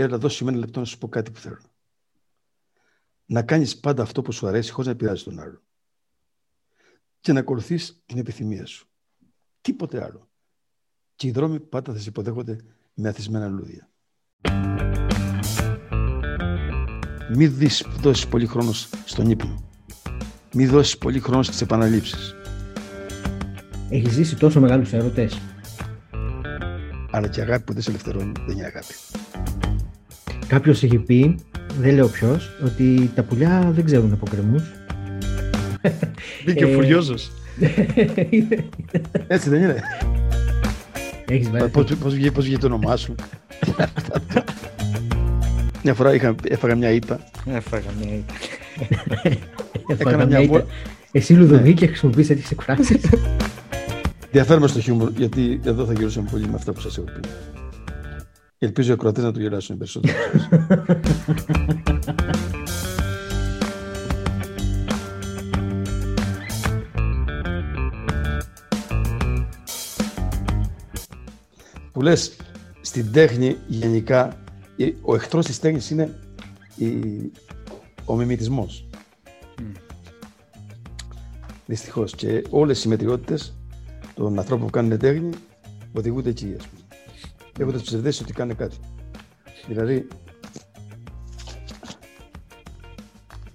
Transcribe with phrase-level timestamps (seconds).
[0.00, 1.60] Έλα, δώσε με ένα λεπτό να σου πω κάτι που θέλω.
[3.24, 5.62] Να κάνεις πάντα αυτό που σου αρέσει χωρίς να πειράζει τον άλλο.
[7.20, 8.88] Και να ακολουθείς την επιθυμία σου.
[9.60, 10.30] Τίποτε άλλο.
[11.14, 12.60] Και οι δρόμοι πάντα θα σε υποδέχονται
[12.94, 13.90] με αθισμένα λουλούδια.
[17.34, 19.70] Μην δεις, δώσεις πολύ χρόνος στον ύπνο.
[20.54, 22.34] Μην δώσεις πολύ χρόνος στις επαναλήψεις.
[23.90, 25.40] Έχεις ζήσει τόσο μεγάλους έρωτες.
[27.10, 28.94] Αλλά και αγάπη που δεν σε ελευθερώνει δεν είναι αγάπη.
[30.50, 31.34] Κάποιος έχει πει,
[31.80, 34.62] δεν λέω ποιος, ότι τα πουλιά δεν ξέρουν από κρεμούς.
[36.44, 37.30] Μπήκε ο ε, Φουριόζος.
[39.26, 39.82] Έτσι δεν είναι.
[41.26, 41.68] Έχεις βάλει.
[41.68, 43.14] Πώς, βγήκε, πώς το όνομά σου;
[45.84, 47.20] μια φορά είχα, έφαγα μια ήττα.
[47.46, 48.34] Έφαγα μια ήττα.
[49.98, 50.66] Έκανα μια ήττα.
[51.12, 53.00] Εσύ Λουδοβίκη χρησιμοποιείς τέτοιες εκφράσεις.
[54.30, 57.28] Διαφέρουμε στο χιούμορ, γιατί εδώ θα γυρώσουμε πολύ με αυτά που σας έχω πει.
[58.62, 60.14] Ελπίζω οι ακροατές να το γελάσουν περισσότερο.
[71.92, 72.36] που λες
[72.80, 74.42] στην τέχνη γενικά
[75.02, 76.18] ο εχθρός της τέχνης είναι
[78.04, 78.88] ο μιμητισμός.
[79.58, 79.62] Mm.
[81.66, 83.58] Δυστυχώς και όλες οι μετριότητες
[84.14, 85.30] των ανθρώπων που κάνουν τέχνη
[85.92, 86.79] οδηγούνται εκεί ας πούμε
[87.58, 88.76] έχοντα ψευδέσει ότι κάνει κάτι.
[89.66, 90.06] Δηλαδή,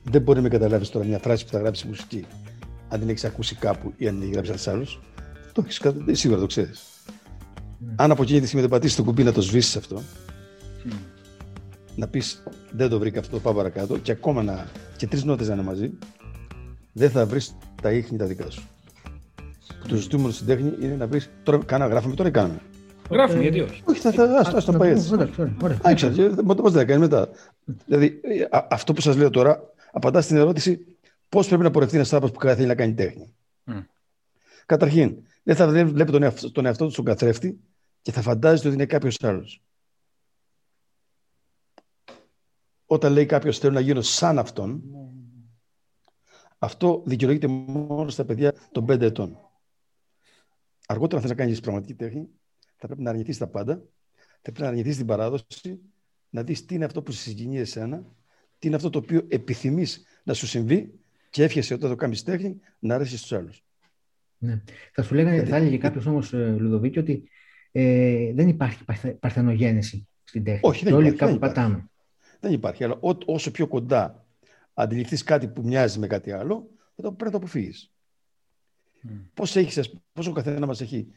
[0.04, 2.26] δεν μπορεί να με καταλάβεις τώρα μια φράση που θα γράψει μουσική,
[2.90, 5.02] αν την έχεις ακούσει κάπου ή αν την έχει γράψει ένας άλλος.
[5.52, 6.84] Το έχεις σίγουρα το ξέρεις.
[7.10, 7.94] Mm.
[7.96, 10.02] Αν από εκείνη τη στιγμή δεν πατήσεις το κουμπί να το σβήσεις αυτό,
[10.86, 10.94] mm.
[11.96, 14.68] να πεις δεν το βρήκα αυτό, πάω παρακάτω και ακόμα να.
[14.98, 15.92] και τρεις νότες να είναι μαζί,
[16.94, 18.62] δεν θα βρεις τα ίχνη τα δικά σου.
[18.62, 19.88] Mm.
[19.88, 21.30] Το ζητούμενο στην τέχνη είναι να βρεις.
[21.44, 22.62] Τώρα κάνα, γράφουμε, τώρα ή κάνουμε.
[23.10, 23.84] Γράφουμε, γιατί όχι.
[23.86, 25.10] Όχι, θα, θα, το πάει έτσι.
[26.46, 27.30] Πώς δεν κάνει μετά.
[27.86, 28.22] Δηλαδή,
[28.70, 30.98] αυτό που σας λέω τώρα απαντά στην ερώτηση
[31.30, 33.36] πώς πρέπει να πορευτεί ένας άνθρωπος που θέλει να κάνει τέχνη.
[34.66, 37.60] Καταρχήν, δεν θα βλέπει τον εαυτό, τον εαυτό του στον καθρέφτη
[38.02, 39.64] και θα φαντάζεται ότι είναι κάποιος άλλος.
[42.86, 44.84] Όταν λέει κάποιος θέλω να γίνω σαν αυτόν,
[46.58, 49.38] αυτό δικαιολογείται μόνο στα παιδιά των 5 ετών.
[50.88, 52.30] Αργότερα, αν θε να κάνεις πραγματική τέχνη,
[52.88, 53.82] θα πρέπει να αρνηθείς τα πάντα,
[54.16, 55.80] θα πρέπει να αρνηθείς την παράδοση,
[56.30, 58.06] να δεις τι είναι αυτό που σε συγκινεί εσένα,
[58.60, 60.94] τι είναι αυτό το οποίο επιθυμείς να σου συμβεί
[61.30, 63.64] και εύχεσαι όταν το κάνεις τέχνη να αρέσεις στους άλλους.
[64.38, 64.62] Ναι.
[64.94, 67.30] Θα σου λέγανε, θα έλεγε κάποιος όμως, ε, Λουδοβίκη, ότι
[67.72, 68.84] ε, δεν υπάρχει
[69.20, 70.60] παρθενογένεση στην τέχνη.
[70.64, 71.10] Όχι, δεν υπάρχει.
[71.10, 71.90] Όλοι κάπου πατάμε.
[72.40, 72.84] Δεν υπάρχει.
[72.84, 74.26] Αλλά ό, όσο πιο κοντά
[74.74, 77.92] αντιληφθείς κάτι που μοιάζει με κάτι άλλο, θα το πρέπει να το αποφύγεις.
[79.08, 79.30] Mm.
[80.14, 81.08] Πώς ο καθένα μας έχει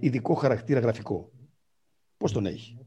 [0.00, 1.32] ειδικό χαρακτήρα γραφικό.
[2.16, 2.78] Πώς τον έχει.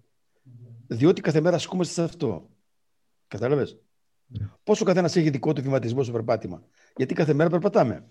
[0.87, 2.49] Διότι κάθε μέρα ασκούμαστε σε αυτό.
[3.27, 3.79] Κατάλαβες;
[4.63, 6.63] Πόσο ο καθένας έχει δικό του βηματισμό στο περπάτημα.
[6.95, 8.09] Γιατί κάθε μέρα περπατάμε.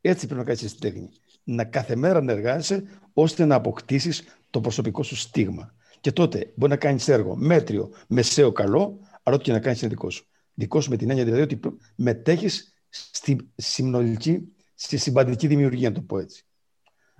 [0.00, 1.10] Έτσι πρέπει να κάνεις στην τέχνη.
[1.44, 5.74] Να κάθε μέρα να εργάζεσαι ώστε να αποκτήσεις το προσωπικό σου στίγμα.
[6.00, 9.90] Και τότε μπορεί να κάνεις έργο μέτριο, μεσαίο, καλό, αλλά ό,τι και να κάνεις είναι
[9.90, 10.26] δικό σου.
[10.54, 11.60] Δικό σου με την έννοια δηλαδή ότι
[11.94, 16.44] μετέχεις στη συνολική, στη συμπαντική δημιουργία, να το πω έτσι.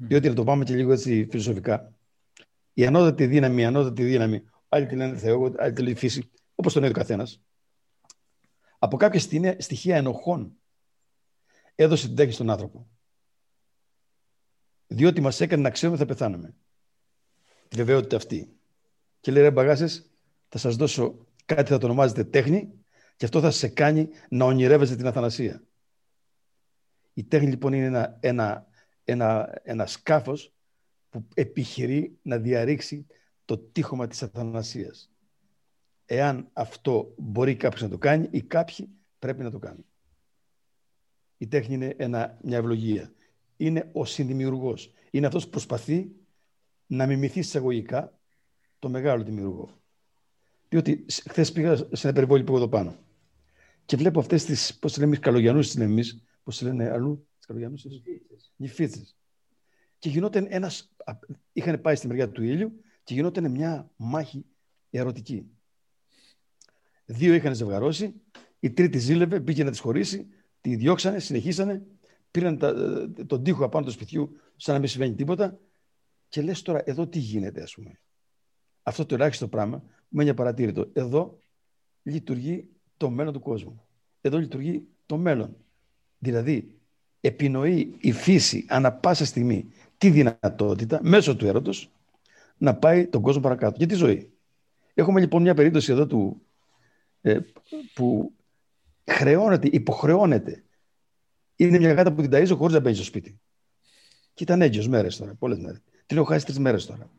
[0.01, 1.95] Διότι να το πάμε και λίγο έτσι φιλοσοφικά.
[2.73, 6.73] Η ανώτατη δύναμη, η ανώτατη δύναμη, άλλοι τη λένε Θεό, άλλοι τη λένε φύση, όπως
[6.73, 7.43] τον λέει ο καθένας.
[8.79, 9.21] Από κάποια
[9.59, 10.53] στοιχεία ενοχών
[11.75, 12.89] έδωσε την τέχνη στον άνθρωπο.
[14.87, 16.55] Διότι μας έκανε να ξέρουμε ότι θα πεθάνουμε.
[17.69, 18.57] Τη βεβαιότητα αυτή.
[19.21, 20.11] Και λέει ρε μπαγάσες,
[20.49, 22.73] θα σας δώσω κάτι θα το ονομάζετε τέχνη
[23.17, 25.63] και αυτό θα σε κάνει να ονειρεύεστε την αθανασία.
[27.15, 28.67] Η τέχνη λοιπόν είναι ένα, ένα
[29.05, 30.55] ένα, ένα σκάφος
[31.11, 33.07] που επιχειρεί να διαρρήξει
[33.45, 35.11] το τείχομα της αθανασίας.
[36.05, 39.85] Εάν αυτό μπορεί κάποιος να το κάνει ή κάποιοι πρέπει να το κάνουν.
[41.37, 43.13] Η τέχνη είναι ένα, μια ευλογία.
[43.57, 44.93] Είναι ο συνδημιουργός.
[45.11, 46.11] Είναι αυτός που προσπαθεί
[46.87, 48.21] να μιμηθεί εισαγωγικά
[48.79, 49.81] το μεγάλο δημιουργό.
[50.69, 52.99] Διότι χθες πήγα σε ένα περιβόλι που εδώ πάνω
[53.91, 57.47] και βλέπω αυτές τις, πώς λέμε εμεί, καλογιανού, τις λέμε εμείς, πώς λένε αλλού, τι
[57.47, 57.77] καλογιανού,
[58.61, 59.07] νυφίτσε.
[59.99, 60.93] Και γινόταν ένας.
[61.53, 64.45] Είχαν πάει στη μεριά του ήλιου και γινόταν μια μάχη
[64.91, 65.51] ερωτική.
[67.05, 68.15] Δύο είχαν ζευγαρώσει,
[68.61, 70.29] η τρίτη ζήλευε, μπήκε να τις χωρίσει,
[70.61, 71.87] τη διώξανε, συνεχίσανε,
[72.31, 72.75] πήραν τα,
[73.27, 75.59] τον τοίχο απάνω του σπιτιού, σαν να μην συμβαίνει τίποτα.
[76.29, 78.01] Και λες τώρα, εδώ τι γίνεται, ας πούμε.
[78.83, 80.91] Αυτό το ελάχιστο πράγμα μένει απαρατήρητο.
[80.93, 81.39] Εδώ
[82.03, 83.85] λειτουργεί το μέλλον του κόσμου.
[84.21, 85.57] Εδώ λειτουργεί το μέλλον.
[86.19, 86.80] Δηλαδή,
[87.21, 91.91] επινοεί η φύση ανα πάσα στιγμή τη δυνατότητα μέσω του έρωτος
[92.57, 93.75] να πάει τον κόσμο παρακάτω.
[93.79, 94.33] Για τη ζωή.
[94.95, 96.43] Έχουμε λοιπόν μια περίπτωση εδώ του,
[97.21, 97.39] ε,
[97.95, 98.33] που
[99.07, 100.65] χρεώνεται, υποχρεώνεται.
[101.57, 103.41] Είναι μια γάτα που την ταΐζω χωρίς να μπαίνει στο σπίτι.
[104.35, 105.81] Και ήταν έγκυος μέρες τώρα, πολλές μέρες.
[106.07, 107.11] Την έχω χάσει τρεις μέρες τώρα.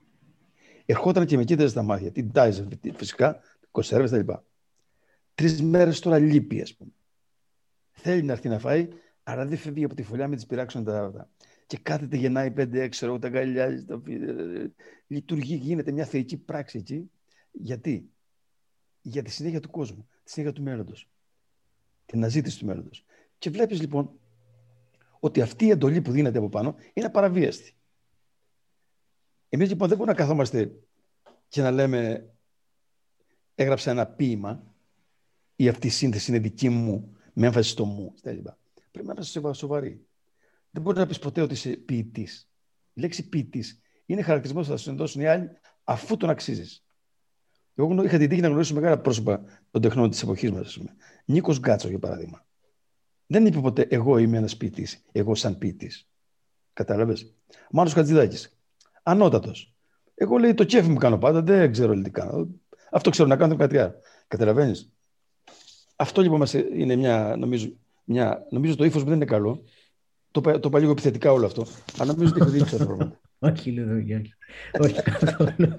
[0.85, 2.11] Ερχόταν και με κοίταζε στα μάτια.
[2.11, 3.39] Την τάιζε φυσικά,
[3.71, 4.43] κονσέρβες τα λοιπά.
[5.35, 6.91] Τρεις μέρες τώρα λείπει, ας πούμε.
[7.91, 8.87] Θέλει να έρθει να φάει,
[9.23, 11.29] αλλά δεν φεύγει από τη φωλιά με τις πειράξουν τα
[11.71, 14.01] και κάθεται, γεννάει 5-6, ξέρω, τα αγκαλιάζει, τα...
[15.07, 17.11] λειτουργεί, γίνεται μια θεϊκή πράξη εκεί.
[17.51, 18.09] Γιατί;
[19.01, 21.09] Για τη συνέχεια του κόσμου, τη συνέχεια του μέλλοντος.
[22.05, 23.05] Την αναζήτηση του μέλλοντος.
[23.37, 24.19] Και βλέπεις λοιπόν
[25.19, 27.75] ότι αυτή η εντολή που δίνεται από πάνω είναι απαραβίαστη.
[29.49, 30.71] Εμείς λοιπόν δεν μπορούμε να καθόμαστε
[31.47, 32.31] και να λέμε
[33.55, 34.73] έγραψα ένα ποίημα
[35.55, 38.13] ή αυτή η σύνθεση είναι δική μου με έμφαση στο μου.
[38.91, 40.05] Πρέπει να είμαστε σοβαροί.
[40.69, 42.49] Δεν μπορεί να πεις ποτέ ότι είσαι ποιητής.
[42.93, 45.49] Η λέξη ποιητής είναι χαρακτηρισμός που θα σου δώσουν οι άλλοι
[45.83, 46.85] αφού τον αξίζεις.
[47.75, 50.79] Εγώ είχα την τύχη να γνωρίσω μεγάλα πρόσωπα των τεχνών της εποχής μας.
[51.25, 52.45] Νίκος Γκάτσο, για παράδειγμα.
[53.25, 56.09] Δεν είπε ποτέ εγώ είμαι ένας ποιητής, εγώ σαν ποιητής.
[56.73, 57.35] Κατάλαβες;
[57.71, 58.59] Μάνος Χατζηδάκης.
[59.03, 59.75] Ανώτατος.
[60.13, 62.49] Εγώ λέει το κέφι μου κάνω πάντα, δεν ξέρω τι κάνω.
[62.91, 63.93] Αυτό ξέρω να κάνω κάτι άλλο.
[64.27, 64.93] Καταλαβαίνεις;
[65.95, 67.73] Αυτό λοιπόν μας είναι μια, νομίζω,
[68.03, 69.63] μια, νομίζω το ύφος μου δεν είναι καλό.
[70.31, 71.65] Το, το είπα λίγο επιθετικά όλο αυτό.
[71.97, 73.19] Αλλά νομίζω ότι έχω δείξει τα πράγματα.
[73.39, 74.33] Όχι, Λουδογιάννη.
[74.79, 75.75] Όχι καθόλου.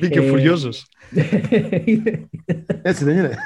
[0.00, 0.86] Μπήκε ε, φουριόζος.
[2.82, 3.36] Έτσι δεν είναι.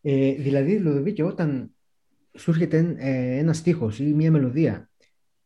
[0.00, 1.70] ε, δηλαδή, Λουδοβίκη, όταν
[2.38, 4.90] σου έρχεται ε, ένα στίχος ή μια μελωδία,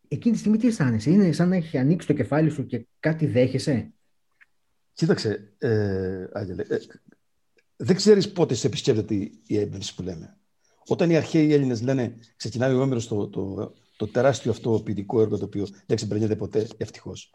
[0.08, 3.26] εκείνη τη στιγμή τι αισθάνεσαι, είναι σαν να έχει ανοίξει το κεφάλι σου και κάτι
[3.26, 3.90] δέχεσαι;
[4.92, 6.76] Κοίταξε, ε, Άγγελε, ε,
[7.76, 9.14] δεν ξέρεις πότε σε επισκέπτεται
[9.46, 10.36] η έμπνευση που λέμε.
[10.86, 15.38] Όταν οι αρχαίοι Έλληνες λένε, ξεκινάει ο Έμερο το, το, το, τεράστιο αυτό ποιητικό έργο
[15.38, 17.34] το οποίο δεν ξεπερνιέται ποτέ, ευτυχώς.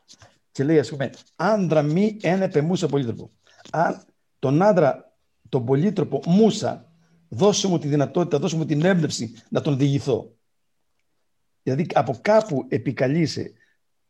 [0.52, 3.32] Και λέει, ας πούμε, άντρα μη ένα πεμούσα πολύτροπο.
[3.72, 4.06] Αν
[4.40, 5.16] τον άντρα,
[5.50, 6.92] τον πολύτροπο μουσα,
[7.30, 10.36] δώσε μου τη δυνατότητα, δώσε μου την έμπνευση να τον διηγηθώ.
[11.64, 13.54] Δηλαδή από κάπου επικαλείσαι,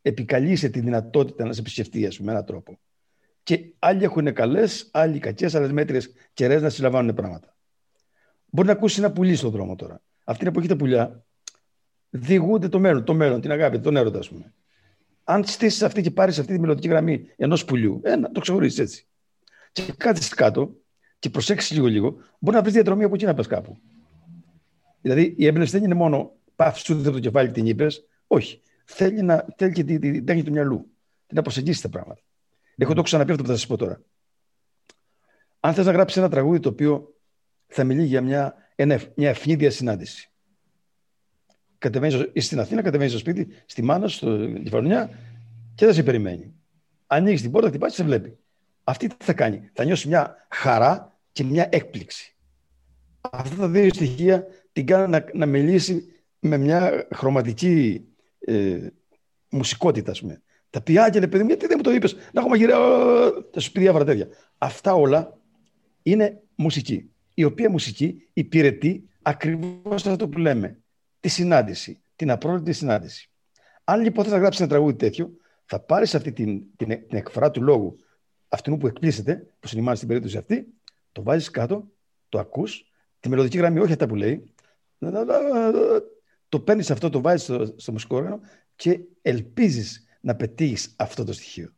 [0.01, 2.80] επικαλείσαι τη δυνατότητα να σε επισκεφτεί, ας με έναν τρόπο.
[3.43, 6.01] Και άλλοι έχουν καλέ, άλλοι κακέ, άλλε μέτριε
[6.33, 7.55] κεραίε να συλλαμβάνουν πράγματα.
[8.45, 10.01] Μπορεί να ακούσει ένα πουλί στον δρόμο τώρα.
[10.23, 11.25] Αυτή την εποχή τα πουλιά
[12.09, 14.53] διηγούνται το μέλλον, το μέλλον, την αγάπη, τον έρωτα, α πούμε.
[15.23, 19.07] Αν στήσει αυτή και πάρει αυτή τη μελλοντική γραμμή ενό πουλιού, ένα, το ξεχωρίσει έτσι.
[19.71, 20.75] Και κάτσει κάτω
[21.19, 23.77] και προσέξει λίγο-λίγο, μπορεί να βρει διαδρομή από εκεί να πα κάπου.
[25.01, 27.87] Δηλαδή η έμπνευση δεν είναι μόνο πάυση σου το κεφάλι την είπε.
[28.27, 28.61] Όχι.
[28.85, 30.91] Θέλει, να, θέλει και την τέχνη του μυαλού.
[31.33, 32.21] Να προσεγγίσει τα πράγματα.
[32.81, 34.01] Έχω το ξαναπεί αυτό που θα σας πω τώρα.
[35.60, 37.16] Αν θες να γράψεις ένα τραγούδι το οποίο
[37.68, 38.56] θα μιλεί για μια,
[39.16, 40.31] μια ευνίδια συνάντηση.
[41.78, 45.10] Κατεβαίνεις στην Αθήνα, κατεβαίνεις στο σπίτι, στη μάνα, στο Κεφαλονιά
[45.75, 46.54] και δεν σε περιμένει.
[47.07, 48.38] Ανοίγεις την πόρτα, χτυπάει και σε βλέπει.
[48.83, 52.36] Αυτή τι θα κάνει; Θα νιώσει μια χαρά και μια έκπληξη.
[53.19, 56.06] Αυτά τα δύο στοιχεία την κάνουν να, να μιλήσει
[56.39, 58.06] με μια χρωματική
[58.39, 58.88] ε,
[59.50, 60.42] μουσικότητα, ας πούμε.
[60.71, 62.77] Τα πει, Άγγελε, παιδί μου, γιατί δεν μου το είπες, να έχω μαγειρέα,
[63.51, 64.27] θα σου πει διάφορα τέτοια.
[64.57, 65.39] Αυτά όλα
[66.03, 70.79] είναι μουσική η οποία μουσική υπηρετεί ακριβώς αυτό που λέμε.
[71.19, 73.29] Τη συνάντηση, την απρόβλητη συνάντηση.
[73.83, 75.31] Αν λοιπόν θες να γράψεις ένα τραγούδι τέτοιο,
[75.65, 77.95] θα πάρεις αυτή την, την, την εκφορά του λόγου
[78.47, 80.68] αυτού που εκπλήσεται, που συνημάζει στην περίπτωση αυτή,
[81.11, 81.92] το βάζεις κάτω,
[82.30, 84.54] το ακούς, τη μελλοντική γραμμή, όχι αυτά που λέει,
[86.49, 88.40] το παίρνεις αυτό, το βάζεις στο, στο μουσικό όργανο
[88.75, 91.73] και ελπίζεις να πετύχεις αυτό το στοιχείο.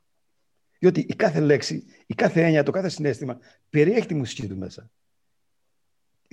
[0.80, 3.38] Διότι η κάθε λέξη, η κάθε έννοια, το κάθε συνέστημα
[3.70, 4.92] περιέχει τη μουσική του μέσα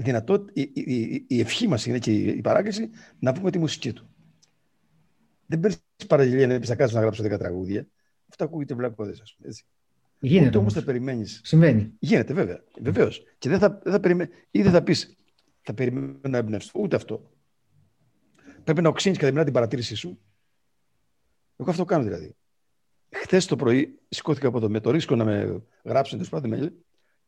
[0.00, 3.92] η, δυνατότητα, η, η, η ευχή μας είναι και η παράκληση να πούμε τη μουσική
[3.92, 4.08] του.
[5.46, 7.86] Δεν παίρνεις παραγγελία να πεις να κάτσω να γράψω 10 τραγούδια.
[8.28, 9.48] Αυτό ακούγεται βλακώδες, ας πούμε.
[9.48, 9.64] Έτσι.
[10.20, 11.40] Γίνεται όμως θα περιμένεις.
[11.44, 11.92] Συμβαίνει.
[11.98, 12.64] Γίνεται, βέβαια.
[12.80, 13.22] Βεβαίως.
[13.38, 14.30] Και δεν θα, δεν θα περιμένει.
[14.50, 15.16] ή δεν θα πεις
[15.62, 16.70] θα περιμένω να εμπνεύσω.
[16.74, 17.30] Ούτε αυτό.
[18.64, 20.20] Πρέπει να οξύνεις καθημερινά την παρατήρησή σου.
[21.60, 22.36] Εγώ αυτό κάνω δηλαδή.
[23.10, 26.82] Χθες το πρωί σηκώθηκα από εδώ με το ρίσκο να με γράψουν τέλος πάντων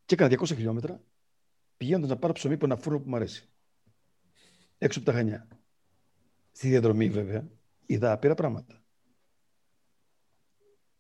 [0.05, 1.03] και έκανα 200 χιλιόμετρα
[1.77, 3.49] πηγαίνοντας να πάρω ψωμί από ένα φούρνο που μου αρέσει.
[4.79, 5.49] Έξω από τα Χανιά.
[6.53, 7.49] Στη διαδρομή, βέβαια,
[7.87, 8.83] είδα απείρα πράγματα.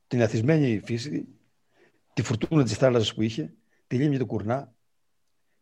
[0.07, 1.29] Την αθισμένη φύση,
[2.12, 3.55] τη φουρτούνα της θάλασσας που είχε,
[3.87, 4.75] τη λίμνη του κουρνά.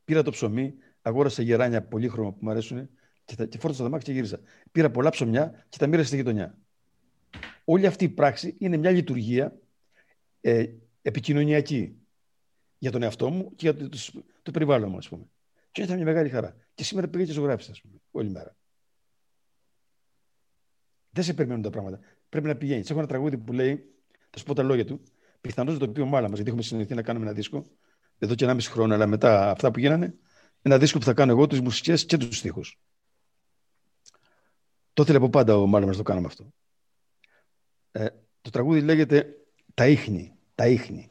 [0.04, 2.90] Πήρα το ψωμί, αγόρασα γεράνια πολύχρωμα που μου αρέσουν
[3.24, 4.40] και, τα, και φόρτωσα τα μάτια και γύρισα.
[4.72, 6.58] Πήρα πολλά ψωμιά και τα μοίρασα στη γειτονιά.
[7.72, 9.58] Όλη αυτή η πράξη είναι μια λειτουργία
[10.40, 10.66] ε,
[11.02, 11.96] επικοινωνιακή
[12.78, 13.98] για τον εαυτό μου και για το,
[14.42, 15.24] το περιβάλλον μου, ας πούμε.
[15.72, 16.56] Και ήταν μια μεγάλη χαρά.
[16.74, 18.56] Και σήμερα πήγα και ζωγράφησα, ας πούμε, όλη μέρα.
[21.10, 22.00] Δεν σε περιμένουν τα πράγματα.
[22.28, 22.90] Πρέπει να πηγαίνεις.
[22.90, 23.94] Έχω ένα τραγούδι που λέει,
[24.30, 25.02] θα σου πω τα λόγια του,
[25.40, 27.64] Πιθανώς το πει ο Μάλα μα, γιατί έχουμε συνηθίσει να κάνουμε ένα δίσκο
[28.18, 30.14] εδώ και 1,5 χρόνο, αλλά μετά αυτά που γίνανε,
[30.62, 32.80] ένα δίσκο που θα κάνω εγώ, τις μουσικές και τους στίχους.
[34.92, 36.52] Το ήθελε από πάντα ο Μάλα μα το κάναμε αυτό.
[37.92, 38.06] Ε,
[38.40, 39.36] το τραγούδι λέγεται
[39.74, 40.34] Τα ίχνη.
[40.54, 41.10] Τα ίχνη.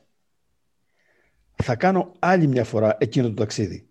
[1.63, 3.89] Θα κάνω άλλη μια φορά εκείνο το ταξίδι.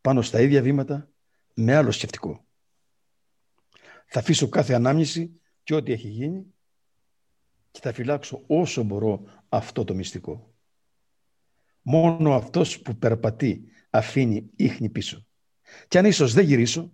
[0.00, 1.10] Πάνω στα ίδια βήματα,
[1.54, 2.46] με άλλο σκεφτικό.
[4.06, 6.54] Θα αφήσω κάθε ανάμνηση και ό,τι έχει γίνει
[7.70, 10.54] και θα φυλάξω όσο μπορώ αυτό το μυστικό.
[11.82, 15.26] Μόνο αυτός που περπατεί αφήνει ίχνη πίσω.
[15.88, 16.92] Και αν ίσως δεν γυρίσω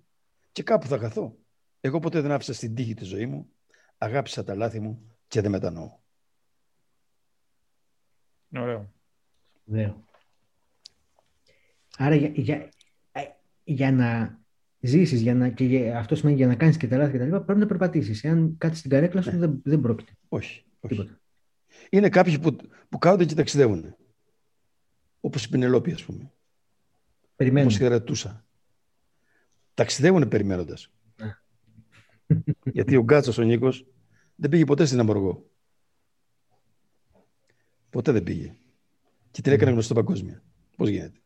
[0.53, 1.39] και κάπου θα καθώ.
[1.81, 3.51] Εγώ ποτέ δεν άφησα στην τύχη τη ζωή μου,
[4.01, 5.99] αγάπησα τα λάθη μου και δεν μετανοώ.
[8.57, 8.93] Ωραίο.
[9.71, 10.05] Ωραίο.
[11.97, 12.69] Άρα για, για,
[13.13, 13.21] ε,
[13.65, 14.39] για να
[14.81, 17.25] ζήσεις, για να, και για, αυτό σημαίνει για να κάνεις και τα λάθη και τα
[17.25, 18.25] λοιπά, πρέπει να περπατήσεις.
[18.25, 19.39] Εάν κάτσεις στην καρέκλα σου, Ναι.
[19.39, 20.13] δεν, δεν πρόκειται.
[20.29, 20.65] Όχι.
[20.81, 20.95] όχι.
[20.95, 21.21] Τίποτα.
[21.91, 22.57] Είναι κάποιοι που,
[22.89, 23.97] που κάθονται και ταξιδεύουν.
[25.21, 26.33] Όπως η Πινελόπη, ας πούμε.
[27.37, 27.73] Περιμένουμε.
[27.75, 28.45] Όπως η Ρετούσα.
[29.75, 30.93] Ταξιδεύουν περιμένοντας.
[32.31, 32.73] Ναι.
[32.73, 33.87] Γιατί ο Γκάτσος ο Νίκος
[34.35, 35.51] δεν πήγε ποτέ στην Αμοργό.
[37.91, 38.55] Ποτέ δεν πήγε.
[39.31, 40.43] Και την έκανε γνωστό παγκόσμια.
[40.77, 41.21] Πώς γίνεται.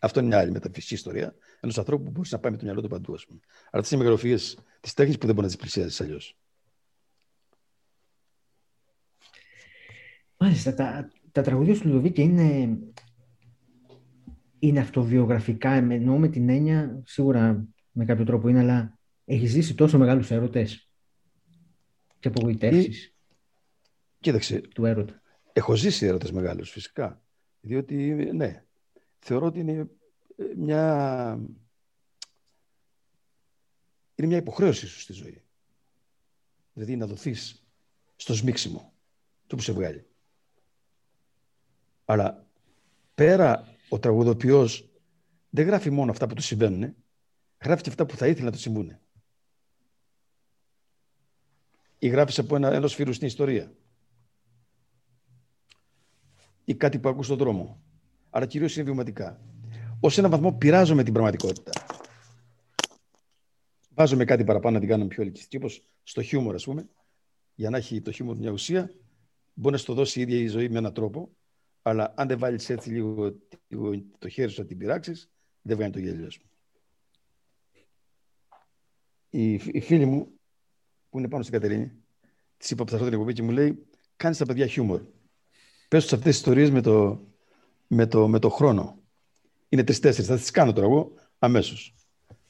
[0.00, 2.82] Αυτό είναι μια άλλη μεταφυσική ιστορία ενός ανθρώπου που μπορείς να πάει με το μυαλό
[2.82, 3.40] του παντού, ας πούμε.
[3.70, 4.36] Αλλά αυτέ είναι μεγαλοφίε
[4.80, 6.38] της τέχνης που δεν μπορεί να τις πλησιάζεις αλλιώς.
[10.36, 12.78] Μάλιστα, τα, τα τραγούδια του Λουδοβίκη είναι,
[14.58, 18.97] είναι αυτοβιογραφικά, εννοώ με την έννοια, σίγουρα με κάποιο τρόπο είναι, αλλά
[19.28, 20.90] έχεις ζήσει τόσο μεγάλους έρωτες
[22.18, 23.14] και απογοητεύσεις
[24.20, 25.22] Κοίταξε, του έρωτα.
[25.52, 27.22] έχω ζήσει έρωτες μεγάλους φυσικά.
[27.60, 27.94] Διότι,
[28.32, 28.64] ναι,
[29.18, 29.90] θεωρώ ότι είναι
[30.36, 31.32] ε, μια,
[34.14, 35.42] είναι μια υποχρέωση σου στη ζωή.
[36.72, 37.66] Δηλαδή να δοθείς
[38.16, 38.92] στο σμίξιμο
[39.46, 40.06] του που σε βγάλει.
[42.04, 42.46] Αλλά
[43.14, 44.90] πέρα ο τραγουδοποιός
[45.50, 46.94] δεν γράφει μόνο αυτά που του συμβαίνουν,
[47.64, 48.98] γράφει και αυτά που θα ήθελε να του συμβούν.
[51.98, 53.72] Ή γράφεις από ένα, ενός φίλου στην ιστορία.
[56.64, 57.82] Ή κάτι που ακούς στον δρόμο.
[58.30, 59.40] Αλλά κυρίως είναι βιωματικά.
[60.00, 61.72] Ως έναν βαθμό πειράζομαι την πραγματικότητα.
[63.90, 66.88] Βάζουμε κάτι παραπάνω να την κάνουμε πιο ελκυστική, όπως στο χιούμορ, ας πούμε.
[67.54, 68.90] Για να έχει το χιούμορ μια ουσία,
[69.54, 71.36] μπορεί να σου το δώσει η ίδια η ζωή με έναν τρόπο,
[71.82, 73.36] αλλά αν δεν βάλεις έτσι λίγο,
[73.68, 75.30] λίγο το χέρι σου να την πειράξεις,
[75.62, 76.50] δεν βγαίνει το γέλιο, ας πούμε.
[79.30, 80.37] Η, η φίλη μου,
[81.10, 81.92] που είναι πάνω στην Κατερίνη,
[82.56, 83.86] της είπα που θα έρθω την εκπομπή και μου λέει:
[84.16, 85.00] Κάνεις τα παιδιά χιούμορ.
[85.88, 87.20] Πες τους αυτές τις ιστορίες με το,
[87.86, 88.98] με το, με το χρόνο.
[89.68, 90.26] Είναι τρει-τέσσερι.
[90.26, 91.94] Θα τις κάνω τώρα εγώ αμέσως.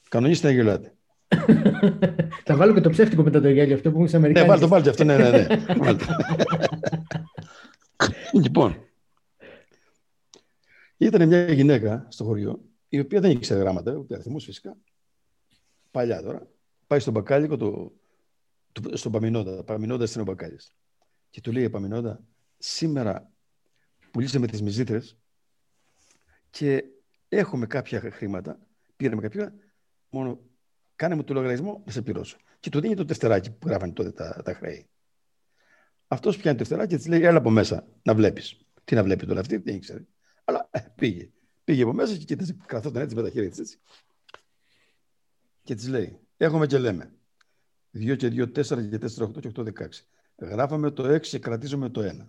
[0.09, 0.93] Κανονίστε να γελάτε.
[2.45, 4.47] Θα βάλω και το ψεύτικο μετά το γέλιο, αυτό που είναι Ναι, Αμερικάνοι.
[4.47, 5.03] βάλτε το, βάλτε αυτό.
[5.03, 5.47] Ναι, ναι, ναι.
[5.83, 6.05] Βάλτε.
[8.33, 8.77] λοιπόν,
[10.97, 14.77] ήταν μια γυναίκα στο χωριό, η οποία δεν ήξερε γράμματα, ούτε αριθμούς φυσικά.
[15.91, 16.47] Παλιά τώρα.
[16.87, 17.91] Πάει στον μπακάλικο, το, το,
[18.93, 19.63] στον Παμινόντα.
[19.63, 20.73] Παμινόντα είναι ο μπακάλης.
[21.29, 22.23] Και του λέει η Παμινόντα,
[22.57, 23.31] σήμερα
[24.11, 25.17] πουλήσαμε τις μυζήτρες
[26.49, 26.83] και
[27.29, 28.59] έχουμε κάποια χρήματα,
[28.95, 29.53] πήραμε κάποια,
[30.09, 30.39] μόνο
[30.95, 32.37] κάνε μου το λογαριασμό να σε πληρώσω.
[32.59, 34.89] Και του δίνει το τευτεράκι που γράφανε τότε τα, τα χρέη.
[36.07, 38.57] Αυτός πιάνει το τευτεράκι και της λέει: Έλα από μέσα να βλέπεις.
[38.83, 40.05] Τι να βλέπει τώρα αυτή, δεν ήξερε.
[40.43, 41.29] Αλλά ε, πήγε.
[41.63, 43.79] Πήγε από μέσα και κοίταζε, καθόταν έτσι με τα χέρια της έτσι.
[45.63, 47.13] Και της λέει: Έχουμε και λέμε.
[47.93, 49.69] 2 και 2, 4 και 4, 8 και 8, 16.
[50.37, 52.27] Γράφαμε το 6 και κρατίζουμε το 1.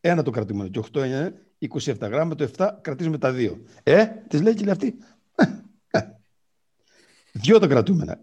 [0.00, 0.68] Ένα το κρατούμε.
[0.68, 1.98] Και 8 είναι 27.
[2.00, 3.58] Γράφουμε το 7, κρατίζουμε τα 2.
[3.82, 4.98] Ε, τη λέει και λέει αυτή.
[7.32, 8.20] Δυο το κρατούμενα.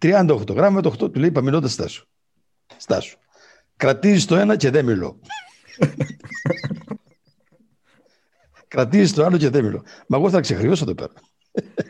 [0.00, 2.08] 38 γράμμα το 8 του λέει παμινώντα στάσου.
[2.76, 3.18] Στάσου.
[3.76, 5.20] Κρατήσει το ένα και δεν μιλώ.
[8.68, 9.82] Κρατήσει το άλλο και δεν μιλώ.
[10.06, 11.12] Μα εγώ θα ξεχρεώσω εδώ πέρα.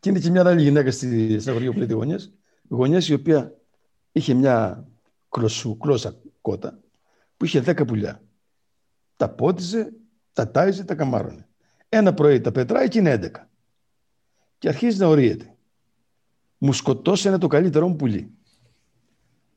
[0.00, 2.32] και είναι και μια άλλη γυναίκα στη συναγωγή που λέει γωνιές.
[2.68, 3.56] Γωνιές η οποία
[4.12, 4.88] είχε μια
[5.28, 6.80] κλωσού, κλώσσα κότα
[7.36, 8.22] που είχε 10 πουλιά.
[9.16, 9.92] Τα πότιζε,
[10.32, 11.48] τα τάιζε, τα καμάρωνε.
[11.88, 13.48] Ένα πρωί τα πετράει και είναι 11
[14.58, 15.56] και αρχίζει να ορίεται.
[16.58, 18.32] Μου σκοτώσανε το καλύτερό μου πουλί.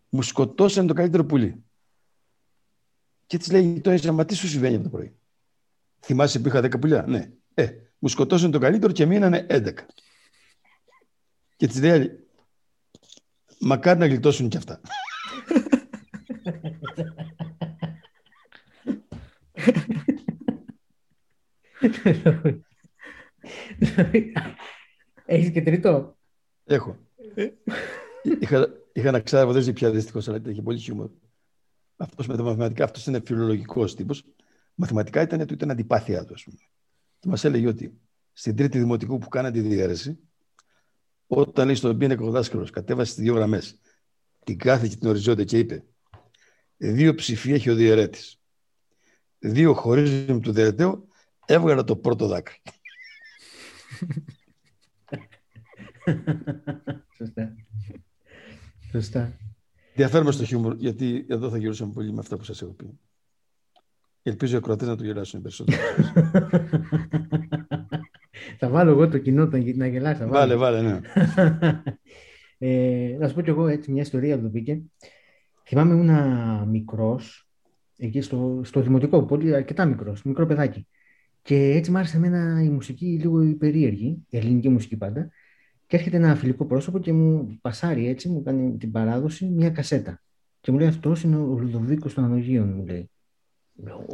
[0.10, 1.64] Μου σκοτώσανε το καλύτερο πουλί.
[3.26, 5.16] Και της λέει τώρα, μα τι σου συμβαίνει από το πρωί;
[6.00, 7.32] Θυμάσαι που είχα 10 πουλιά; Ναι.
[7.54, 7.70] Ε,
[8.00, 9.74] μου σκοτώσανε το καλύτερο και μείνανε 11.
[11.62, 12.28] Και της λέει άλλη,
[13.60, 14.82] μακάρι να γλιτώσουν κι αυτά.
[25.26, 26.18] Έχεις και τρίτο;
[26.64, 26.98] Έχω.
[28.40, 31.10] Είχα, Είχα ένα ξάδερφο, δεν ξέρω πια δυστυχώ, αλλά είχε πολύ χιούμορ.
[31.96, 34.26] Αυτός με τα μαθηματικά, αυτός είναι φιλολογικός τύπος.
[34.76, 36.58] Μαθηματικά ήταν ότι ήταν αντιπάθειά του, ας πούμε.
[37.20, 38.00] Και μας έλεγε ότι
[38.34, 40.20] στην τρίτη δημοτικού που κάνατε τη διαίρεση,
[41.34, 43.80] όταν λέει στον πίνακα ο δάσκαλος, κατέβασες τις δύο γραμμές,
[44.44, 45.84] την κάθε και την οριζόντια και είπε:
[46.78, 48.42] Δύο ψηφία έχει ο διαιρέτης.
[49.40, 51.08] Δύο χωρίζουν του διαιρεταίου,
[51.46, 52.62] έβγαλα το πρώτο δάκρυ.
[57.18, 57.56] Σωστά.
[58.92, 59.38] Σωστά.
[59.96, 63.00] Διαφέρουμε στο χιούμορ, γιατί εδώ θα γυρίσουμε πολύ με αυτά που σας έχω πει.
[64.22, 65.82] Ελπίζω οι ακροατές να το γελάσουν περισσότερο.
[68.58, 70.26] θα βάλω εγώ το κοινό να γελάσει.
[70.26, 71.00] Βάλε, βάλε, ναι.
[72.58, 74.82] ε, να σου πω κι εγώ έτσι μια ιστορία που μπήκε.
[75.66, 77.50] Θυμάμαι ήμουν μικρός,
[77.98, 80.88] εκεί στο, στο δημοτικό, πολύ αρκετά μικρός, μικρό παιδάκι.
[81.42, 85.30] Και έτσι μου άρεσε εμένα η μουσική λίγο περίεργη, η ελληνική μουσική πάντα.
[85.88, 90.22] Και έρχεται ένα φιλικό πρόσωπο και μου πασάρει έτσι, μου κάνει την παράδοση μια κασέτα.
[90.60, 93.10] Και μου λέει αυτός είναι ο Λουδοβίκος των Ανογείων, μου λέει.
[93.76, 94.06] Λέω,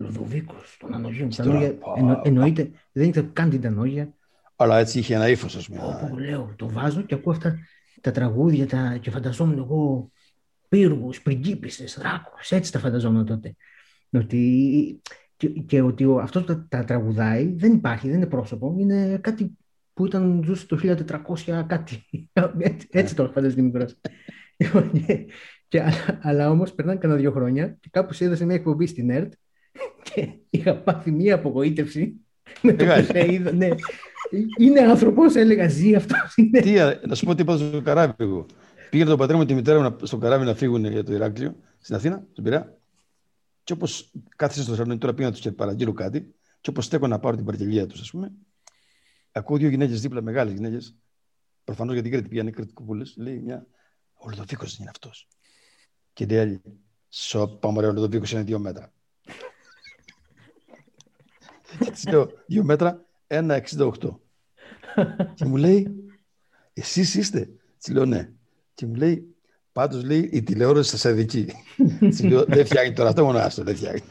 [0.00, 1.30] Λουδοβίκος των Ανογείων.
[1.30, 4.14] Τα λόγια εννο, εννοείται, δεν ήξερα καν την τανόγια.
[4.56, 5.80] Αλλά έτσι είχε ένα ύφος, ας πούμε.
[5.84, 7.58] Όπου λέω, το βάζω και ακούω αυτά
[8.00, 10.10] τα τραγούδια τα, και φανταζόμουν εγώ
[10.68, 12.32] πύργους, πριγκίπισες, δράκου.
[12.48, 13.56] Έτσι τα φανταζόμουν τότε.
[14.10, 15.00] Ότι,
[15.36, 19.58] και, και ότι αυτός που τα, τα τραγουδάει δεν υπάρχει, δεν είναι πρόσωπο, είναι κάτι
[19.92, 22.06] που ήταν, ζούσε το 1400 κάτι.
[22.58, 23.86] Έτσι, έτσι το φαντάζεσαι μικρό.
[24.56, 24.90] Λοιπόν,
[25.68, 29.32] και, αλλά, αλλά όμως περνάνε κανένα δύο χρόνια και κάπου είδα μια εκπομπή στην ΕΡΤ
[30.02, 32.14] και είχα πάθει μια απογοήτευση
[32.62, 33.52] με το που σε είδα.
[33.52, 33.68] Ναι.
[34.58, 36.34] Είναι άνθρωπος, έλεγα, ζει αυτός.
[36.36, 36.60] Είναι...
[36.60, 36.72] Τι,
[37.06, 38.46] να σου πω τι είπα στο καράβι εγώ.
[38.90, 41.56] Πήγαινε τον πατέρα μου και τη μητέρα μου στο καράβι να φύγουν για το Ηράκλειο
[41.78, 42.78] στην Αθήνα, στον Πειραιά.
[43.64, 47.06] Και όπως κάθισε στο σαλόνι, τώρα πήγα να τους και παραγγείλω κάτι, και όπως στέκω
[47.06, 48.32] να πάρω την παραγγελία τους, ας πούμε,
[49.32, 50.96] Ακούω δύο γυναίκες δίπλα, μεγάλες γυναίκες.
[51.64, 53.04] Προφανώς για την Κρήτη πήγανε Κρήτη κουπούλε.
[53.16, 53.66] Λέει μια,
[54.14, 55.28] ο Λουδοβίκο δεν είναι αυτός.
[56.12, 56.62] Και λέει άλλη,
[57.08, 58.92] Σοπα μωρέ, ο Λουδοβίκο είναι δύο μέτρα.
[61.78, 64.20] Και τη λέω, δύο μέτρα, ένα εξήντα οχτώ.
[65.34, 66.04] και μου λέει,
[66.72, 67.50] εσείς είστε.
[67.78, 68.32] Της λέω, ναι.
[68.74, 69.34] Και μου λέει,
[69.72, 71.46] πάντως λέει, η τηλεόραση σας αδικεί.
[71.98, 74.02] της λέω, δεν φτιάχνει τώρα αυτό, μόνο άστο, δεν φτιάχνει.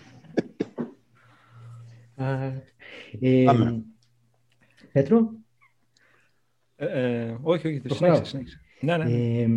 [3.19, 3.45] ε,
[4.91, 5.33] Πέτρο;
[6.75, 6.85] Ε,
[7.25, 8.59] ε, όχι, όχι, το συνέχισε.
[8.81, 9.11] Ναι, ναι.
[9.11, 9.47] Ε,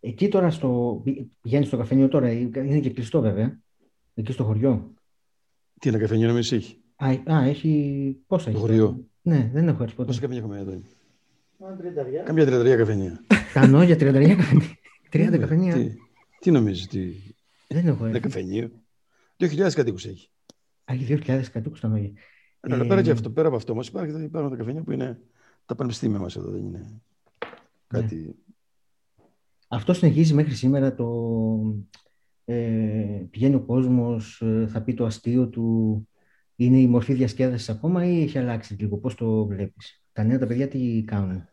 [0.00, 1.02] εκεί τώρα στο,
[1.40, 3.60] πηγαίνεις στο καφενείο τώρα, είναι και κλειστό βέβαια,
[4.14, 4.94] εκεί στο χωριό.
[5.78, 6.81] Τι είναι καφενείο νομίζω έχει.
[7.02, 8.58] Α, α, έχει, πόσα έχει.
[8.58, 9.04] χωριό.
[9.22, 10.08] Ναι, δεν έχω έρθει ποτέ.
[10.08, 10.82] Πόσα καφενεία έχουμε εδώ;
[12.24, 13.24] Κάμια τριανταριά καφενεία.
[13.54, 14.76] Τα νόγια τριανταριά καφενεία.
[15.08, 15.74] Τριάντα καφενεία.
[15.74, 15.94] Τι,
[16.38, 17.12] τι νομίζεις, τι...
[17.68, 18.08] Δεν έχω έρθει.
[18.08, 18.70] Είναι καφενείο.
[19.38, 20.30] 2.000 κατοίκους έχει.
[20.84, 22.12] Α, έχει 2.000 κατοίκους τα νόγια.
[22.60, 25.20] Ε, αλλά πέρα και αυτό, πέρα από αυτό όμως υπάρχει, υπάρχουν τα καφενεία που είναι
[25.66, 27.00] τα πανεπιστήμια μας εδώ, δεν είναι
[27.86, 28.14] κάτι...
[28.14, 28.32] Ναι.
[29.68, 31.08] Αυτό συνεχίζει μέχρι σήμερα το...
[32.44, 36.08] Ε, πηγαίνει ο κόσμος, ε, θα πει το αστείο του,
[36.64, 40.46] είναι η μορφή διασκέδασης ακόμα ή έχει αλλάξει λίγο, πώς το βλέπεις; Τα νέα τα
[40.46, 41.48] παιδιά τι κάνουν;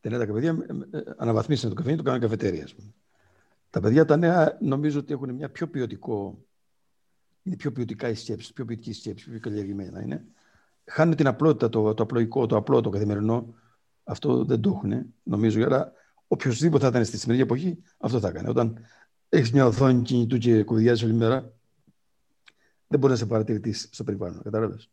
[0.00, 2.68] Τα νέα τα παιδιά ε, αναβαθμίσαν το καφενείο, το κάνουν καφετέρια.
[3.70, 6.44] Τα παιδιά τα νέα νομίζω ότι έχουν μια πιο ποιοτικό
[7.42, 10.24] είναι πιο ποιοτικά η σκέψη, πιο ποιοτική η σκέψη, πιο καλλιεργημένα είναι.
[10.84, 13.54] Χάνουν την απλότητα, το, το απλοϊκό, το απλό, το καθημερινό.
[14.04, 15.64] Αυτό δεν το έχουν, νομίζω.
[15.64, 15.92] Αλλά
[16.26, 18.48] οποιοδήποτε θα ήταν στη σημερινή εποχή, αυτό θα έκανε.
[18.48, 18.78] Όταν
[19.28, 21.52] έχεις μια οθόνη κινητού και κουβεντιάζεις όλη μέρα,
[22.90, 24.42] δεν μπορεί να σε παρατηρητής στο περιβάλλον.
[24.42, 24.90] Κατάλαβες.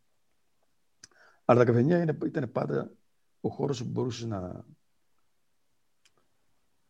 [1.46, 2.92] Αλλά τα καφενεία ήταν πάντα
[3.42, 4.66] ο χώρος που μπορούσες να,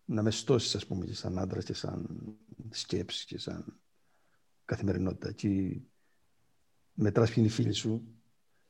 [0.06, 2.08] να με στώσεις, ας πούμε, και σαν άντρας και σαν
[2.70, 3.80] σκέψη και σαν
[4.65, 5.32] καθημερινότητα.
[5.32, 5.80] Και
[6.93, 8.15] μετράς ποιοι είναι οι φίλοι σου,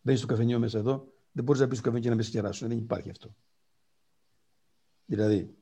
[0.02, 2.32] μπαίνεις στο καφενείο μέσα εδώ, δεν μπορείς να μπει στο καφενείο και να με σε
[2.32, 2.68] κεράσουν.
[2.68, 3.36] Δεν υπάρχει αυτό.
[5.06, 5.58] Δηλαδή,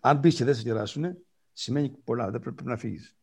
[0.00, 1.18] αν μπει και δεν σε κεράσουν,
[1.52, 2.30] σημαίνει πολλά.
[2.30, 3.16] Δεν πρέπει, να φύγεις.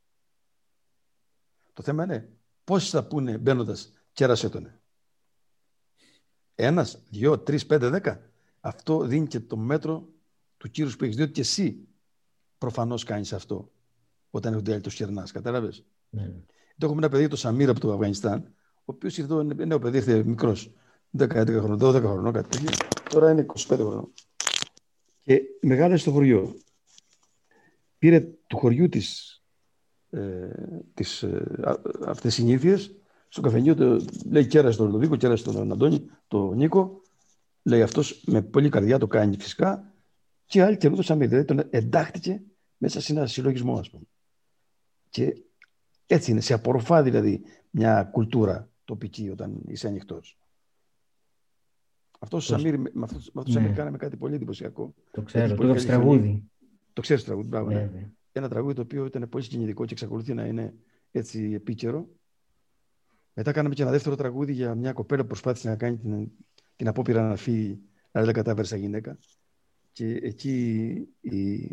[1.74, 2.35] Το θέμα είναι
[2.66, 4.72] πόσοι θα πούνε μπαίνοντας, κέρασε τον.
[6.56, 8.30] Ένας, δυο, τρεις, πέντε, δέκα.
[8.60, 10.10] Αυτό δίνει και το μέτρο
[10.58, 11.16] του κύρους που έχεις.
[11.16, 11.88] Διότι και εσύ
[12.58, 13.72] προφανώς κάνεις αυτό
[14.30, 15.28] όταν έχουν τέλει το κερνά.
[15.34, 16.32] Κατάλαβες; Ναι.
[16.78, 19.98] Το έχουμε ένα παιδί, το Σαμίρα από το Αφγανιστάν, ο οποίος ήρθε εδώ, νέο παιδί,
[19.98, 20.72] ήρθε μικρός,
[21.18, 22.88] 10-11 χρονών, 12 χρονών, κάτι τέτοιο.
[23.10, 24.14] Τώρα είναι 25 χρονών.
[25.22, 26.56] Και μεγάλωσε στο χωριό.
[27.98, 29.40] Πήρε του χωριού της
[30.16, 30.50] ε,
[30.94, 31.62] τις, ε,
[32.06, 32.96] αυτές συνήθειες
[33.28, 37.02] στο καφενείο το, λέει κέρασε τον Λοδίκο, κέρασε τον Αντώνη, τον Νίκο
[37.64, 39.94] λέει αυτός με πολύ καρδιά το κάνει φυσικά
[40.46, 42.42] και άλλοι και το δηλαδή τον εντάχθηκε
[42.78, 44.04] μέσα σε ένα συλλογισμό ας πούμε
[45.16, 45.36] και
[46.08, 50.38] έτσι είναι, σε απορροφά δηλαδή μια κουλτούρα τοπική όταν είσαι ανοιχτός.
[52.20, 53.70] Αυτό ο Σαμίρ, με αυτό, με αυτό ναι.
[53.70, 54.94] κάναμε κάτι πολύ εντυπωσιακό.
[55.12, 56.44] Το ξέρω, το έγραψε τραγούδι.
[56.94, 57.70] Το ξέρεις το τραγούδι, μπράβο.
[57.70, 58.10] Ναι.
[58.38, 60.74] Ένα τραγούδι το οποίο ήταν πολύ συγκινητικό και εξακολουθεί να είναι
[61.12, 62.08] έτσι επίκαιρο.
[63.34, 66.32] Μετά κάναμε και ένα δεύτερο τραγούδι για μια κοπέλα που προσπάθησε να κάνει την,
[66.76, 67.80] την απόπειρα να φύγει,
[68.12, 69.18] αλλά δεν κατάφερε σαν γυναίκα.
[69.92, 71.66] Και εκεί η,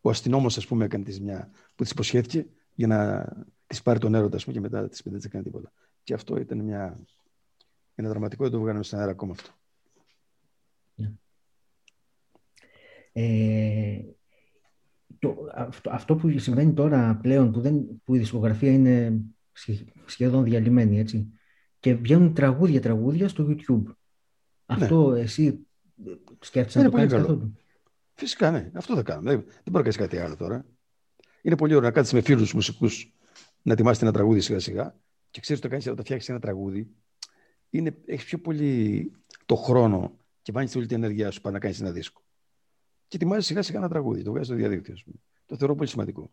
[0.00, 3.28] ο αστυνόμος, ας πούμε, έκανε της μια που τη υποσχέθηκε για να
[3.66, 5.72] της πάρει τον έρωτα, πούμε, και μετά της δεν έκανε τίποτα.
[6.02, 7.04] Και αυτό ήταν μια,
[7.94, 9.50] ένα δραματικό, δεν το βγάλαμε στον αέρα ακόμα αυτό.
[10.94, 11.12] Ναι.
[13.12, 14.02] Ε,
[15.20, 19.20] το, αυτό, αυτό, που συμβαίνει τώρα πλέον, που, δεν, που η δισκογραφία είναι
[20.06, 21.32] σχεδόν διαλυμένη, έτσι,
[21.78, 23.82] και βγαίνουν τραγούδια-τραγούδια στο YouTube.
[23.84, 23.94] Ναι.
[24.66, 25.66] Αυτό εσύ
[26.40, 27.56] σκέφτεσαι να το κάνεις καθόλου;
[28.14, 28.70] Φυσικά, ναι.
[28.74, 29.30] Αυτό θα κάνουμε.
[29.30, 30.66] Δεν, δεν μπορεί να κάνεις κάτι άλλο τώρα.
[31.42, 33.14] Είναι πολύ ωραίο να κάτσει με φίλους μουσικούς
[33.62, 34.96] να ετοιμάσεις ένα τραγούδι σιγά-σιγά
[35.30, 36.90] και ξέρεις ότι όταν φτιάξεις ένα τραγούδι,
[38.04, 39.12] έχεις πιο πολύ
[39.46, 42.22] το χρόνο και βάλει όλη την ενέργειά σου πάνω να κάνεις ένα δίσκο.
[43.10, 44.94] Και ετοιμάζει σιγά-σιγά ένα τραγούδι, το βγάζει στο διαδίκτυο.
[45.46, 46.30] Το θεωρώ πολύ σημαντικό.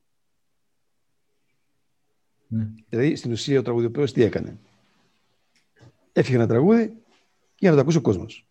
[2.48, 2.68] Ναι.
[2.90, 4.60] Δηλαδή, στην ουσία, ο τραγουδιοποιός τι έκανε;
[6.14, 6.94] Έφυγε ένα τραγούδι
[7.60, 8.48] για να το ακούσει ο κόσμος.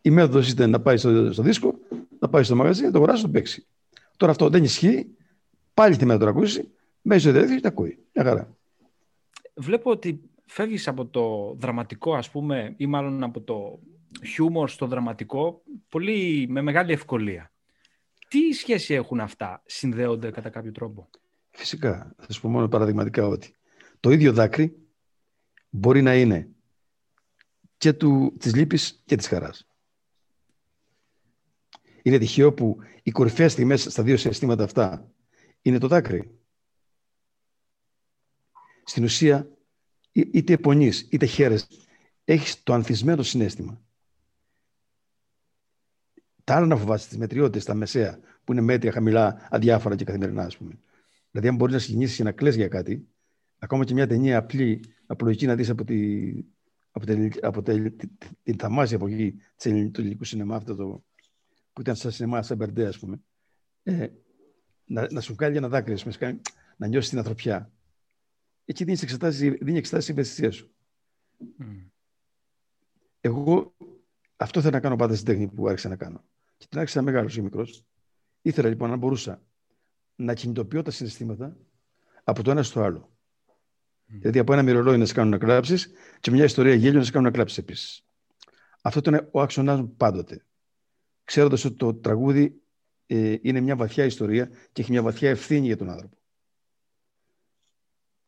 [0.00, 1.78] Η μέθοδος ήταν να πάει στο, στο δίσκο,
[2.18, 3.66] να πάει στο μαγαζί, να το αγοράσει, να το παίξει.
[4.16, 5.16] Τώρα αυτό δεν ισχύει.
[5.74, 6.70] Πάλι τη μέρα το ακούσει,
[7.02, 7.98] μέσα στο διαδίκτυο και τα ακούει.
[8.12, 8.56] Μια χαρά.
[9.54, 13.78] Βλέπω ότι φεύγεις από το δραματικό, ας πούμε, ή μάλλον από το
[14.26, 17.52] χιούμορ στο δραματικό, πολύ με μεγάλη ευκολία.
[18.28, 21.10] Τι σχέση έχουν αυτά, συνδέονται κατά κάποιο τρόπο;
[21.50, 23.54] Φυσικά, θα σου πω μόνο παραδειγματικά ότι
[24.00, 24.76] το ίδιο δάκρυ
[25.70, 26.48] μπορεί να είναι
[27.76, 29.66] και του, της λύπης και της χαράς.
[32.02, 35.12] Είναι τυχαίο που οι κορυφαίες στιγμές στα δύο συστήματα αυτά
[35.62, 36.30] είναι το δάκρυ.
[38.84, 39.50] Στην ουσία,
[40.12, 41.68] είτε επονείς, είτε χαίρες,
[42.24, 43.85] έχεις το ανθισμένο συνέστημα.
[46.46, 50.42] Τα άλλα να φοβάσαι, τις μετριότητες, τα μεσαία, που είναι μέτρια, χαμηλά, αδιάφορα και καθημερινά,
[50.42, 50.78] ας πούμε.
[51.30, 53.08] Δηλαδή, αν μπορείς να συγκινήσεις και να κλαις για κάτι,
[53.58, 56.32] ακόμα και μια ταινία απλή, απλοϊκή να δεις από, τη,
[56.90, 57.04] από,
[57.40, 57.62] από
[58.42, 59.36] την θαμάσια εποχή
[59.92, 61.04] του ελληνικού σινεμά, αυτό το,
[61.72, 63.20] που ήταν σαν σινεμά, σαν μπερντέ, ας πούμε,
[63.82, 64.08] ε,
[64.84, 66.40] να, να σου βγάλει ένα δάκρυ, να,
[66.76, 67.72] να νιώσεις την ανθρωπιά.
[68.64, 70.74] Εκεί δίνει εξετάσει, δίνει εξετάσει η ευαισθησία σου.
[71.60, 71.90] Mm.
[73.20, 73.74] Εγώ
[74.36, 76.24] αυτό θέλω να κάνω πάντα στην τέχνη που άρχισα να κάνω.
[76.56, 77.84] Και την άρχισα μεγάλος ή μικρός.
[78.42, 79.42] Ήθελα λοιπόν να μπορούσα
[80.16, 81.56] να κινητοποιώ τα συναισθήματα
[82.24, 83.10] από το ένα στο άλλο.
[83.10, 83.50] Mm.
[84.06, 85.90] Δηλαδή από ένα μυρολόι να σε κάνουν να κλάψεις
[86.20, 88.04] και μια ιστορία γέλιο να σε κάνουν να κλάψεις επίσης.
[88.82, 90.44] Αυτό ήταν ο άξονα μου πάντοτε.
[91.24, 92.60] Ξέροντας ότι το τραγούδι
[93.06, 96.16] ε, είναι μια βαθιά ιστορία και έχει μια βαθιά ευθύνη για τον άνθρωπο.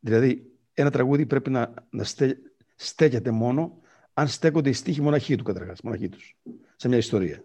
[0.01, 2.39] Δηλαδή, ένα τραγούδι πρέπει να, να στέ,
[2.75, 3.81] στέκεται μόνο
[4.15, 6.37] αν στέκονται οι στίχοι μοναχοί του καταρχάς, μοναχοί τους,
[6.77, 7.45] σε μια ιστορία.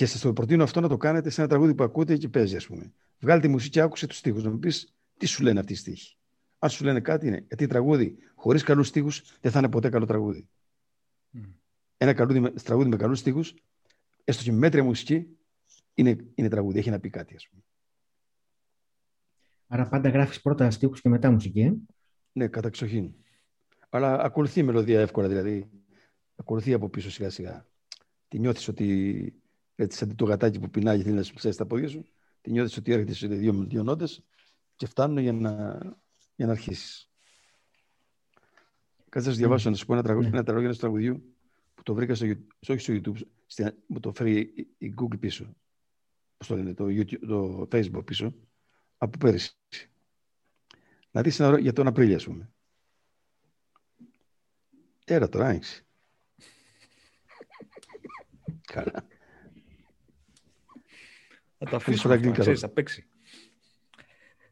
[0.00, 2.56] Και σας το προτείνω αυτό να το κάνετε σε ένα τραγούδι που ακούτε και παίζει,
[2.56, 2.92] ας πούμε.
[3.20, 4.42] Βγάλτε τη μουσική και άκουσε τους στίχους.
[4.42, 6.16] Να μου πεις τι σου λένε αυτοί οι στίχοι.
[6.58, 7.44] Αν σου λένε κάτι είναι.
[7.46, 10.48] Γιατί τραγούδι χωρίς καλούς στίχους δεν θα είναι ποτέ καλό τραγούδι.
[11.34, 11.52] Mm.
[11.96, 13.54] Ένα καλούδι, τραγούδι με καλούς στίχους,
[14.24, 15.26] έστω και με μέτρια μουσική,
[15.94, 16.78] είναι, είναι τραγούδι.
[16.78, 17.62] Έχει να πει κάτι, ας πούμε.
[19.66, 21.60] Άρα πάντα γράφεις πρώτα στίχους και μετά μουσική.
[21.60, 21.74] Ε;
[22.32, 23.14] Ναι, κατά ξοχήν.
[23.88, 25.70] Αλλά ακολουθεί η μελωδία εύκολα, δηλαδή.
[26.36, 27.66] Ακολουθεί από πίσω σιγά σιγά.
[28.28, 29.34] Τη νιώθεις ότι
[29.82, 32.04] έτσι σαν το γατάκι που πεινάει θέλει να σου ψέσει τα πόδια σου,
[32.40, 34.22] τη νιώθεις ότι έρχεται σε δύο, δύο νότες
[34.76, 35.78] και φτάνουν για να,
[36.36, 37.10] για να αρχίσεις.
[39.08, 40.36] Κάτσε να σου διαβάσω να σου πω ένα τραγούδι, ναι.
[40.36, 41.34] ένα τραγούδι ενός τραγουδιού
[41.74, 42.26] που το βρήκα στο,
[42.68, 45.54] όχι στο YouTube, στη, μου το φέρει η Google πίσω.
[46.36, 48.34] Πώς το λένε, το, YouTube, το Facebook πίσω,
[48.98, 49.52] από πέρυσι.
[51.10, 52.50] Να δεις ένα, για τον Απρίλιο, ας πούμε.
[55.04, 55.84] Έρα τώρα, άνοιξε.
[58.72, 59.09] Καλά.
[61.70, 63.06] Θα τα αφήσουμε αυτά, ξέρεις, θα παίξει.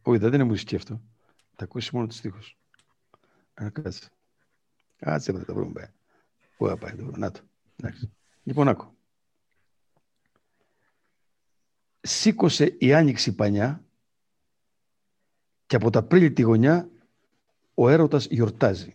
[0.02, 1.02] Όχι, δεν είναι μουσική αυτό.
[1.56, 2.56] Θα ακούσεις μόνο τους στίχους.
[3.62, 4.08] Α, κάτσε.
[4.96, 5.94] Κάτσε, θα τα βρούμε.
[6.56, 7.40] Πού θα πάει, το Να το.
[7.76, 8.12] Εντάξει.
[8.42, 8.96] Λοιπόν, άκου.
[12.00, 13.84] Σήκωσε η άνοιξη πανιά
[15.66, 16.90] και από τα πρίλη τη γωνιά
[17.74, 18.94] ο έρωτας γιορτάζει.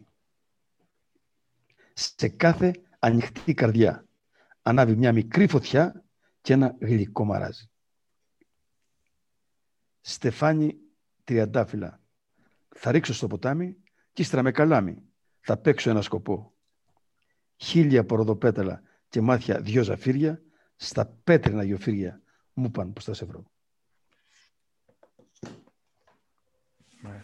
[1.94, 4.06] Σε κάθε ανοιχτή καρδιά
[4.62, 6.04] ανάβει μια μικρή φωτιά
[6.42, 7.68] και ένα γλυκό μαράζι.
[10.06, 10.78] Στεφάνι
[11.24, 12.02] τριαντάφυλλα.
[12.70, 13.78] Θα ρίξω στο ποτάμι
[14.14, 15.04] και ύστερα με καλάμι.
[15.40, 16.54] Θα παίξω ένα σκοπό.
[17.56, 20.42] Χίλια ποροδοπέταλα και μάτια δυο ζαφύρια
[20.76, 22.22] στα πέτρινα γιοφύρια
[22.54, 23.44] μου πάνε πως θα σε βρω.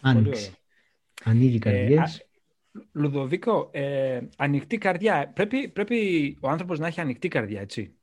[0.02, 0.54] Άνοιξη.
[1.24, 2.28] Ανοίγει ε, καρδιές.
[2.92, 5.32] Λουδοβίκο, ε, ανοιχτή καρδιά.
[5.36, 7.94] Πρέπει, πρέπει ο άνθρωπος να έχει ανοιχτή καρδιά, έτσι;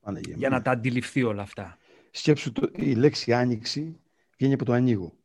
[0.00, 0.54] Παναγία για μου.
[0.54, 1.78] να τα αντιληφθεί όλα αυτά.
[2.10, 4.00] Σκέψου το, η λέξη άνοιξη
[4.40, 5.18] βγαίνει από το ανοίγω.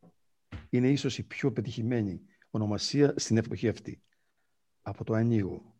[0.68, 4.02] Είναι ίσως η πιο πετυχημένη ονομασία στην εποχή αυτή.
[4.82, 5.74] Από το ανοίγω.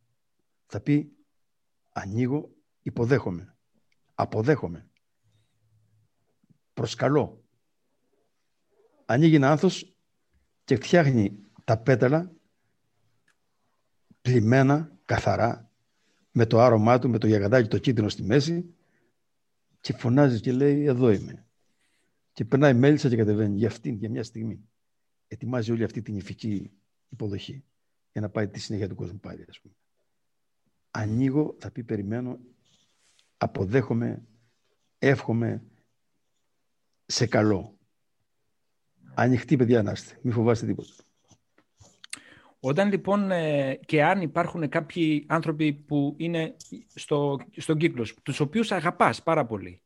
[0.67, 1.17] Θα πει
[1.93, 3.57] ανοίγω, υποδέχομαι.
[4.15, 4.91] Αποδέχομαι.
[6.73, 7.45] Προσκαλώ.
[9.07, 9.97] Ανοίγει ένα άνθος
[10.65, 12.33] και φτιάχνει τα πέταλα
[14.21, 15.71] πλημμένα, καθαρά,
[16.31, 18.75] με το άρωμά του, με το γιαγαντάκι το κίτρινο στη μέση
[19.81, 21.46] και φωνάζει και λέει εδώ είμαι.
[22.37, 24.69] Και περνάει μέλισσα και κατεβαίνει για αυτήν, για μια στιγμή.
[25.29, 26.71] Ετοιμάζει όλη αυτή την ηφική
[27.09, 27.65] υποδοχή
[28.13, 29.75] για να πάει τη συνέχεια του κόσμου πάλι, ας πούμε.
[30.91, 32.39] Ανοίγω, θα πει περιμένω,
[33.37, 34.23] αποδέχομαι,
[34.99, 35.63] εύχομαι,
[37.07, 37.79] σε καλό.
[39.15, 40.93] Ανοιχτή παιδιά να είστε, μην φοβάστε τίποτα.
[42.61, 46.57] Όταν λοιπόν ε, και αν υπάρχουν κάποιοι άνθρωποι που είναι
[46.95, 49.81] στο, στον κύκλος, τους οποίους αγαπάς πάρα πολύ,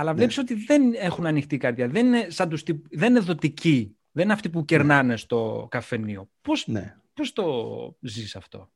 [0.00, 3.96] αλλά βλέπεις ότι δεν έχουν ανοιχτή καρδιά, δεν είναι, σαν τους, τυπ- δεν είναι δοτικοί,
[4.10, 6.30] δεν είναι αυτοί που κερνάνε στο καφενείο.
[6.40, 6.96] Πώς, Ναι.
[7.14, 8.72] πώς το ζεις αυτό;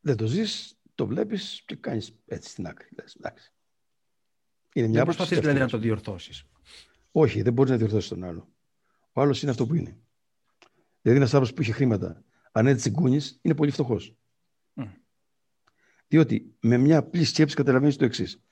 [0.00, 2.88] Δεν το ζεις, το βλέπεις και κάνεις έτσι στην άκρη.
[2.98, 3.52] Λες, εντάξει.
[4.74, 6.44] Είναι μια Δεν άποψη προσπαθείς και δηλαδή να αυτή, το διορθώσεις.
[7.12, 8.48] Όχι, δεν μπορείς να διορθώσεις τον άλλο.
[9.12, 9.98] Ο άλλος είναι αυτό που είναι.
[11.02, 14.16] Δηλαδή, ένας άνθρωπος που είχε χρήματα, αν έτσι τσιγκούνι, είναι πολύ φτωχός.
[14.72, 14.84] Μμ.
[16.08, 18.42] Διότι με μια απλή σκέψη καταλαβαίνεις το εξής.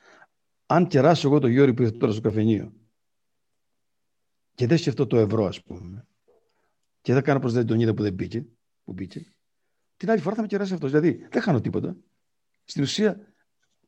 [0.66, 2.72] Αν κεράσω εγώ το Γιώργο που ήρθε τώρα στο καφενείο
[4.54, 6.06] και δεν σκεφτώ το ευρώ, ας πούμε,
[7.00, 8.46] και δεν κάνω πως δεν τον είδα που δεν μπήκε,
[8.84, 9.36] που μπήκε,
[9.96, 10.90] την άλλη φορά θα με κεράσει αυτός.
[10.90, 11.96] Δηλαδή, δεν χάνω τίποτα.
[12.64, 13.34] Στην ουσία,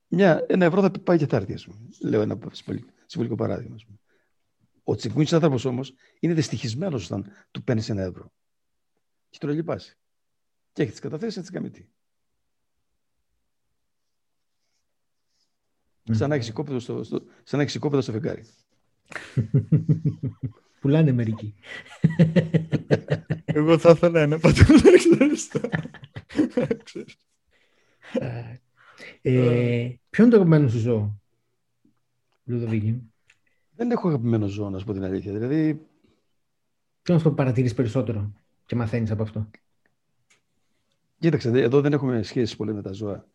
[0.07, 1.89] μια, ένα ευρώ θα πάει και θα έρθει, ας πούμε.
[2.03, 3.75] Λέω ένα συμβολικό- συμβολικό παράδειγμα.
[3.75, 3.99] Ας πούμε.
[4.83, 8.33] Ο τσιγκούνι άνθρωπος όμως είναι δυστυχισμένος όταν του παίρνεις ένα ευρώ.
[9.29, 9.99] Και τον λυπάσαι.
[10.73, 11.71] Και έχεις τις καταθέσεις, έτσι κάνει
[16.11, 18.45] Σαν να έχεις οικόπεδο στο, στο, σαν να έχεις οικόπεδο στο φεγγάρι.
[20.81, 21.55] Πουλάνε μερικοί.
[23.45, 25.61] Εγώ θα ήθελα ένα πατέρα, ξέρεις το.
[29.23, 31.21] Ε, ποιο είναι το αγαπημένο σου ζώο,
[32.45, 33.03] Λουδοβίκη;
[33.77, 35.33] Δεν έχω αγαπημένο ζώο, να σου πω την αλήθεια.
[35.33, 35.75] Δηλαδή,
[37.03, 38.33] Ποιο είναι αυτό που παρατηρείς περισσότερο
[38.67, 39.51] και μαθαίνεις από αυτό;
[41.19, 43.27] κοίταξε, δε- εδώ δεν έχουμε σχέσεις πολύ με τα ζώα,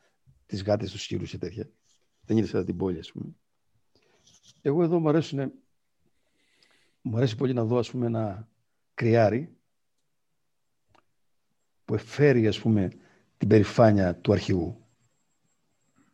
[0.45, 1.69] τις γάτες, τους σκύρους και τέτοια.
[2.25, 3.36] Δεν είναι σαν την πόλη, ας πούμε.
[4.62, 5.51] Εγώ εδώ μου αρέσουν.
[7.01, 8.49] Μου αρέσει πολύ να δω, ας πούμε, ένα
[8.93, 9.57] κρυάρι
[11.86, 12.91] που εφέρει, ας πούμε,
[13.38, 14.86] την περηφάνεια του αρχηγού.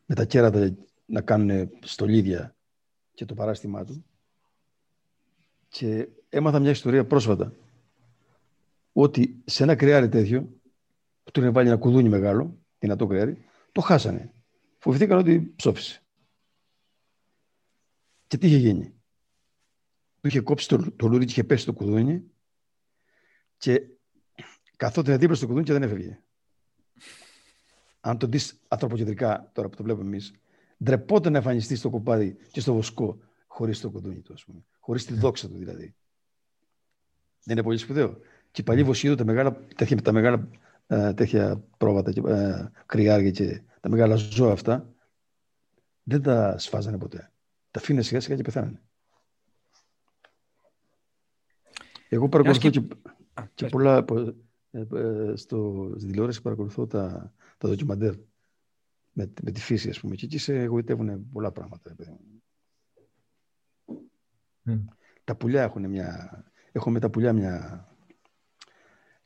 [0.06, 2.56] Με τα κέρατα να κάνουν στολίδια
[3.14, 4.06] και το παράστημά του.
[5.70, 7.54] Και έμαθα μια ιστορία πρόσφατα
[8.92, 10.42] ότι σε ένα κρυάρι τέτοιο
[11.24, 14.34] που του είχαν βάλει ένα κουδούνι μεγάλο, δυνατό κρυάρι, το χάσανε.
[14.80, 16.04] Φοβηθήκαν ότι ψόφισε.
[18.28, 18.94] Και τι είχε γίνει;
[20.22, 22.24] Του είχε κόψει το, το λουρί και είχε πέσει το κουδούνι
[23.58, 23.82] και
[24.76, 26.20] καθόταν δίπλα στο κουδούνι και δεν έφευγε.
[28.00, 30.34] Αν το δεις ανθρωποκεντρικά τώρα που το βλέπουμε εμείς,
[30.84, 34.66] ντρεπόταν να εμφανιστεί στο κοπάδι και στο βοσκό χωρίς το κουδούνι του, ας πούμε.
[34.80, 35.96] Χωρίς τη δόξα του δηλαδή.
[37.44, 38.18] Δεν είναι πολύ σπουδαίο.
[38.52, 40.50] Και οι παλιοί Βοσίδου, τα μεγάλα, τέτοια, τα μεγάλα
[40.92, 44.94] ε, τέτοια πρόβατα, και, ε, κρυάρια και τα μεγάλα ζώα αυτά,
[46.04, 47.32] δεν τα σφάζανε ποτέ.
[47.72, 48.82] Τα αφήνε σιγά σιγά και πεθάνανε.
[52.10, 52.88] Εγώ παρακολουθώ και- και,
[53.34, 53.72] Α, και πες.
[53.72, 54.36] πολλά πο-
[54.72, 58.14] ε, ε, στο, στη τηλεόραση παρακολουθώ τα, τα ντοκιμαντέρ
[59.12, 60.16] με, με τη φύση, ας πούμε.
[60.16, 61.90] Και εκεί σε εγωιτεύουν πολλά πράγματα.
[61.90, 62.44] ρε παιδί μου.
[64.62, 64.86] Μμ.
[65.24, 66.44] Τα πουλιά έχουν μια...
[66.72, 67.88] Έχω με τα πουλιά μια...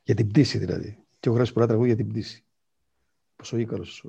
[0.02, 1.03] Για την πτήση δηλαδή.
[1.24, 2.44] Και έχω γράψει πολλά τραγούδια για την πτήση.
[3.36, 4.06] Πως ο Ίκαρος.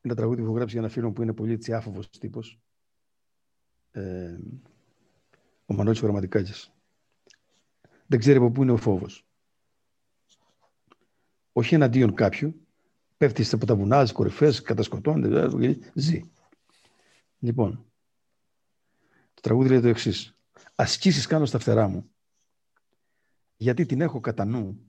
[0.00, 2.60] Ένα τραγούδι που έχω γράψει για ένα φίλο μου που είναι πολύ έτσι άφοβος τύπος.
[3.90, 4.38] Ε,
[5.66, 6.72] ο Μανώλης ο Γραμματικάκης.
[8.06, 9.26] Δεν ξέρει από πού είναι ο φόβος.
[11.52, 12.66] Όχι εναντίον κάποιου.
[13.16, 16.30] Πέφτει από τα βουνά, στις κορυφές, κατασκοτώνεται, ε, ζει.
[17.38, 17.84] Λοιπόν,
[19.34, 20.36] το τραγούδι λέει το εξής.
[20.74, 22.10] Ασκήσεις κάνω στα φτερά μου.
[23.56, 24.80] Γιατί την έχω κατά νου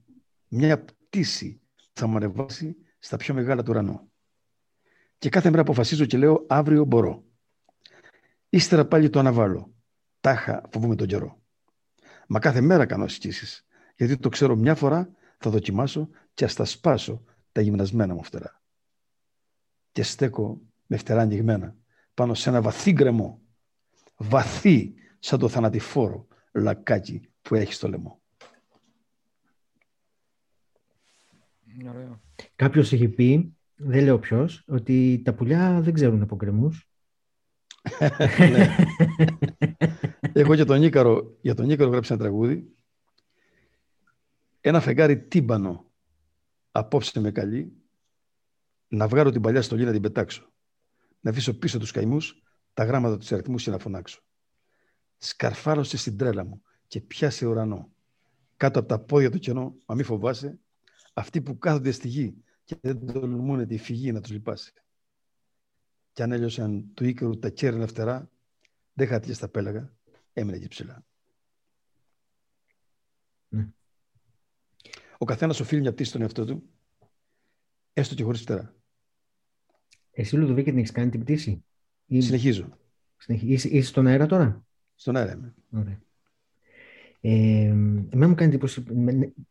[0.48, 4.12] μια πτήση που θα μου ανεβάσει στα πιο μεγάλα του ουρανού.
[5.18, 7.24] Και κάθε μέρα αποφασίζω και λέω αύριο μπορώ.
[8.48, 9.74] Ύστερα πάλι το αναβάλω.
[10.20, 11.42] Τάχα φοβούμαι τον καιρό.
[12.28, 13.66] Μα κάθε μέρα κάνω ασκήσεις.
[13.96, 18.62] Γιατί το ξέρω μια φορά θα δοκιμάσω και ας τα σπάσω τα γυμνασμένα μου φτερά.
[19.92, 21.76] Και στέκω με φτερά ανοιγμένα
[22.14, 23.40] πάνω σε ένα βαθύ γκρεμό.
[24.16, 28.19] Βαθύ σαν το θανατηφόρο λακάκι που έχει στο λαιμό.
[31.88, 32.20] Ωραίο.
[32.56, 36.88] Κάποιος έχει πει, δεν λέω ποιος, ότι τα πουλιά δεν ξέρουν από γκρεμούς.
[38.38, 38.76] Ναι.
[40.32, 42.74] Εγώ για τον Νίκαρο, για τον Νίκαρο γράψα ένα τραγούδι.
[44.60, 45.90] Ένα φεγγάρι τύμπανο
[46.70, 47.72] απόψε με καλή
[48.88, 50.52] να βγάλω την παλιά στολή να την πετάξω.
[51.20, 52.42] Να αφήσω πίσω τους καημούς,
[52.74, 54.22] τα γράμματα τους αριθμούς και να φωνάξω.
[55.18, 57.92] Σκαρφάλωσε στην τρέλα μου και πιάσε ουρανό.
[58.56, 60.58] Κάτω από τα πόδια του κενό, μα μη φοβάσαι,
[61.20, 64.72] αυτοί που κάθονται στη γη και δεν τολμούν τη φυγή να τους λυπάσει.
[66.12, 68.30] Κι αν έλειωσαν του οίκερου τα κέρινα φτερά,
[68.92, 69.96] δεν χάθηκε στα πέλαγα,
[70.32, 71.04] έμεινε εκεί ψηλά.
[73.48, 73.68] Ναι.
[75.18, 76.62] Ο καθένας οφείλει μια πτήση στον εαυτό του,
[77.92, 78.74] έστω και χωρίς φτερά.
[80.10, 81.64] Εσύ, Λουδοβίκη, την έχεις κάνει την πτήση;
[82.06, 82.20] Ή...
[82.20, 82.78] Συνεχίζω.
[83.26, 85.54] Είσαι, είσαι στον αέρα τώρα; Στον αέρα είμαι.
[85.70, 86.02] Ωραία.
[87.20, 87.30] Ε,
[88.10, 88.84] εμένα μου κάνει εντύπωση,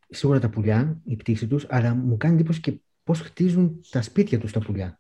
[0.10, 4.40] σίγουρα τα πουλιά, η πτήση τους, αλλά μου κάνει εντύπωση και πώς χτίζουν τα σπίτια
[4.40, 5.00] τους τα πουλιά.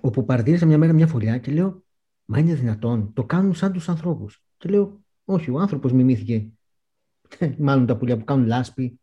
[0.00, 1.82] Όπου παρατήρησα μια μέρα μια φωλιά και λέω,
[2.24, 4.42] μα είναι δυνατόν, το κάνουν σαν τους ανθρώπους.
[4.56, 6.46] Και λέω, όχι, ο άνθρωπος μιμήθηκε.
[7.58, 9.00] Μάλλον τα πουλιά που κάνουν λάσπη,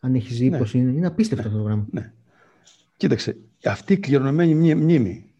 [0.00, 0.92] αν έχεις ζήπωση, ναι.
[0.92, 1.48] είναι, απίστευτο ναι.
[1.48, 1.86] αυτό το πράγμα.
[1.90, 2.12] Ναι.
[2.96, 5.32] Κοίταξε, αυτή η κληρονομμένη μνήμη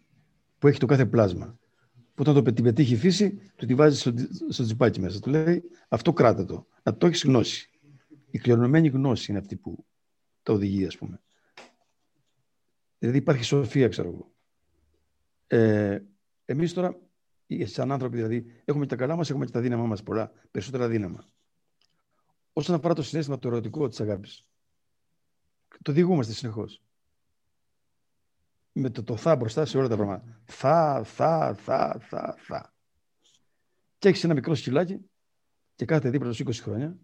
[0.59, 1.57] που έχει το κάθε πλάσμα,
[2.19, 4.13] που όταν το την πετύχει η φύση, του τη βάζει στο,
[4.49, 5.19] στο τσιπάκι μέσα.
[5.19, 6.67] Του λέει αυτό κράτα το.
[6.83, 7.69] Να το έχεις γνώση.
[8.29, 9.85] Η κληρονομμένη γνώση είναι αυτή που
[10.43, 11.21] τα οδηγεί, ας πούμε.
[12.99, 14.31] Δηλαδή υπάρχει σοφία, ξέρω εγώ.
[15.47, 15.99] Ε,
[16.45, 16.99] Εμείς τώρα,
[17.63, 21.25] σαν άνθρωποι δηλαδή, έχουμε τα καλά μας, έχουμε και τα δύναμα μας πολλά, περισσότερα δύναμα.
[22.53, 24.45] Όσον αφορά το συνέστημα το ερωτικό της αγάπης,
[25.81, 26.81] το διηγούμαστε συνεχώς
[28.79, 30.41] με το, το θα μπροστά σε όλα τα πράγματα.
[30.45, 32.73] Θα, θα, θα, θα, θα.
[33.97, 35.09] Και έχεις ένα μικρό σκυλάκι
[35.75, 36.97] και κάθεται δίπλα σου 20 χρόνια,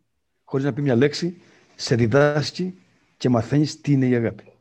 [0.44, 1.42] χωρίς να πει μια λέξη,
[1.76, 2.80] σε διδάσκει
[3.18, 4.54] και μαθαίνεις τι είναι η αγάπη.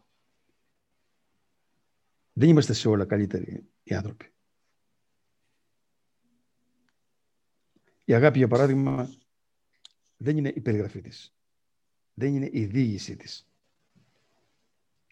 [2.33, 4.33] Δεν είμαστε σε όλα καλύτεροι οι άνθρωποι.
[8.05, 9.11] Η αγάπη, για παράδειγμα,
[10.17, 11.35] δεν είναι η περιγραφή της.
[12.15, 13.49] Δεν είναι η διήγησή της.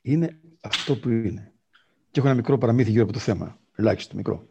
[0.02, 1.51] Είναι αυτό που είναι.
[2.12, 3.60] Και έχω ένα μικρό παραμύθι γύρω από το θέμα.
[3.74, 4.48] Ελάχιστο μικρό.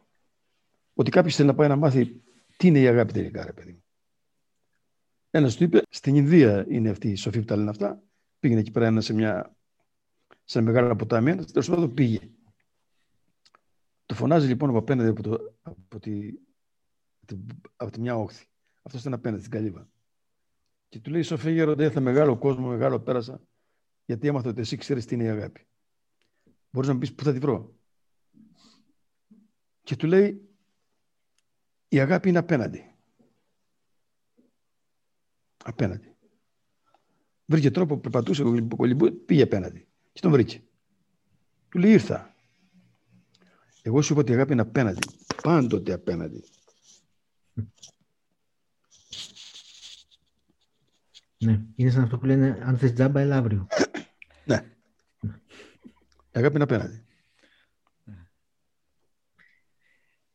[0.94, 2.22] Ότι κάποιος θέλει να πάει να μάθει
[2.58, 3.84] τι είναι η αγάπη τελικά, ρε παιδί.
[5.30, 8.04] Ένας του είπε: Στην Ινδία είναι αυτή η σοφή που τα λένε αυτά.
[8.40, 9.56] Πήγαινε εκεί πέρα ένας σε, μια,
[10.44, 11.32] σε ένα μεγάλο ποτάμι.
[11.32, 12.20] Ένας τέλος πάντων πήγε.
[14.06, 16.34] Το φωνάζει λοιπόν από απέναντι από, το, από, τη,
[17.76, 18.46] από τη μια όχθη.
[18.82, 19.90] Αυτός ήταν απέναντι στην καλύβα.
[20.90, 23.42] Και του λέει: Σοφέ γέροντα, ήρθα μεγάλο κόσμο, μεγάλο πέρασα,
[24.06, 25.66] γιατί έμαθα ότι εσύ ξέρεις τι είναι η αγάπη.
[26.72, 27.76] Μπορείς να μου πεις πού θα τη βρω;
[29.84, 30.50] Και του λέει
[31.88, 32.96] η αγάπη είναι απέναντι.
[35.64, 36.16] Απέναντι.
[37.46, 38.44] Βρήκε τρόπο, περπατούσε,
[39.26, 39.88] πήγε απέναντι.
[40.12, 40.64] Και τον βρήκε.
[41.70, 42.36] Του λέει ήρθα.
[43.82, 45.08] Εγώ σου είπα ότι η αγάπη είναι απέναντι.
[45.44, 46.44] Πάντοτε απέναντι.
[51.38, 53.68] Ναι, είναι σαν αυτό που λένε αν θες τζάμπα, έλα αύριο.
[54.46, 54.76] ναι.
[56.34, 57.06] Η αγάπη είναι απέναντι.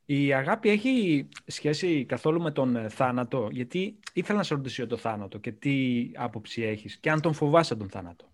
[0.08, 4.86] Η αγάπη έχει σχέση καθόλου με τον ε, θάνατο, γιατί ήθελα να σε ρωτήσω για
[4.86, 8.30] το θάνατο και τι άποψη έχεις και αν τον φοβάσαι τον θάνατο.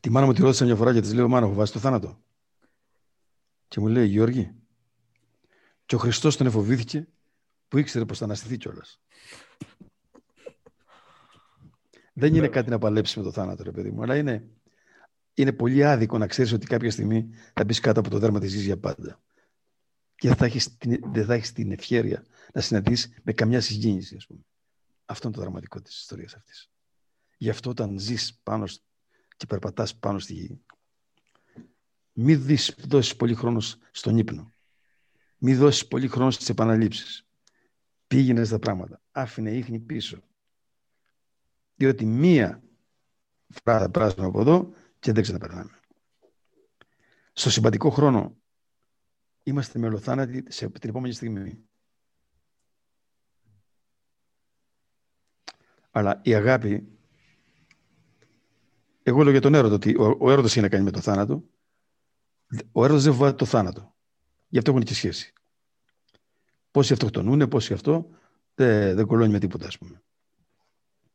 [0.00, 2.22] Τη μάνα μου τη ρώτησα μια φορά και της λέω «Μάνα, φοβάσαι τον θάνατο»
[3.68, 4.54] και μου λέει «Γιώργη,
[5.86, 7.08] και ο Χριστός τον εφοβήθηκε
[7.68, 9.00] που ήξερε πως θα αναστηθεί κιόλας.
[12.12, 14.50] Δεν είναι κάτι να παλέψεις με το θάνατο, ρε παιδί μου, αλλά είναι
[15.34, 18.54] είναι πολύ άδικο να ξέρεις ότι κάποια στιγμή θα μπεις κάτω από το δέρμα της
[18.54, 19.22] γη για πάντα.
[20.14, 24.16] Και δεν θα έχεις την, δεν θα έχεις την ευχαίρεια να συναντήσεις με καμιά συγκίνηση,
[24.16, 24.40] ας πούμε.
[25.04, 26.70] Αυτό είναι το δραματικό της ιστορίας αυτής.
[27.36, 28.64] Γι' αυτό όταν ζεις πάνω
[29.36, 30.60] και περπατάς πάνω στη γη,
[32.12, 34.52] μην δώσεις πολύ χρόνο στον ύπνο.
[35.38, 37.26] Μην δώσεις πολύ χρόνο στις επαναλήψεις.
[38.06, 39.00] Πήγαινες στα πράγματα.
[39.10, 40.22] Άφηνε ίχνη πίσω.
[41.74, 42.62] Διότι μία
[43.46, 44.72] φορά θα πράσινο από εδώ
[45.04, 45.80] και δεν ξαναπερνάμε.
[47.32, 48.36] Στο συμπαντικό χρόνο
[49.42, 51.64] είμαστε μελοθάνατοι σε την επόμενη στιγμή.
[55.90, 56.98] Αλλά η αγάπη,
[59.02, 61.44] εγώ λέω για τον έρωτα ότι ο, ο έρωτας έχει να κάνει με το θάνατο.
[62.72, 63.94] Ο έρωτας δεν φοβάται το θάνατο.
[64.48, 65.32] Γι' αυτό έχουν και σχέση.
[66.70, 68.08] Πόσοι αυτοκτονούν, πόσοι αυτό,
[68.54, 70.02] δεν, δεν κολώνει με τίποτα, ας πούμε.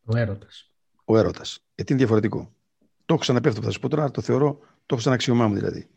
[0.06, 0.72] Ο έρωτας.
[1.06, 1.64] Ο έρωτας.
[1.76, 2.58] Γιατί είναι διαφορετικό.
[3.10, 5.48] Το έχω ξαναπεί αυτό που θα σου πω τώρα, το θεωρώ, το έχω σαν αξιωμά
[5.48, 5.90] μου δηλαδή.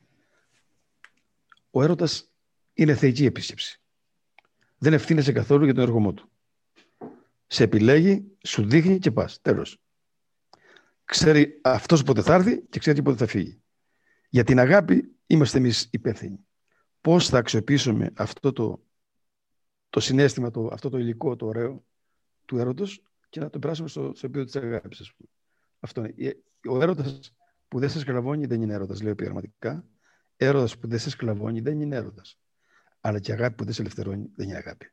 [1.71, 2.33] Ο έρωτας
[2.75, 3.81] είναι θεϊκή επίσκεψη.
[4.79, 6.31] Δεν ευθύνεσαι καθόλου για τον εργομό του.
[7.47, 9.41] Σε επιλέγει, σου δείχνει και πας.
[9.41, 9.81] Τέλος.
[11.05, 13.63] Ξέρει αυτός πότε θα έρθει και ξέρει πότε θα φύγει.
[14.29, 16.47] Για την αγάπη είμαστε εμείς υπεύθυνοι.
[17.01, 18.83] πώς θα αξιοποιήσουμε αυτό το,
[19.91, 21.85] το συνέστημα, το, αυτό το υλικό, το ωραίο
[22.45, 25.29] του έρωτος και να το περάσουμε στο, στο επίπεδο της αγάπης, ας πούμε.
[25.85, 26.43] Αυτό είναι.
[26.69, 27.35] Ο έρωτας
[27.69, 29.85] που δεν σε σκλαβώνει δεν είναι έρωτας, λέω πειραματικά.
[30.37, 32.39] Έρωτας που δεν σε σκλαβώνει δεν είναι έρωτας.
[33.01, 34.93] Αλλά και αγάπη που δεν σε ελευθερώνει δεν είναι αγάπη.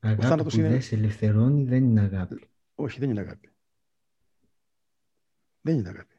[0.00, 0.68] Αγάπη που είναι...
[0.68, 2.48] δεν σε ελευθερώνει δεν είναι αγάπη.
[2.74, 3.50] Όχι, δεν είναι αγάπη.
[5.60, 6.14] Δεν είναι αγάπη.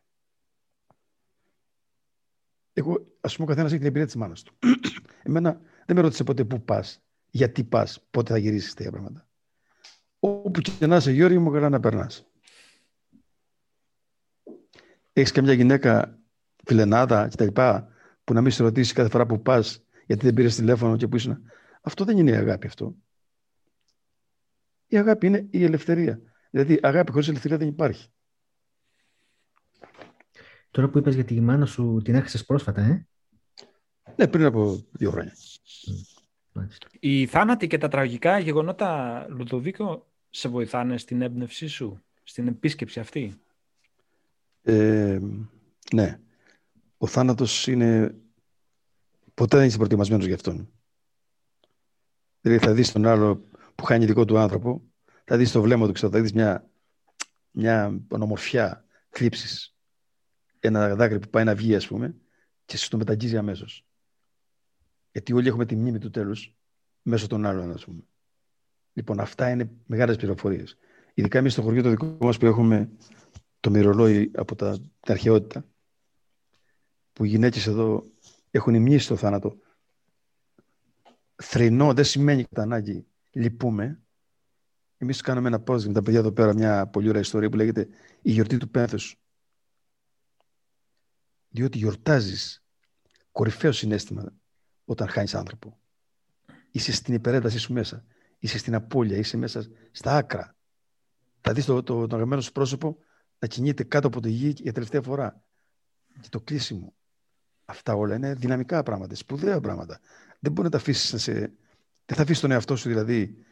[2.73, 4.57] Εγώ, ας πούμε, ο καθένας έχει την εμπειρία της μάνας του.
[5.23, 9.28] Εμένα δεν με ρώτησε ποτέ πού πας, γιατί πας, πότε θα γυρίσεις τέτοια πράγματα.
[10.19, 12.25] Όπου και να είσαι, Γιώργη μου, καλά να περνάς.
[15.13, 16.19] Έχεις καμιά γυναίκα
[16.65, 17.47] φιλενάδα κτλ.
[18.23, 21.15] που να μην σε ρωτήσει κάθε φορά που πας, γιατί δεν πήρες τηλέφωνο και που
[21.15, 21.41] ήσουν.
[21.82, 22.95] Αυτό δεν είναι η αγάπη αυτό.
[24.88, 26.21] Η αγάπη είναι η ελευθερία.
[26.49, 28.09] Δηλαδή, αγάπη χωρίς ελευθερία δεν υπάρχει.
[30.71, 33.07] Τώρα που είπες για τη μάνα σου, την έχασες πρόσφατα, ε;
[34.15, 35.34] Ναι, πριν από δύο χρόνια.
[36.99, 43.41] Οι θάνατοι και τα τραγικά γεγονότα, Λουδοβίκο, σε βοηθάνε στην έμπνευσή σου, στην επίσκεψη αυτή;
[44.61, 45.19] Ε,
[45.93, 46.19] ναι.
[46.97, 48.15] Ο θάνατος είναι...
[49.33, 50.69] Ποτέ δεν είσαι προετοιμασμένος γι' αυτόν.
[52.41, 54.81] Δηλαδή θα δεις τον άλλο που χάνει δικό του άνθρωπο,
[55.23, 56.69] θα δεις το βλέμμα του, ξέρω, θα δεις μια,
[57.51, 59.77] μια ομορφιά θλίψης
[60.59, 62.15] ένα δάκρυ που πάει να βγει, ας πούμε,
[62.65, 63.86] και σου το μεταγγίζει αμέσως.
[65.18, 66.55] Γιατί όλοι έχουμε τη μνήμη του τέλους
[67.01, 68.01] μέσω των άλλων, ας πούμε.
[68.93, 70.78] Λοιπόν, αυτά είναι μεγάλες πληροφορίες.
[71.13, 72.91] Ειδικά εμείς στο χωριό το δικό μας που έχουμε
[73.59, 75.65] το μυρολόι από τα, την αρχαιότητα,
[77.13, 78.03] που οι γυναίκες εδώ
[78.51, 79.57] έχουν μνήμη στο θάνατο.
[81.36, 84.01] Θρηνό δεν σημαίνει κατά ανάγκη λυπούμε.
[84.97, 87.88] Εμείς κάναμε ένα post με τα παιδιά εδώ πέρα μια πολύ ωραία ιστορία που λέγεται
[88.22, 89.22] Η γιορτή του πένθους
[91.49, 92.63] διότι γιορτάζεις
[93.32, 94.34] κορυφαίο συνέστημα
[94.88, 95.79] όταν χάνεις άνθρωπο.
[96.71, 98.05] Είσαι στην υπερέντασή σου μέσα.
[98.39, 100.55] Είσαι στην απώλεια, είσαι μέσα στα άκρα.
[101.41, 102.97] Θα δεις το, το, το αγαπημένο σου πρόσωπο
[103.39, 105.43] να κινείται κάτω από το γη για τελευταία φορά.
[106.21, 106.93] Και το κλείσιμο.
[107.65, 109.99] Αυτά όλα είναι δυναμικά πράγματα, σπουδαία πράγματα.
[110.39, 111.33] Δεν μπορεί να τα αφήσεις σε...
[112.05, 113.45] Δεν θα αφήσεις τον εαυτό σου δηλαδή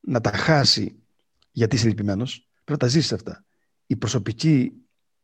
[0.00, 1.02] να τα χάσει
[1.50, 2.48] γιατί είσαι λυπημένος.
[2.52, 3.44] Πρέπει να τα ζήσεις αυτά.
[3.86, 4.72] Η προσωπική,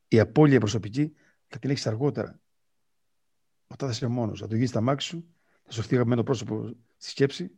[0.09, 1.13] η απώλεια προσωπική
[1.47, 2.41] θα την έχεις αργότερα.
[3.67, 5.29] Όταν θα είσαι μόνος, θα το γίνεις στα μάξι σου,
[5.69, 7.51] θα σου έρθει το πρόσωπο στη σκέψη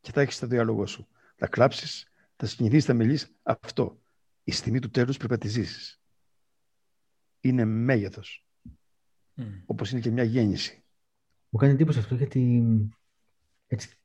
[0.00, 1.08] και θα έχεις το διάλογο σου.
[1.36, 3.34] Θα κλάψεις, θα συγκινηθεί, θα μιλήσεις.
[3.42, 4.00] Αυτό.
[4.44, 6.00] Η στιγμή του τέλους πρέπει να τη ζήσεις.
[7.40, 8.46] Είναι μέγεθος.
[9.36, 9.42] Mm.
[9.66, 10.84] Όπως είναι και μια γέννηση.
[11.48, 12.62] Μου κάνει εντύπωση αυτό γιατί
[13.66, 13.98] έτσι,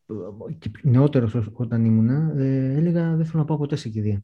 [0.83, 4.23] νεότερος όταν ήμουνα, ε, έλεγα δεν θέλω να πάω ποτέ σε κηδεία.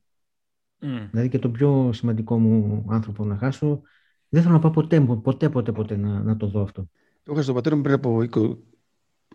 [0.82, 1.08] Mm.
[1.10, 3.82] Δηλαδή και το πιο σημαντικό μου άνθρωπο να χάσω
[4.30, 6.90] δεν θέλω να πάω ποτέ, ποτέ, ποτέ, ποτέ να, να το δω αυτό.
[7.24, 8.58] Το είχα στον πατέρα μου πριν από 20,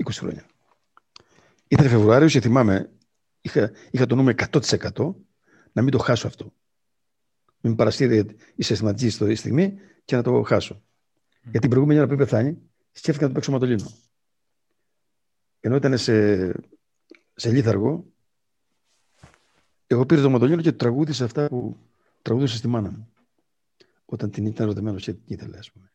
[0.04, 0.46] 20 χρόνια.
[1.68, 2.90] Ήταν Φεβρουάριος και θυμάμαι,
[3.40, 5.14] είχα, είχα το νούμερο 100%
[5.72, 6.52] να μην το χάσω αυτό.
[7.60, 9.74] Μην παρασύρει η συστηματική στο στιγμή
[10.04, 10.74] και να το χάσω.
[10.74, 11.42] Mm.
[11.42, 12.58] Γιατί την προηγούμενη ώρα που πεθάνει,
[12.92, 13.90] σκέφτηκα να το παίξω ματολίνο.
[15.60, 16.46] Ενώ ήταν σε,
[17.34, 18.04] σε λίθαργο,
[19.86, 21.76] εγώ πήρα το ματολίνο και τραγούδισα αυτά που
[22.22, 23.10] τραγούδισα στη μάνα μου
[24.04, 25.92] όταν την ήταν ερωτημένο και την ήθελε, ας πούμε.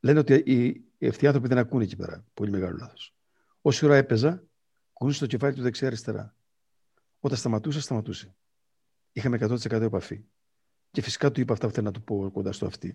[0.00, 2.24] Λένε ότι οι, αυτοί οι άνθρωποι δεν ακούνε εκεί πέρα.
[2.34, 3.14] Πολύ μεγάλο λάθος.
[3.60, 4.44] Όση ώρα έπαιζα,
[4.92, 6.36] κουνούσε το κεφάλι του δεξιά-αριστερά.
[7.20, 8.34] Όταν σταματούσα, σταματούσε.
[9.12, 10.24] Είχαμε 100% επαφή.
[10.90, 12.94] Και φυσικά του είπα αυτά που θέλω να του πω κοντά στο αυτή.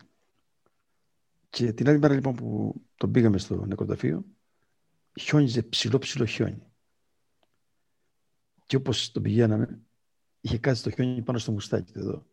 [1.50, 4.26] Και την άλλη μέρα λοιπόν που τον πήγαμε στο νεκροταφείο,
[5.20, 6.64] χιόνιζε ψηλό ψηλό χιόνι.
[8.66, 9.82] Και όπως τον πηγαίναμε,
[10.42, 12.26] είχε κάτσει το χιόνι πάνω στο μουστάκι του εδώ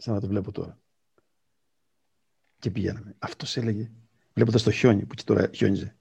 [0.00, 0.80] σαν να το βλέπω τώρα.
[2.58, 3.14] Και πηγαίναμε.
[3.18, 3.90] Αυτός έλεγε,
[4.34, 5.96] βλέποντας το χιόνι που και τώρα χιόνιζε.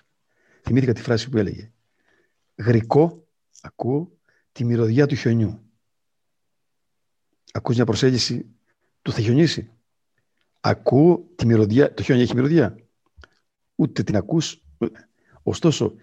[0.62, 1.72] Θυμήθηκα τη φράση που έλεγε.
[2.56, 3.28] Γρικό,
[3.62, 4.18] ακούω,
[4.52, 5.60] τη μυρωδιά του χιονιού.
[7.52, 8.46] Ακούς μια προσέγγιση
[9.02, 9.72] του θα χιονίσει.
[10.60, 12.76] Ακούω τη μυρωδιά, το χιόνι έχει μυρωδιά.
[13.76, 14.64] Ούτε την ακούς.
[15.44, 15.96] Ωστόσο,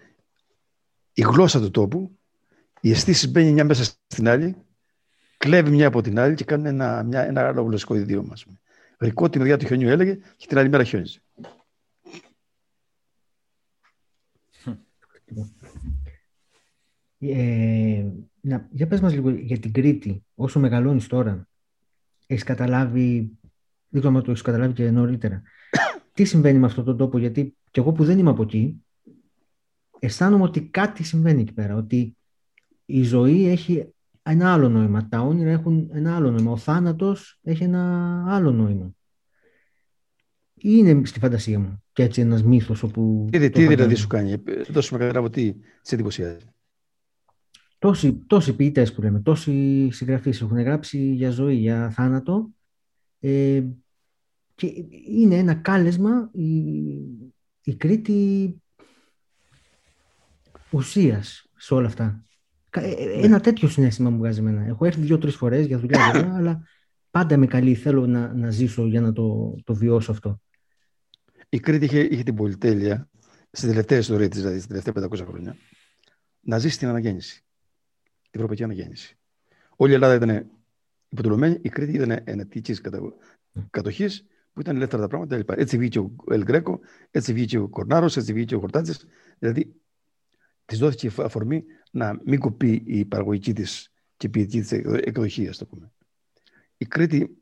[1.13, 2.17] η γλώσσα του τόπου,
[2.81, 4.55] η αισθήση μπαίνει μια μέσα στην άλλη
[5.37, 8.33] κλέβει μια από την άλλη και κάνει ένα, μια, ένα άλλο γλωσσικό ιδίωμα.
[8.99, 11.21] Γρικό την οδιά του χιονιού έλεγε και την άλλη μέρα χιόνιζε.
[17.19, 18.05] Ε,
[18.41, 21.47] να, για πες μας λίγο για την Κρήτη, όσο μεγαλώνεις τώρα,
[22.27, 23.37] έχεις καταλάβει,
[23.87, 25.41] δεν ξέρω αν το έχεις καταλάβει και νωρίτερα,
[26.13, 28.85] τι συμβαίνει με αυτόν τον τόπο, γιατί κι εγώ που δεν είμαι από εκεί,
[29.99, 32.17] αισθάνομαι ότι κάτι συμβαίνει εκεί πέρα, ότι
[32.85, 35.07] η ζωή έχει ένα άλλο νόημα.
[35.07, 36.51] Τα όνειρα έχουν ένα άλλο νόημα.
[36.51, 38.95] Ο θάνατος έχει ένα άλλο νόημα.
[40.71, 43.27] Είναι στη φαντασία μου και έτσι ένας μύθος όπου...
[43.31, 46.45] Τι, τι δηλαδή σου κάνει, δώσε με καταλάβω τι σε εντυπωσιάζει.
[47.79, 52.49] Τόσοι, τόσοι ποιητές που λέμε, τόσοι συγγραφείς έχουν γράψει για ζωή, για θάνατο
[53.19, 53.63] ε,
[54.55, 54.73] και
[55.07, 56.47] είναι ένα κάλεσμα η,
[57.63, 58.55] η Κρήτη
[60.71, 62.25] ουσίας σε όλα αυτά.
[62.69, 64.65] Ε, ε, ένα τέτοιο συνέστημα μου βγάζει εμένα.
[64.65, 66.63] Έχω έρθει δύο-τρει φορές για δουλειά, βέβαια, αλλά
[67.11, 67.75] πάντα με καλεί.
[67.75, 70.41] Θέλω να, να ζήσω για να το, το βιώσω αυτό.
[71.49, 73.09] Η Κρήτη είχε, είχε την πολυτέλεια
[73.51, 75.57] στην τελευταία ιστορία της, δηλαδή στην τελευταία 500 χρόνια,
[76.39, 77.43] να ζήσει την αναγέννηση.
[78.03, 79.17] Την ευρωπαϊκή αναγέννηση.
[79.75, 80.49] Όλη η Ελλάδα ήταν
[81.09, 82.81] υποτελωμένη, η Κρήτη ήταν ενετικής
[83.69, 85.53] κατοχής που ήταν ελεύθερα τα πράγματα.
[85.55, 86.79] Έτσι βγήκε ο Ελ Γκρέκο,
[87.11, 89.05] έτσι βγήκε ο Κορνάρος, έτσι βγήκε ο Χορτάτζης.
[89.39, 89.75] Δηλαδή
[90.65, 95.57] της δόθηκε αφορμή να μην κοπεί η παραγωγική της και η ποιητική της εκδοχή, ας
[95.57, 95.91] το πούμε.
[96.77, 97.37] Η Κρήτη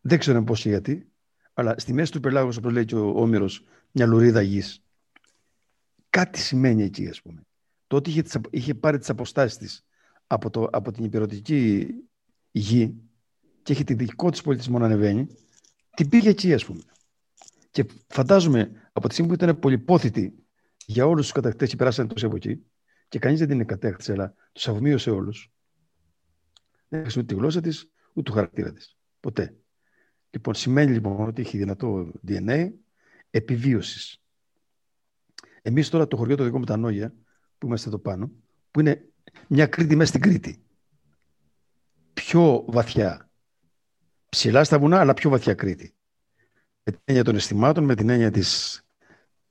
[0.00, 1.11] δεν ξέρω πώς και γιατί,
[1.52, 4.82] αλλά στη μέση του πελάγους, όπως λέει και ο Όμηρος, μια λουρίδα γης.
[6.10, 7.42] Κάτι σημαίνει εκεί, ας πούμε.
[7.86, 9.84] Το ότι είχε, είχε πάρει τις αποστάσεις της
[10.26, 11.88] από, το, από την υπηρετική
[12.50, 12.94] γη
[13.62, 15.26] και έχει τη δικό της πολιτισμό να ανεβαίνει,
[15.96, 16.82] την πήγε εκεί, ας πούμε.
[17.70, 20.34] Και φαντάζομαι από τη στιγμή που ήταν πολυπόθητη
[20.86, 22.62] για όλους τους κατακτητέ και περάσανε τόσο από εκεί,
[23.08, 25.52] και κανείς δεν την κατέκτησε, αλλά τους αυμίωσε όλους.
[26.88, 28.96] Δεν έχασε ούτε τη γλώσσα της, ούτε το χαρακτήρα της.
[29.20, 29.56] Ποτέ.
[30.34, 32.70] Λοιπόν, σημαίνει λοιπόν ότι έχει δυνατό DNA
[33.30, 34.22] επιβίωσης.
[35.62, 37.14] Εμείς τώρα το χωριό το δικό μου τα Νόγια,
[37.58, 38.30] που είμαστε εδώ πάνω,
[38.70, 39.08] που είναι
[39.48, 40.62] μια Κρήτη μέσα στην Κρήτη.
[42.12, 43.30] Πιο βαθιά.
[44.28, 45.94] Ψηλά στα βουνά, αλλά πιο βαθιά Κρήτη.
[46.82, 48.82] Με την έννοια των αισθημάτων, με την έννοια της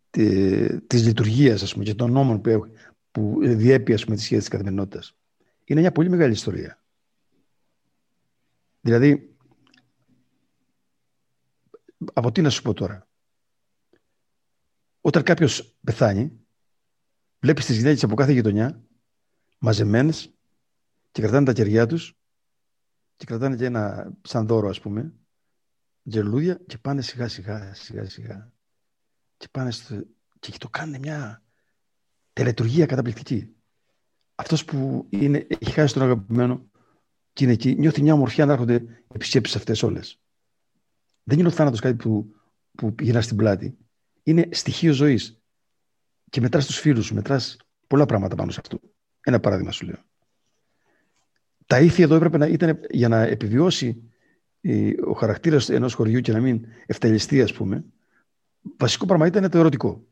[0.10, 2.72] τη, της λειτουργίας ας πούμε, και των νόμων που,
[3.12, 5.16] που διέπει ας πούμε, τη σχέση της καθημερινότητας.
[5.64, 6.84] Είναι μια πολύ μεγάλη ιστορία.
[8.82, 9.31] Δηλαδή,
[12.14, 13.08] από τι να σου πω τώρα.
[15.02, 16.46] Όταν κάποιος πεθάνει,
[17.40, 18.84] βλέπεις τις γυναίκες από κάθε γειτονιά
[19.58, 20.34] μαζεμένες
[21.12, 22.18] και κρατάνε τα κεριά τους
[23.16, 25.14] και κρατάνε και ένα σαν δώρο, ας πούμε,
[26.04, 28.52] γελούδια και πάνε σιγά σιγά σιγά σιγά
[29.38, 30.04] και πάνε στο...
[30.40, 31.44] και το κάνουν μια
[32.34, 33.56] τελετουργία καταπληκτική.
[34.36, 36.70] Αυτός που είναι, έχει χάσει τον αγαπημένο
[37.34, 40.22] και είναι εκεί, νιώθει μια ομορφιά να έρχονται οι επισκέψει αυτές όλες.
[41.24, 42.36] Δεν είναι ο θάνατος κάτι που,
[42.72, 43.78] που γυρνάς στην πλάτη.
[44.24, 45.42] Είναι στοιχείο ζωής.
[46.30, 47.58] Και μετράς τους φίλους σου, μετράς
[47.88, 48.80] πολλά πράγματα πάνω σε αυτό.
[49.22, 50.04] Ένα παράδειγμα σου λέω.
[51.66, 54.12] Τα ήθη εδώ έπρεπε να ήταν για να επιβιώσει
[55.08, 57.86] ο χαρακτήρας ενός χωριού και να μην ευτελιστεί, ας πούμε,
[58.78, 60.08] βασικό πράγμα ήταν το ερωτικό.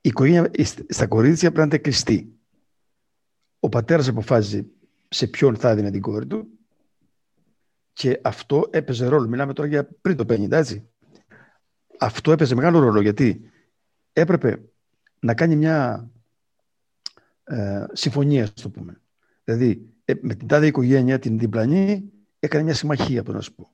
[0.00, 0.50] Η οικογένεια
[0.88, 2.38] στα κορίτσια πρέπει να είναι κλειστή.
[3.60, 4.66] Ο πατέρας αποφάσιζε
[5.08, 6.57] σε ποιον θα έδινε την κόρη του
[7.98, 9.28] και αυτό έπαιζε ρόλο.
[9.28, 10.88] Μιλάμε τώρα για πριν το 50, έτσι.
[11.98, 13.50] Αυτό έπαιζε μεγάλο ρόλο γιατί
[14.12, 14.62] έπρεπε
[15.18, 16.08] να κάνει μια
[17.44, 19.00] ε, συμφωνία, ας το πούμε.
[19.44, 23.72] Δηλαδή, ε, με την τάδε οικογένεια, την διπλανή, έκανε μια συμμαχία, πρέπει να σου πω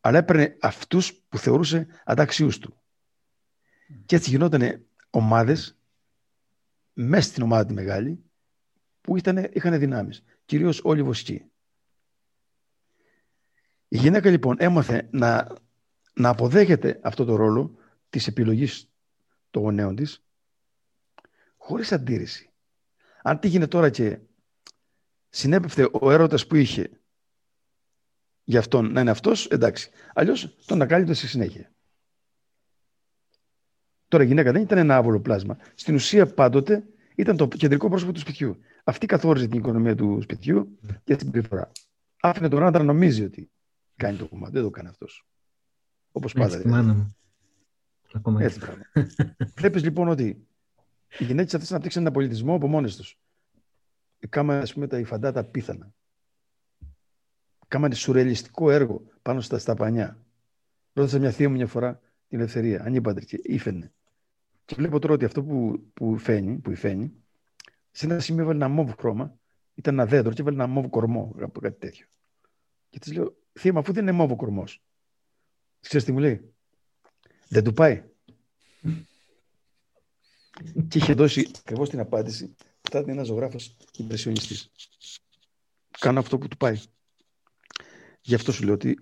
[0.00, 2.80] αλλά έπαιρνε αυτούς που θεωρούσε αντάξιου του.
[4.06, 5.78] Και έτσι γινόταν ομάδες
[6.92, 8.24] μέσα στην ομάδα τη μεγάλη
[9.00, 10.22] που ήταν, είχαν δυνάμεις.
[10.44, 11.47] Κυρίως όλοι οι βοσκοί.
[13.88, 15.46] Η γυναίκα λοιπόν έμαθε να,
[16.14, 17.74] να αποδέχεται αυτό το ρόλο
[18.10, 18.90] της επιλογής
[19.50, 20.22] των γονέων της
[21.56, 22.50] χωρίς αντίρρηση.
[23.22, 24.18] Αν τι γίνεται τώρα και
[25.28, 26.90] συνέπεφτε ο έρωτας που είχε
[28.44, 29.90] για αυτόν να είναι αυτός, εντάξει.
[30.14, 31.72] Αλλιώς τον ακάλυπτε στη συνέχεια.
[34.08, 35.58] Τώρα η γυναίκα δεν ήταν ένα άβολο πλάσμα.
[35.74, 36.84] Στην ουσία πάντοτε
[37.14, 38.58] ήταν το κεντρικό πρόσωπο του σπιτιού.
[38.84, 41.72] Αυτή καθόριζε την οικονομία του σπιτιού και την περιφορά.
[42.20, 43.50] Άφηνε τον άντρα να νομίζει ότι
[43.98, 44.52] κάνει το κομμάτι.
[44.52, 45.26] Δεν το κάνει αυτός.
[46.12, 46.54] Όπως πάντα.
[46.54, 47.16] Έτσι, μάνα μου.
[48.12, 48.60] Ακόμα έτσι.
[49.56, 50.46] Βλέπεις λοιπόν ότι
[51.18, 53.04] οι γυναίκε αυτέ αναπτύξαν ένα πολιτισμό από μόνες του.
[54.28, 55.92] Κάμε, ας πούμε, τα υφαντά τα πίθανα.
[57.68, 60.18] Κάμανε σουρελιστικό έργο πάνω στα, στα πανιά.
[60.92, 63.92] Ρώτησα μια θεία μου μια φορά την ελευθερία, ανήπαντρη και ήφαινε.
[64.64, 67.12] Και βλέπω τώρα ότι αυτό που, που φαίνει, που υφαίνει,
[67.90, 69.38] σε ένα σημείο έβαλε ένα μόβ χρώμα,
[69.74, 72.06] ήταν ένα δέντρο και έβαλε ένα μόβ κορμό, από κάτι τέτοιο.
[72.90, 74.82] Και της λέω, θεία μου, αφού δεν είναι μόβ κορμός.
[75.80, 76.54] Ξέρεις τι μου λέει,
[77.48, 78.04] δεν του πάει.
[80.88, 84.70] και είχε δώσει ακριβώς την απάντηση που θα ήταν ένας ζωγράφος υπηρεσιονιστή.
[85.98, 86.80] Κάνω αυτό που του πάει.
[88.20, 88.98] Γι' αυτό σου λέω ότι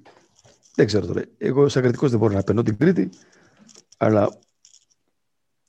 [0.75, 1.25] δεν ξέρω τώρα.
[1.39, 3.11] Εγώ σαν κρατικός δεν μπορώ να παίρνω την Κρήτη,
[3.97, 4.39] αλλά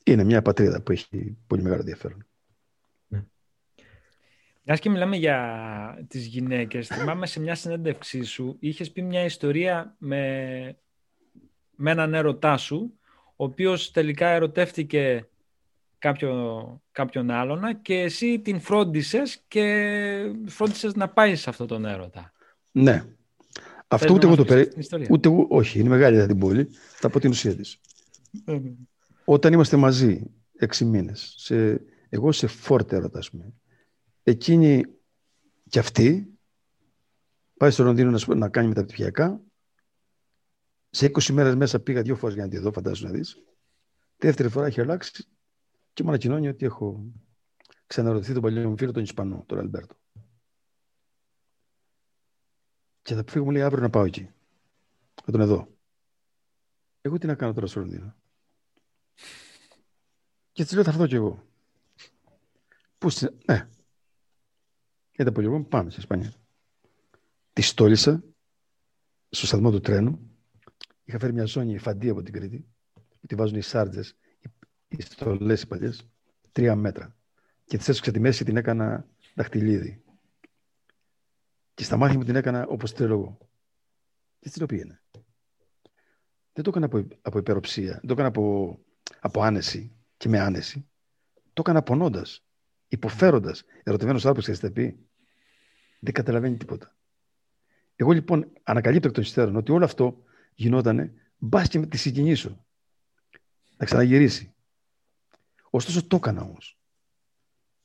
[0.04, 2.26] είναι μια πατρίδα που έχει πολύ μεγάλο ενδιαφέρον.
[4.68, 4.74] Ναι.
[4.74, 9.94] Α και μιλάμε για τις γυναίκες, θυμάμαι σε μια συνέντευξή σου, είχες πει μια ιστορία
[9.98, 10.76] με,
[11.76, 12.98] με έναν έρωτά σου,
[13.36, 15.28] ο οποίος τελικά ερωτεύτηκε
[15.98, 22.32] κάποιο, κάποιον άλλον και εσύ την φρόντισες και φρόντισες να πάεις σε αυτόν τον έρωτα.
[22.72, 23.04] Ναι.
[23.88, 24.68] Αυτό ούτε εγώ το περί...
[25.10, 26.68] Ούτε εγώ, όχι, είναι μεγάλη την πόλη.
[26.72, 27.80] Θα πω την ουσία της.
[28.44, 28.72] Ε, ναι.
[29.24, 30.22] Όταν είμαστε μαζί
[30.56, 31.80] έξι μήνες, σε...
[32.08, 33.52] εγώ σε φόρτε έρωτα, ας πούμε,
[34.30, 34.84] εκείνη
[35.68, 36.38] και αυτή
[37.56, 39.40] πάει στο Λονδίνο να, να κάνει μεταπτυχιακά.
[40.90, 43.34] Σε 20 μέρες μέσα πήγα δύο φορές για να τη δω, φαντάζομαι να δεις.
[44.16, 45.28] Τη δεύτερη φορά έχει αλλάξει
[45.92, 47.12] και μου ανακοινώνει ότι έχω
[47.86, 49.96] ξαναρωτηθεί τον παλιό μου φίλο, τον Ισπανό, τον Αλμπέρτο.
[53.02, 54.30] Και θα φύγω, μου λέει αύριο να πάω εκεί.
[55.24, 55.68] Θα τον εδώ.
[57.00, 58.14] Εγώ τι να κάνω τώρα στο Λονδίνο;
[60.52, 61.46] Και της λέω θα έρθω κι εγώ.
[62.98, 63.08] Πού
[63.46, 63.68] Ναι.
[65.18, 66.32] Ήταν πολύ εγώ, πάμε στην Ισπανία.
[67.52, 68.24] Τη στόλισα
[69.28, 70.30] στο σταθμό του τρένου.
[71.04, 72.66] Είχα φέρει μια ζώνη φαντή από την Κρήτη.
[72.92, 74.16] Που τη βάζουν οι σάρτζες,
[74.88, 76.08] οι στολές οι παλιές.
[76.52, 77.16] Τρία μέτρα.
[77.64, 80.02] Και τη έσωξα τη μέση και την έκανα δαχτυλίδι.
[81.74, 83.38] Και στα μάτια μου την έκανα όπως θέλω εγώ.
[84.38, 85.02] Και τι το πήγαινε.
[86.52, 87.92] Δεν το έκανα από, από υπεροψία.
[87.92, 88.78] Δεν το έκανα από,
[89.20, 90.88] από άνεση και με άνεση.
[91.52, 92.44] Το έκανα πονώντας,
[92.88, 93.64] υποφέροντας.
[93.82, 95.07] Ερωτημένο άνθρωπος, ξέρετε πει;
[95.98, 96.96] Δεν καταλαβαίνει τίποτα.
[97.96, 100.22] Εγώ λοιπόν ανακαλύπτω εκ των υστέρων ότι όλο αυτό
[100.54, 102.64] γινότανε μπας και με τη συγκινήσω.
[103.76, 104.54] Να ξαναγυρίσει.
[105.70, 106.78] Ωστόσο το έκανα όμως.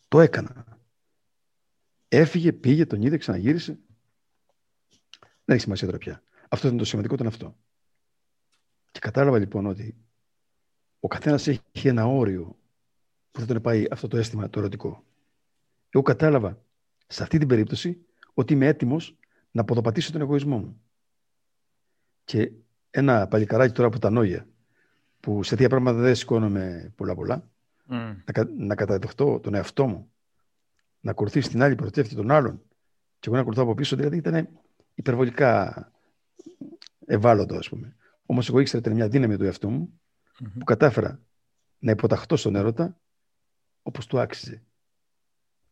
[0.07, 0.79] Το έκανα.
[2.07, 3.79] Έφυγε, πήγε, τον είδε, ξαναγύρισε.
[5.19, 6.23] Δεν έχει σημασία τώρα πια.
[6.49, 7.57] Αυτό ήταν το σημαντικό, ήταν αυτό.
[8.91, 9.95] Και κατάλαβα λοιπόν ότι
[10.99, 12.57] ο καθένας έχει ένα όριο
[13.31, 15.03] που θα τον πάει αυτό το αίσθημα το ερωτικό.
[15.89, 16.63] Εγώ κατάλαβα
[17.07, 19.17] σε αυτή την περίπτωση ότι είμαι έτοιμος
[19.51, 20.81] να αποδοπατήσω τον εγωισμό μου.
[22.23, 22.51] Και
[22.89, 24.47] ένα παλικαράκι τώρα από τα νόγια,
[25.19, 27.49] που σε τέτοια πράγματα δεν σηκώνομαι πολλά-πολλά,
[27.89, 28.15] mm.
[28.35, 30.11] να, να καταδεχτώ τον εαυτό μου,
[30.99, 32.61] να ακολουθήσει την άλλη προτεύτη των άλλων,
[33.19, 34.49] και εγώ να ακολουθώ από πίσω, δηλαδή ήταν
[34.93, 35.91] υπερβολικά
[37.05, 37.95] ευάλωτο, ας πούμε.
[38.25, 40.01] Όμως εγώ ήξερα ότι ήταν μια δύναμη του εαυτού μου,
[40.57, 41.19] που κατάφερα
[41.79, 42.99] να υποταχτώ στον έρωτα
[43.81, 44.63] όπως του άξιζε.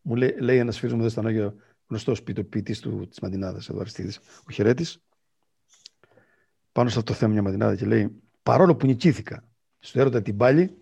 [0.02, 1.56] Μου λέει, λέει ένας φίλος μου εδώ στα Νόγια,
[1.88, 4.14] γνωστός ποιητής του της Μαντινάδας, εδώ Αριστίδη,
[4.48, 5.04] ο Χαιρέτης,
[6.72, 9.44] πάνω σε αυτό το θέμα μια Μαντινάδα και λέει: Παρόλο που νικήθηκα
[9.80, 10.78] στο έρωτα την πάλι,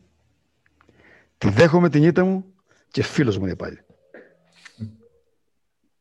[1.38, 2.54] τη δέχομαι την ήττα μου
[2.88, 3.80] και φίλος μου είναι πάλι.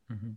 [0.08, 0.36] Mm-hmm.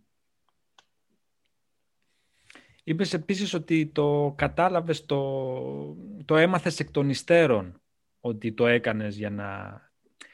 [2.84, 7.82] Είπες επίσης ότι το κατάλαβες, το, το έμαθες εκ των υστέρων
[8.20, 9.82] ότι το έκανες για να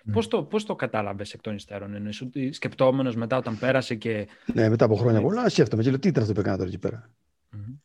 [0.07, 0.11] Mm.
[0.11, 4.27] Πώς, το, πώς το κατάλαβες εκ των υστέρων, εννοείς ότι σκεπτόμενος μετά όταν πέρασε και...
[4.53, 6.77] Ναι, μετά από χρόνια πολλά σκέφτομαι και λέω τι ήταν αυτό που έκανα τώρα εκεί
[6.77, 7.13] πέρα.
[7.53, 7.77] Mm-hmm.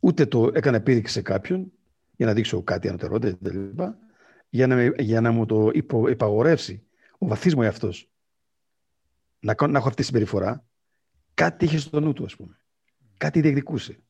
[0.00, 1.72] Ούτε το έκανα επίδειξη σε κάποιον
[2.16, 3.82] για να δείξω κάτι ανωτερότητα κτλ.
[4.48, 6.82] Για να, για να μου το υπο, υπαγορεύσει
[7.18, 8.10] ο βαθύς μου εαυτός.
[9.40, 10.64] Να, να έχω αυτή τη συμπεριφορά.
[11.34, 12.58] Κάτι είχε στο νου του, ας πούμε.
[13.16, 14.02] Κάτι διεκδικούσε.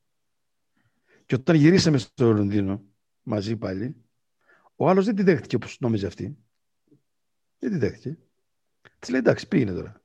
[1.27, 2.83] Και όταν γυρίσαμε στο Λονδίνο
[3.23, 3.97] μαζί πάλι,
[4.77, 6.37] ο άλλος δεν τη δέχτηκε όπως νόμιζε αυτή.
[7.61, 8.19] Δεν την δέχτηκε.
[8.99, 10.03] Τη λέει εντάξει, πήγαινε τώρα.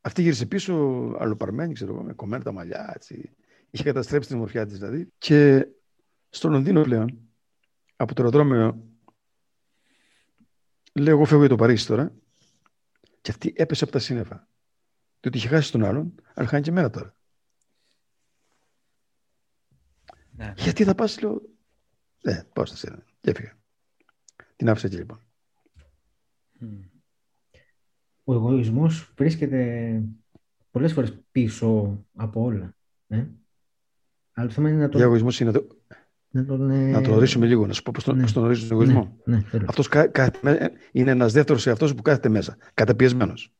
[0.00, 0.74] Αυτή γύρισε πίσω,
[1.18, 3.30] αλλοπαρμένη, ξέρω εγώ, με κομμένα τα μαλλιά, έτσι.
[3.70, 5.12] Είχε καταστρέψει την ομορφιά της δηλαδή.
[5.18, 5.66] Και
[6.28, 7.28] στο Λονδίνο πλέον,
[7.96, 8.88] από το αεροδρόμιο,
[10.92, 12.14] λέω εγώ φεύγω για το Παρίσι τώρα,
[13.20, 14.48] και αυτή έπεσε από τα σύννεφα.
[15.20, 17.14] Διότι είχε χάσει τον άλλον, αλλά χάνει και μένα τώρα.
[20.30, 20.52] Ναι.
[20.56, 21.42] Γιατί θα πας, λέω,
[22.22, 23.04] ναι, πάω στα σύννεφα.
[23.20, 23.58] Και έφυγα.
[24.56, 25.24] Την άφησα εκεί λοιπόν.
[28.24, 30.02] Ο εγωισμός βρίσκεται
[30.70, 32.76] πολλές φορές πίσω από όλα.
[33.06, 33.26] Ε;
[34.32, 34.98] Αλλά το θέμα είναι να το...
[34.98, 35.66] Ο εγωισμός είναι το...
[36.30, 36.90] Να τον, ε...
[36.90, 38.22] να το ορίσουμε λίγο, να σου πω πώς τον, ναι.
[38.22, 39.16] πώς τον ορίζω τον εγωισμό.
[39.24, 40.30] Ναι, ναι, αυτός κα, κα,
[40.92, 43.54] είναι ένας δεύτερος εαυτός που κάθεται μέσα, καταπιεσμένος.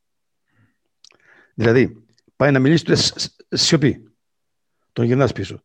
[1.55, 2.05] Δηλαδή,
[2.36, 2.96] πάει να μιλήσει, του
[3.48, 4.05] σιωπή.
[4.92, 5.62] Τον γυρνάς πίσω.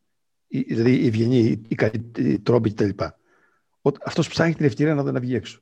[0.48, 2.12] Δηλαδή, η ευγενή, η καλή
[2.42, 2.88] τρόπη κτλ.
[4.04, 5.60] Αυτός ψάχνει την ευκαιρία να, να βγει έξω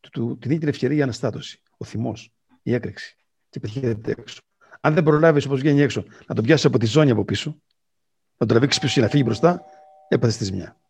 [0.00, 2.32] του, τη δίνει την ευκαιρία η αναστάτωση, ο θυμός,
[2.62, 3.16] η έκρηξη.
[3.50, 4.40] Και πετυχαίνεται έξω.
[4.80, 8.46] Αν δεν προλάβεις όπως βγαίνει έξω, να τον πιάσεις από τη ζώνη από πίσω, να
[8.46, 9.62] τον τραβήξεις πίσω και να φύγει μπροστά,
[10.08, 10.80] έπαθες τη ζημιά.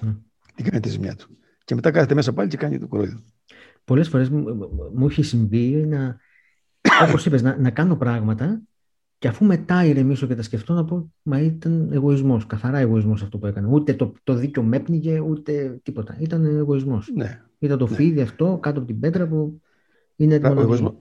[0.00, 0.16] Mm.
[0.54, 1.38] Τι κάνει τη ζημιά του.
[1.64, 3.24] Και μετά κάθεται μέσα πάλι και κάνει το κορόιδο.
[3.84, 6.18] Πολλές φορές μου έχει συμβεί να,
[7.02, 8.60] όπως είπες, να, να κάνω πράγματα
[9.24, 12.46] και αφού μετά ηρεμήσω και τα σκεφτώ, να πω, μα ήταν εγωισμός.
[12.46, 13.68] Καθαρά εγωισμός αυτό που έκανε.
[13.70, 16.16] Ούτε το, το δίκιο με έπνιγε, ούτε τίποτα.
[16.20, 17.10] Ήταν εγωισμός.
[17.14, 17.42] Ναι.
[17.58, 17.94] Ήταν το ναι.
[17.96, 19.60] φίδι αυτό κάτω από την πέτρα που
[20.16, 20.64] Είναι έτοιμο Ο να βγει.
[20.64, 20.92] εγωισμός,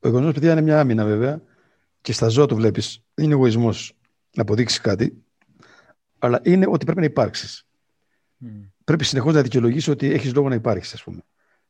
[0.00, 1.42] ο εγωισμός, παιδιά, είναι μια άμυνα βέβαια.
[2.00, 3.04] Και στα ζώα το βλέπεις.
[3.14, 3.96] Δεν είναι εγωισμός
[4.34, 5.22] να αποδείξεις κάτι.
[6.18, 7.66] Αλλά είναι ότι πρέπει να υπάρξεις.
[8.36, 8.48] Μμ.
[8.84, 11.20] Πρέπει συνεχώς να δικαιολογήσει ότι έχεις λόγο να υπάρχει, ας πούμε.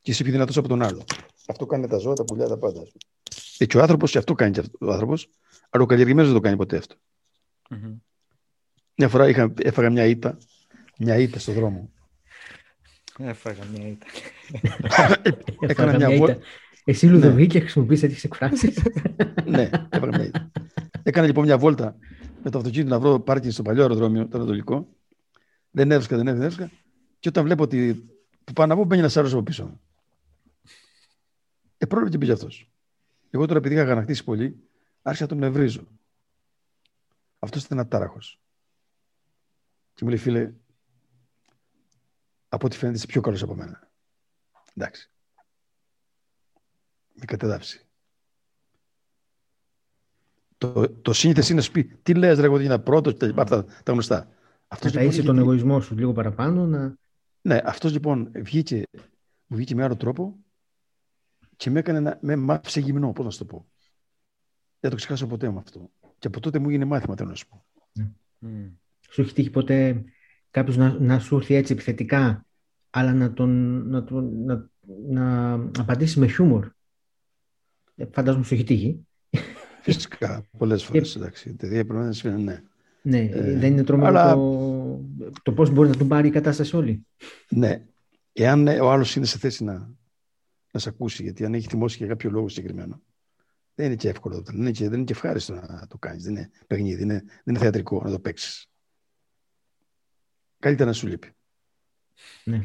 [0.00, 1.04] Και είσαι πιο δυνατός από τον άλλο.
[1.48, 2.80] Αυτό κάνει τα ζώα, τα πουλιά, τα πάντα.
[2.80, 3.04] ας πούμε.
[3.58, 5.28] Ε, και ο άνθρωπος, και αυτό κάνει και αυτό, ο άνθρωπος,
[5.74, 6.94] αλλά ο καλλιεργημένο δεν το κάνει ποτέ αυτό.
[7.70, 7.94] Μμμ.
[8.96, 10.38] Μια φορά είχα, έφαγα μια ήττα,
[10.98, 11.90] μια ήττα στον δρόμο.
[13.18, 14.06] Έφαγα μια ήττα.
[15.60, 16.32] Έκανα Έφαγα μια μια βόλτα.
[16.32, 16.44] ήττα.
[16.84, 18.82] Εσύ Λουδοβίκη χρησιμοποιείς τέτοιες εκφράσεις;
[19.46, 20.50] ναι, έφαγα μια ήττα.
[21.02, 21.96] Έκανα λοιπόν μια βόλτα
[22.42, 24.88] με το αυτοκίνητο να βρω πάρκινγκ στο παλιό αεροδρόμιο, το Ανατολικό.
[25.70, 26.82] Δεν έβρισκα, δεν έβρισκα, δεν έβρισκα.
[27.18, 28.06] Και όταν βλέπω ότι
[28.44, 29.80] που πάω να βγω, μπαίνει ένας άλλος από πίσω μου.
[31.78, 32.70] Ε, πρόλαβε και πήγε αυτός.
[33.30, 34.68] Εγώ τώρα, επειδή είχα γανακτήσει πολύ,
[35.02, 35.86] άρχισα να τον νευρίζω.
[37.38, 38.40] Αυτός ήταν ατάραχος.
[39.94, 40.54] Και μου λέει, φίλε,
[42.48, 43.90] από ό,τι φαίνεται είσαι πιο καλός από μένα.
[44.74, 45.10] Εντάξει.
[47.12, 47.86] Με κατεδάψει.
[50.58, 53.18] Το, το σύνηθες είναι να σου πει τι λες ρε εγώ δεν έγινα πρώτος και
[53.18, 54.24] τα λοιπά, αυτά τα γνωστά.
[54.24, 54.34] Να
[54.68, 56.96] Αυτός, ταΐσει λοιπόν, τον είχε- εγωισμός σου λίγο παραπάνω, να...
[57.42, 58.84] ναι, αυτός λοιπόν βγήκε,
[59.46, 60.38] μου βγήκε με άλλο τρόπο
[61.56, 63.71] και με έκανε να με μάψε γυμνό, πώς να σου το πω.
[64.82, 65.90] Δεν το ξεχάσω ποτέ με αυτό.
[66.18, 67.64] Και από τότε μου έγινε μάθημα, θέλω να σου πω.
[68.38, 68.66] Μμ.
[69.10, 70.04] Σου έχει τύχει ποτέ
[70.50, 72.46] κάποιος να, να σου έρθει έτσι επιθετικά,
[72.90, 73.50] αλλά να τον
[73.88, 74.68] να, τον, να,
[75.08, 76.70] να απαντήσει με χιούμορ;
[77.94, 79.06] Ε, Φαντάζομαι σου έχει τύχει.
[79.82, 81.54] Φυσικά, πολλές φορές, εντάξει.
[81.54, 82.62] Τέτοια πράγματα δεν συμβαίνουν, ναι.
[83.02, 85.04] Ναι, Ε, δεν είναι τρομερό αλλά- το,
[85.42, 87.06] το πώς μπορεί να τον πάρει η κατάσταση όλη.
[87.48, 87.86] Ναι.
[88.32, 89.90] Εάν ε, ο άλλος είναι σε θέση να,
[90.72, 93.02] να σε ακούσει, γιατί αν έχει θυμώσει για κάποιο λόγο συγκεκριμένο,
[93.74, 94.40] δεν είναι και εύκολο.
[94.42, 96.22] Δεν είναι και, δεν είναι και ευχάριστο να το κάνεις.
[96.24, 98.66] Δεν είναι παιχνίδι, είναι, δεν είναι θεατρικό να το παίξεις.
[100.58, 101.32] Καλύτερα να σου λείπει.
[102.44, 102.60] Ναι.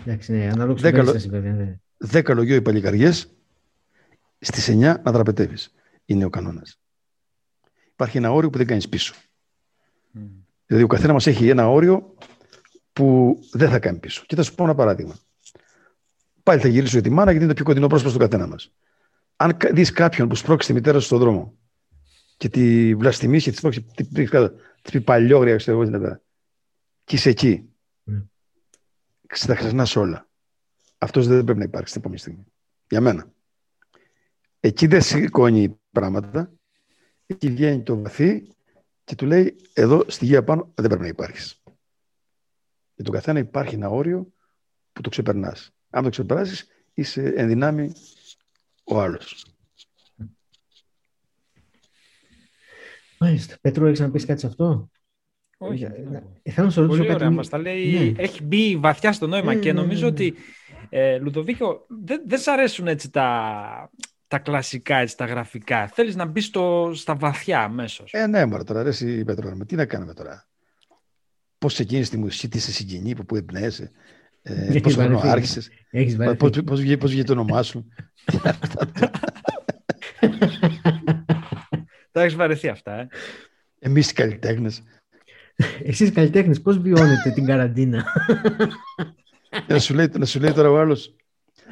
[0.00, 1.52] Εντάξει, ναι, ανάλογα στην Δέκα λο- περίσταση βέβαια.
[1.52, 1.78] ναι.
[1.96, 3.32] Δέκα λογιό οι παλικαριές,
[4.38, 5.74] στις 9 να δραπετεύεις.
[6.04, 6.80] Είναι ο κανόνας.
[7.92, 9.14] Υπάρχει ένα όριο που δεν κάνεις πίσω.
[10.10, 10.20] Μμ.
[10.66, 12.14] Δηλαδή ο καθένας μας έχει ένα όριο
[12.92, 14.24] που δεν θα κάνει πίσω.
[14.26, 15.14] Και θα σου πω ένα παράδειγμα.
[16.42, 18.72] Πάλι θα γυρίσω για τη μάνα γιατί είναι το πιο κοντινό πρόσωπο στον καθένα μας.
[19.42, 21.58] Αν κα- δεις κάποιον που σπρώξεις τη μητέρα σου στον δρόμο
[22.36, 25.94] και τη βλαστημίσει και τη σπρώξεις, τη πει, κάτω, τη πει παλιόγρια, ξέρω εγώ, την
[25.94, 26.22] έβρα.
[27.04, 27.68] και είσαι εκεί.
[28.02, 28.18] Ναι.
[28.18, 29.36] Mm.
[29.46, 30.28] Τα ξεχνάς όλα.
[30.98, 32.44] Αυτός δεν πρέπει να υπάρξει την επόμενη στιγμή.
[32.88, 33.32] Για μένα.
[34.60, 36.52] Εκεί δεν σηκώνει πράγματα.
[37.26, 38.48] Εκεί βγαίνει το βαθύ
[39.04, 41.62] και του λέει εδώ στη γη απάνω δεν πρέπει να υπάρχεις.
[42.94, 44.32] Για τον καθένα υπάρχει ένα όριο
[44.92, 45.70] που το ξεπερνάς.
[45.90, 47.92] Αν το ξεπεράσεις είσαι εν δυνάμει
[48.84, 49.46] ο άλλος.
[53.18, 53.56] Μάλιστα.
[53.60, 54.90] Πέτρο, έχεις να πεις κάτι σε αυτό;
[55.58, 55.84] Όχι.
[55.84, 56.32] Ε, τι να να- πω.
[56.42, 57.22] ε, θέλω να σε ρωτήσω Πολύ κάτι.
[57.24, 58.12] ωραία, μας τα λέει.
[58.12, 58.22] Ναι.
[58.22, 60.12] Έχει μπει βαθιά στο νόημα Ναι, και ναι, νομίζω ναι, ναι.
[60.14, 60.34] ότι
[60.88, 63.90] ε, Λουδοβίκο δεν, δεν σ' αρέσουν έτσι τα,
[64.28, 65.86] τα κλασικά, έτσι, τα γραφικά.
[65.88, 68.12] Θέλεις να μπεις στο, στα βαθιά αμέσως.
[68.12, 70.46] Ε, ναι, μωρέ, τώρα, ρε, εσύ, Πέτρο, με τι να κάνουμε τώρα;
[71.58, 73.90] Πώς ξεκίνησε τη μουσική, τι σε συγκινεί, από πού εμπνέεσαι,
[74.42, 75.28] ε, Έχεις πώς χρόνο βαρεθεί.
[75.28, 76.62] άρχισες, Έχεις πώς, βαρεθεί.
[76.62, 77.88] πώς, βγήκε, πώς βγήκε το όνομά σου.
[82.10, 83.08] Τα έχεις βαρεθεί αυτά, ε.
[83.78, 84.82] Εμείς οι καλλιτέχνες.
[85.82, 88.04] Εσείς καλλιτέχνες, πώς βιώνετε την καραντίνα;
[89.50, 91.16] Και να, σου λέει, να σου λέει τώρα ο άλλος,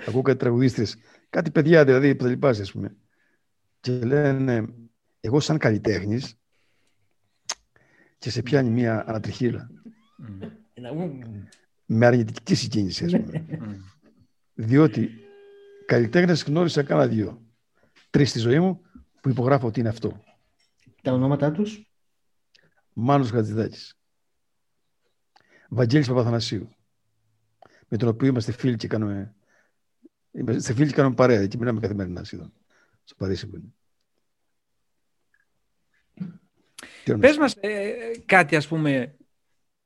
[0.06, 0.96] ακούω κάτι τραγουδίστρες,
[1.30, 2.96] κάτι παιδιά δηλαδή που τα λοιπάσαι, ας πούμε.
[3.80, 4.64] Και λένε,
[5.20, 6.34] εγώ σαν καλλιτέχνης
[8.18, 9.70] και σε πιάνει μια ανατριχίλα
[10.18, 10.38] Μμ.
[11.92, 13.46] Με αρνητική συγκίνηση, ας πούμε.
[13.60, 13.74] Μμ.
[14.54, 15.10] Διότι
[15.86, 17.42] καλλιτέχνες γνώρισα κάνα δύο.
[18.10, 18.82] Τρεις στη ζωή μου
[19.20, 20.24] που υπογράφω ότι είναι αυτό.
[21.02, 21.90] Τα ονόματά τους;
[22.92, 23.98] Μάνος Χατζηδάκης.
[25.68, 26.68] Βαγγέλης Παπαθανασίου.
[27.88, 29.34] Με τον οποίο είμαστε φίλοι και κάνουμε...
[30.30, 31.40] Είμαστε φίλοι και κάνουμε παρέα.
[31.40, 32.52] Εκεί μιλάμε καθημερινά σχεδόν.
[33.04, 33.74] Στο Παρίσι που είναι.
[37.04, 37.92] Τι Πες μας ε,
[38.26, 39.14] κάτι, ας πούμε,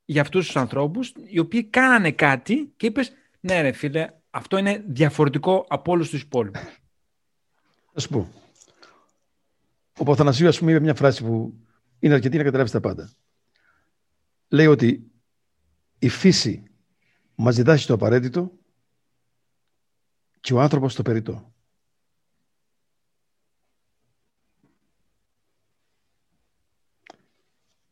[0.04, 4.84] για αυτούς τους ανθρώπους, οι οποίοι κάνανε κάτι και είπες, ναι ρε φίλε, αυτό είναι
[4.86, 6.62] διαφορετικό από όλους τους υπόλοιπους.
[7.92, 8.32] Θα σου πω.
[9.98, 11.54] Ο Παθανασίου, ας πούμε, είπε μια φράση που
[11.98, 13.12] είναι αρκετή να καταλάβεις τα πάντα.
[14.48, 15.10] Λέει ότι
[15.98, 16.62] η φύση
[17.34, 18.52] μας διδάσκει το απαραίτητο
[20.40, 21.52] και ο άνθρωπος το περιττό.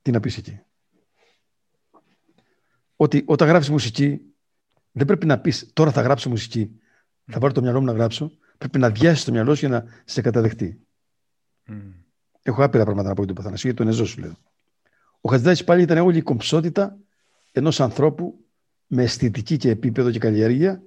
[0.03, 0.61] Τι να πεις εκεί.
[3.03, 4.21] Ότι όταν γράφεις μουσική,
[4.93, 6.81] δεν πρέπει να πεις τώρα θα γράψω μουσική,
[7.25, 9.85] θα πάρω το μυαλό μου να γράψω, πρέπει να διάσεις το μυαλό σου για να
[10.05, 10.87] σε καταδεχτεί.
[11.65, 11.91] Μμ.
[12.43, 14.37] Έχω άπειρα πράγματα να πω για τον Παθανασίου, για τον Εζό σου λέω.
[15.21, 16.99] Ο Χατζηδάκης πάλι ήταν όλη η κομψότητα
[17.53, 18.45] ενός ανθρώπου
[18.87, 20.83] με αισθητική και επίπεδο και καλλιέργεια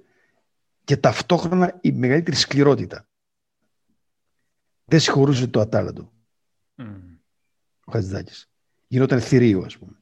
[0.84, 3.08] και ταυτόχρονα η μεγαλύτερη σκληρότητα.
[4.84, 6.12] δεν συγχωρούσε το ατάλλαντο.
[6.76, 6.84] Mm.
[7.84, 8.50] Ο Χατζηδάκης.
[8.86, 10.00] Γινόταν θηρίο, ας πούμε.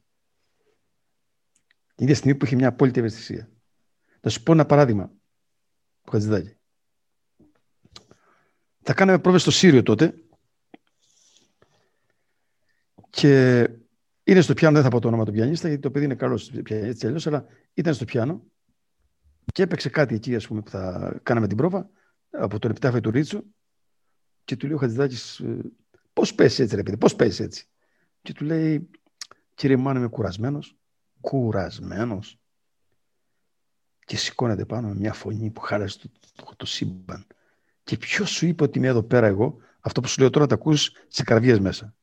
[1.94, 3.48] Την ίδια στιγμή που είχε μια απόλυτη ευαισθησία.
[4.20, 5.12] Θα σου πω ένα παράδειγμα.
[6.02, 6.56] Ο Χατζηδάκη.
[8.82, 10.14] Θα κάναμε πρόβες στο Σύριο τότε
[13.10, 13.68] και
[14.24, 16.52] είναι στο πιάνο, δεν θα πω το όνομα του πιανίστα, γιατί το παιδί είναι καλός
[16.64, 18.44] έτσι αλλιώς, αλλά ήταν στο πιάνο
[19.52, 21.90] και έπαιξε κάτι εκεί, ας πούμε, που θα κάναμε την πρόβα
[22.30, 23.42] από τον επιτάφιο του Ρίτσου
[24.44, 25.58] και του λέει ο Χατζηδάκης, «Ε,
[26.12, 27.66] πώς πέσει έτσι ρε παιδί, πώς πέσει έτσι.
[28.22, 28.90] Και του λέει,
[29.54, 30.76] κύριε Μάνο είμαι κουρασμένος,
[31.24, 32.38] κουρασμένος.
[34.04, 37.26] Και σηκώνεται πάνω με μια φωνή που χάλασε το, το, το, σύμπαν.
[37.84, 40.54] Και ποιος σου είπε ότι είμαι εδώ πέρα εγώ, αυτό που σου λέω τώρα τα
[40.54, 41.94] ακούς σε καρδιές μέσα,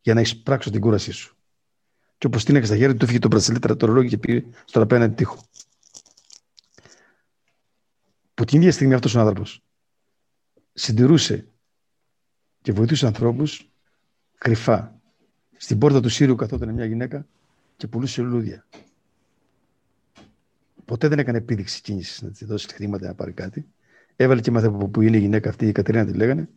[0.00, 1.36] για να εισπράξω την κούρασή σου.
[2.18, 5.14] Και όπως την στα χέρια του, έφυγε το μπρασιλέτρα το ρολόι και πήγε στον απέναντι
[5.14, 5.48] τείχο.
[8.34, 9.62] Που την ίδια στιγμή αυτός ο άνθρωπος
[10.72, 11.48] συντηρούσε
[12.62, 13.70] και βοηθούσε ανθρώπους
[14.38, 15.00] κρυφά.
[15.56, 17.26] Στην πόρτα του Σύριου καθόταν μια γυναίκα
[17.78, 18.66] και πουλούσε λουλούδια.
[20.84, 23.66] Ποτέ δεν έκανε επίδειξη κίνησης να της δώσει χρήματα να πάρει κάτι.
[24.16, 26.48] Έβαλε και μάθε που είναι η γυναίκα αυτή, η Κατερίνα τη λέγανε,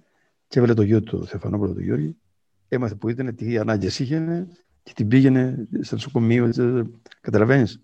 [0.47, 2.15] και έβαλε το γιο του, Θεφανόπουλο του Γιώργη.
[2.67, 4.47] Έμαθε που ήταν, τι ανάγκες είχε
[4.83, 6.49] και την πήγαινε στο νοσοκομείο.
[7.21, 7.81] Καταλαβαίνεις.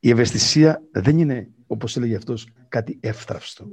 [0.00, 3.70] Η ευαισθησία δεν είναι, όπως έλεγε αυτός, κάτι εύθραυστο.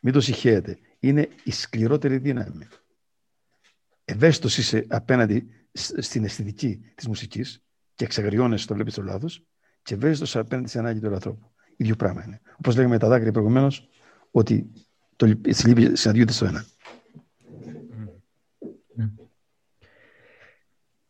[0.00, 0.78] Μην το συγχαίρετε.
[0.98, 2.66] Είναι η σκληρότερη δύναμη.
[4.04, 7.64] Ευαίσθητος είσαι απέναντι στην αισθητική της μουσικής
[7.94, 9.46] και εξαγριώνεσαι το βλέπεις το λάθος,
[9.82, 11.50] και ευαίσθητο απέναντι στην ανάγκη του ανθρώπου.
[11.76, 12.40] Ίδιο πράγμα είναι.
[12.58, 13.88] Όπως λέγαμε τα δάκρυα προηγουμένως,
[14.30, 14.70] ότι
[15.16, 15.52] το λύπη
[15.96, 16.64] συναντιούνται στο ένα.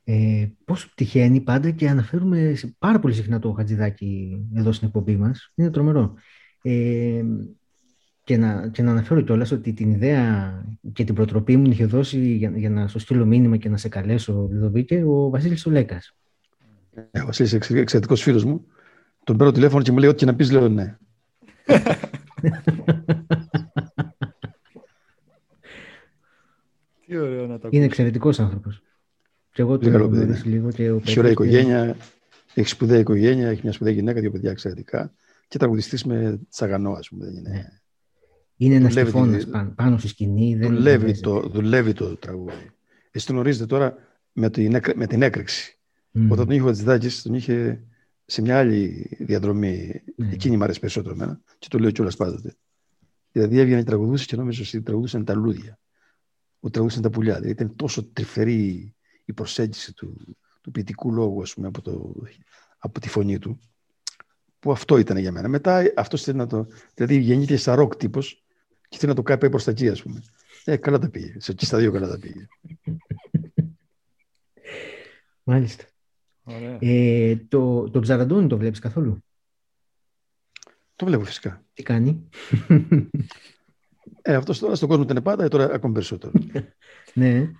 [0.05, 5.53] Ε, πώς τυχαίνει πάντα και αναφέρουμε πάρα πολύ συχνά το Χατζηδάκι εδώ στην εκπομπή μας.
[5.55, 6.15] Είναι τρομερό.
[6.63, 7.25] Ε,
[8.25, 12.18] και, να, και να αναφέρω κιόλας ότι την ιδέα και την προτροπή μου είχε δώσει
[12.18, 16.14] για, για να σου στείλω μήνυμα και να σε καλέσω, Λιδοβίκε, ο Βασίλης Ολέκας.
[17.11, 18.66] Ε, ο Βασίλης είναι εξαιρετικός φίλος μου.
[19.25, 20.97] Τον παίρνω τηλέφωνο και μου λέει ό,τι και να πεις, λέω ναι.
[27.07, 28.83] Τι ωραίο να το Είναι εξαιρετικός άνθρωπος.
[29.53, 30.70] Και εγώ το γνωρίζω λίγο.
[30.70, 31.97] Και ο έχει ωραία οικογένεια,
[32.55, 35.12] έχει σπουδαία οικογένεια, έχει μια σπουδαία γυναίκα, δύο παιδιά εξαιρετικά.
[35.49, 37.25] Και τραγουδιστής με τσαγανό, ας πούμε.
[37.25, 37.82] Δεν είναι.
[38.69, 38.75] Ναι.
[38.75, 40.57] Είναι ένας τυφώνας πάνω, πάνω στη σκηνή.
[40.57, 42.71] Δεν δουλεύει, το, δουλεύει το τραγούδι.
[43.11, 43.95] Εσύ τον γνωρίζετε τώρα
[44.33, 45.79] με την, με την έκρηξη.
[46.15, 46.29] Mm.
[46.31, 47.85] Όταν τον είχε ο Χατζηδάκη, τον είχε
[48.25, 50.03] σε μια άλλη διαδρομή.
[50.07, 50.25] Mm.
[50.33, 51.41] Εκείνη μου αρέσει περισσότερο εμένα.
[51.59, 52.57] Και το λέω κιόλας πάντοτε.
[53.33, 55.79] Δηλαδή έβγαινε και τραγουδούσε και νόμιζε ότι τραγουδούσαν τα λούδια.
[56.61, 57.35] Ότι τραγουδούσαν τα πουλιά.
[57.35, 58.95] Δηλαδή ήταν τόσο τρυφερή
[59.25, 62.13] η προσέγγιση του, του ποιητικού λόγου, ας πούμε, από, το,
[62.79, 63.61] από τη φωνή του,
[64.59, 65.49] που αυτό ήταν για μένα.
[65.49, 66.67] Μετά αυτός θέλει να το.
[66.95, 68.41] Δηλαδή γεννήθηκε σαν ροκ τύπος
[68.93, 70.22] και θέλει να το κάνει προς τα εκεί, ας πούμε.
[70.64, 71.34] Ε, καλά τα πήγε.
[71.38, 72.47] Σε εκεί στα δύο καλά τα πήγε.
[75.43, 75.84] Μάλιστα.
[76.78, 79.24] Ε, το, το Ψαραντώνη το βλέπεις καθόλου;
[80.97, 81.64] Το βλέπω φυσικά.
[81.72, 82.28] Τι κάνει;
[84.22, 86.32] Ε, αυτός τώρα στον κόσμο ήταν πάντα, ε, τώρα ακόμη περισσότερο.
[87.14, 87.51] ναι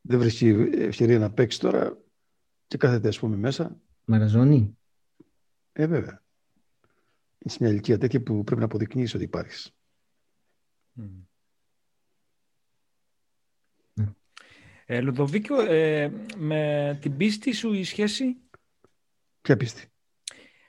[0.00, 1.98] δεν βρίσκει ευκαιρία να παίξει τώρα
[2.66, 3.80] και κάθεται ας πούμε μέσα.
[4.04, 4.78] Μαραζώνει;
[5.72, 6.22] Ε, βέβαια.
[7.38, 9.74] Είναι σε μια ηλικία τέτοια που πρέπει να αποδεικνύεις ότι υπάρχεις.
[10.96, 11.24] Mm.
[14.86, 18.36] Ε, Λουδοβίκιο, ε, με την πίστη σου η σχέση...
[19.40, 19.86] Ποια πίστη;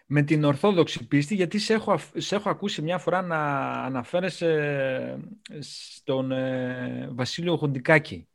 [0.05, 5.19] Με την Ορθόδοξη πίστη, γιατί σε έχω, σε έχω ακούσει μια φορά να αναφέρεσαι
[5.59, 8.27] στον ε, Βασίλειο Χοντικάκη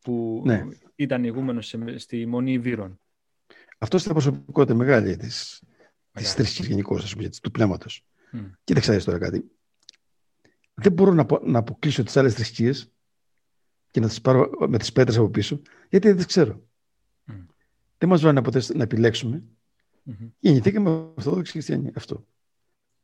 [0.00, 0.66] που ναι.
[0.94, 3.00] ήταν ηγούμενος στη Μονή Βύρων.
[3.78, 5.62] Αυτό ήταν προσωπικότητα μεγάλη της
[6.12, 8.04] της θρησκείας γενικώς, του πνεύματος.
[8.32, 8.50] Mm.
[8.64, 9.50] Κοίταξε τώρα κάτι.
[10.82, 12.92] Δεν μπορώ να, να αποκλείσω τις άλλες θρησκείες
[13.90, 16.62] και να τις πάρω με τις πέτρες από πίσω, γιατί δεν τις ξέρω.
[17.26, 17.32] Mm.
[17.98, 19.42] Δεν μας βάλει ποτέ να επιλέξουμε.
[20.06, 20.30] Mm-hmm.
[20.38, 21.90] Γεννηθήκαμε Ορθόδοξοι Χριστιανοί.
[21.94, 22.26] Αυτό.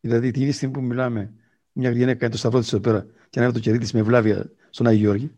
[0.00, 1.32] Δηλαδή, την ίδια στιγμή που μιλάμε,
[1.72, 4.50] μια γυναίκα κάνει το σταυρό της εδώ πέρα και ανέβει το κερί της με βλάβια
[4.70, 5.32] στον Άγιο Γιώργη,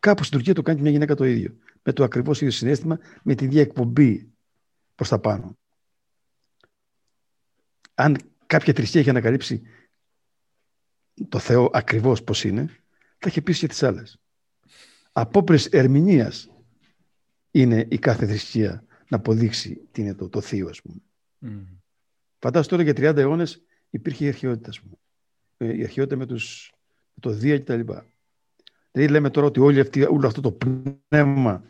[0.00, 1.56] Κάπου στην Τουρκία το κάνει μια γυναίκα το ίδιο.
[1.82, 4.32] Με το ακριβώς ίδιο συνέστημα, με την ίδια εκπομπή
[4.94, 5.58] προς τα πάνω.
[7.94, 8.16] Αν
[8.46, 9.62] κάποια θρησκεία έχει ανακαλύψει
[11.28, 12.66] το Θεό ακριβώς πώς είναι,
[13.18, 14.20] θα έχει πει και τις άλλες.
[15.12, 16.50] Απόπρε ερμηνείας
[17.50, 20.96] είναι η κάθε θρησκεία να αποδείξει τι είναι το, το θείο, ας πούμε.
[21.42, 21.78] Mm.
[22.38, 24.94] Φαντάζομαι τώρα για 30 αιώνες υπήρχε η αρχαιότητα, ας πούμε.
[25.56, 26.72] Ε, η αρχαιότητα με, τους,
[27.14, 27.80] με το Δία κτλ.
[28.90, 31.64] Δηλαδή λέμε τώρα ότι όλη αυτή, όλο αυτό το πνεύμα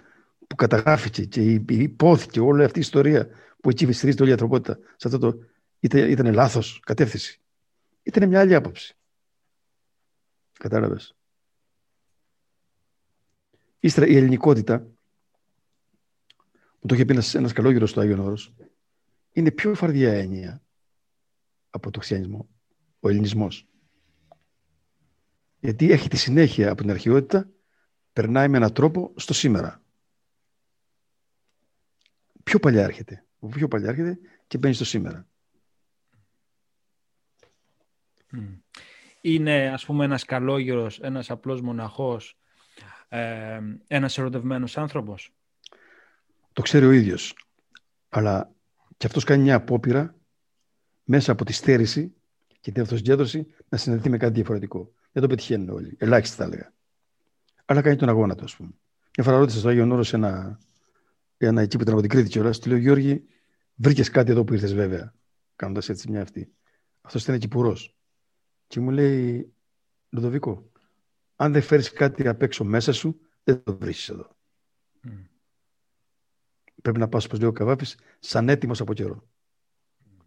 [0.47, 3.29] που καταγράφηκε και υπόθηκε όλη αυτή η ιστορία
[3.61, 5.39] που εκεί βυστηρίζεται όλη η ανθρωπότητα σε αυτό το
[5.81, 7.41] ήταν, ήταν λάθος κατεύθυνση.
[8.03, 8.98] Ήταν μια άλλη άποψη.
[10.59, 11.17] Κατάλαβες.
[13.81, 14.87] Ύστερα η ελληνικότητα,
[16.79, 18.55] που το είχε πει ένας, ένας καλόγερος στο Άγιον Όρος,
[19.33, 20.63] είναι πιο φαρδιά έννοια
[21.71, 22.49] από το χριστιανισμό,
[23.01, 23.67] ο ελληνισμός.
[25.61, 27.49] Γιατί έχει τη συνέχεια από την αρχαιότητα,
[28.13, 29.83] περνάει με έναν τρόπο στο σήμερα.
[32.43, 33.25] Πιο παλιά έρχεται.
[33.51, 35.27] Πιο παλιά έρχεται και μπαίνει στο σήμερα.
[39.21, 42.39] Είναι, ας πούμε, ένας καλόγερος, ένας απλός μοναχός,
[43.09, 45.33] ε, ένας ερωτευμένος άνθρωπος;
[46.53, 47.35] Το ξέρει ο ίδιος.
[48.09, 48.53] Αλλά
[48.97, 50.15] και αυτός κάνει μια απόπειρα
[51.05, 52.15] μέσα από τη στέρηση
[52.61, 54.93] και την αυτοσυγκέντρωση να συνδεθεί με κάτι διαφορετικό.
[55.13, 55.97] Δεν το πετυχαίνουν όλοι.
[55.99, 56.73] Ελάχιστα θα έλεγα.
[57.65, 58.71] Αλλά κάνει τον αγώνα του, ας πούμε.
[59.17, 60.59] Μια φορά ρώτησα στο Άγιο Όρο ένα,
[61.37, 63.25] ένα εκεί που ήταν από την Κρήτη κιόλας, του λέω Γιώργη,
[63.75, 65.15] βρήκες κάτι εδώ που ήρθες βέβαια,
[65.57, 66.53] κάνοντας έτσι μια αυτή.
[67.01, 67.77] Αυτός ήταν κυπουρό.
[68.69, 69.53] Και μου λέει,
[70.11, 70.71] Λουδοβίκο,
[71.37, 74.37] αν δεν φέρεις κάτι απ' έξω μέσα σου, δεν το βρίσκει εδώ.
[75.05, 75.25] Mm.
[76.83, 79.29] Πρέπει να πας, όπως λέει ο Καβάφης, σαν έτοιμος από καιρό.
[80.05, 80.25] Mm.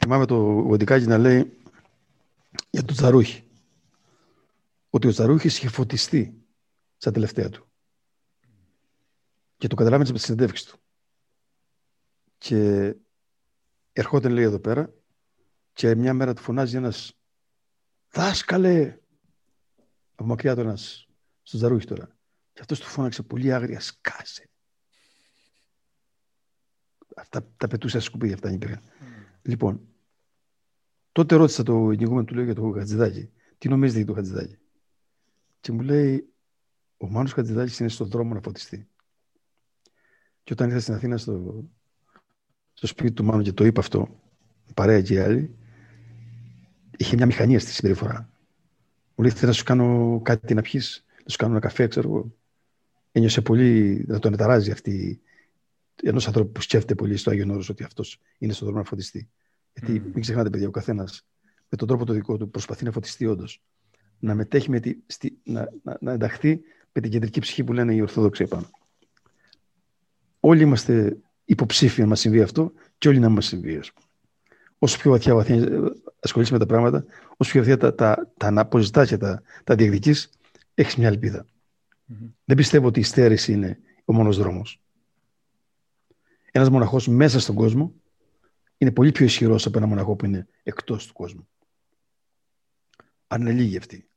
[0.00, 1.58] Θυμάμαι το Γοντικάκι να λέει
[2.70, 3.44] για τον Τσαρούχη.
[4.90, 6.46] Ότι ο Τσαρούχης είχε φωτιστεί
[6.96, 7.66] στα τελευταία του.
[9.56, 10.78] Και το καταλάβαινε με τη συνεντεύξη του.
[12.38, 12.94] Και
[13.92, 14.97] ερχόταν λέει εδώ πέρα
[15.78, 17.18] και μια μέρα του φωνάζει ένας
[18.12, 18.98] «Δάσκαλε!»
[20.14, 21.08] από μακριά του ένας
[21.42, 22.16] στο Τσαρούχη τώρα.
[22.52, 24.50] Και αυτός του φώναξε πολύ άγρια «Σκάσε!»
[27.16, 28.82] Αυτά τα πετούσε στα σκουπίδια αυτά υπήρχαν.
[28.84, 29.38] Mm.
[29.42, 29.88] Λοιπόν,
[31.12, 33.30] Τότε ρώτησα το ενοικούμενο του λέω για το Χατζηδάκι.
[33.58, 34.58] Τι νομίζετε για το Χατζηδάκι.
[35.60, 36.32] Και μου λέει,
[36.96, 38.88] ο Μάνος Χατζηδάκης είναι στον δρόμο να φωτιστεί.
[40.42, 41.64] Και όταν ήρθα στην Αθήνα στο,
[42.72, 44.20] στο σπίτι του Μάνου και το είπα αυτό,
[44.74, 45.57] παρέα και οι άλλοι,
[46.98, 48.30] είχε μια μηχανία στη συμπεριφορά.
[49.14, 52.08] Μου λέει, θέλω να σου κάνω κάτι να πιεις, να σου κάνω ένα καφέ, ξέρω
[52.08, 52.34] εγώ.
[53.12, 55.20] Ένιωσε πολύ να τον εταράζει αυτή
[56.02, 59.28] ενός ανθρώπου που σκέφτεται πολύ στο Άγιο Όρος ότι αυτός είναι στον δρόμο να φωτιστεί.
[59.74, 60.10] Γιατί mm.
[60.12, 61.26] μην ξεχνάτε, παιδιά, ο καθένας
[61.68, 63.62] με τον τρόπο το δικό του προσπαθεί να φωτιστεί όντως.
[64.18, 66.60] Να μετέχει, με τη, στη, να, να, να ενταχθεί
[66.92, 68.70] με την κεντρική ψυχή που λένε οι Ορθόδοξοι επάνω.
[70.40, 73.80] Όλοι είμαστε υποψήφοι να μας συμβεί αυτό και όλοι να μας συμβεί.
[74.78, 75.56] Όσο πιο βαθιά, βαθιά
[76.20, 77.04] ασχολείσαι με τα πράγματα,
[77.36, 80.14] όσο πιο βαθιά τα, τα, τα αναποζητά και τα, τα διεκδική,
[80.74, 81.44] έχεις μια ελπίδα.
[81.44, 82.30] Mm-hmm.
[82.44, 84.80] Δεν πιστεύω ότι η στέρηση είναι ο μόνος δρόμος.
[86.52, 87.94] Ένας μοναχός μέσα στον κόσμο
[88.78, 91.48] είναι πολύ πιο ισχυρός από ένα μοναχό που είναι εκτός του κόσμου.
[93.26, 94.08] Αν είναι λίγοι αυτοί.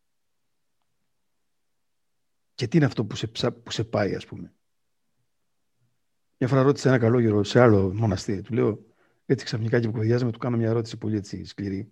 [2.53, 4.53] Και τι είναι αυτό που σε, που σε πάει, ας πούμε.
[6.37, 8.41] Μια φορά ρώτησε ένα καλό γύρο σε άλλο μοναστήρι.
[8.41, 8.85] Του λέω,
[9.33, 11.91] έτσι ξαφνικά και που με, του κάνω μια ερώτηση πολύ έτσι σκληρή.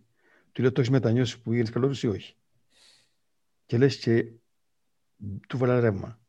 [0.52, 2.36] Του λέω, το έχεις μετανιώσει που γίνει καλός ή όχι;
[3.66, 4.26] Και λες και
[5.48, 6.20] του βάλα ρεύμα.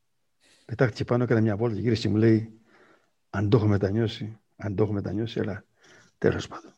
[0.64, 2.60] Πετάχτηκε πάνω, έκανε μια βόλτα και γύρισε και μου λέει,
[3.30, 5.64] αν το έχω μετανιώσει, αν το έχω μετανιώσει, αλλά
[6.20, 6.72] Τέλος πάντων.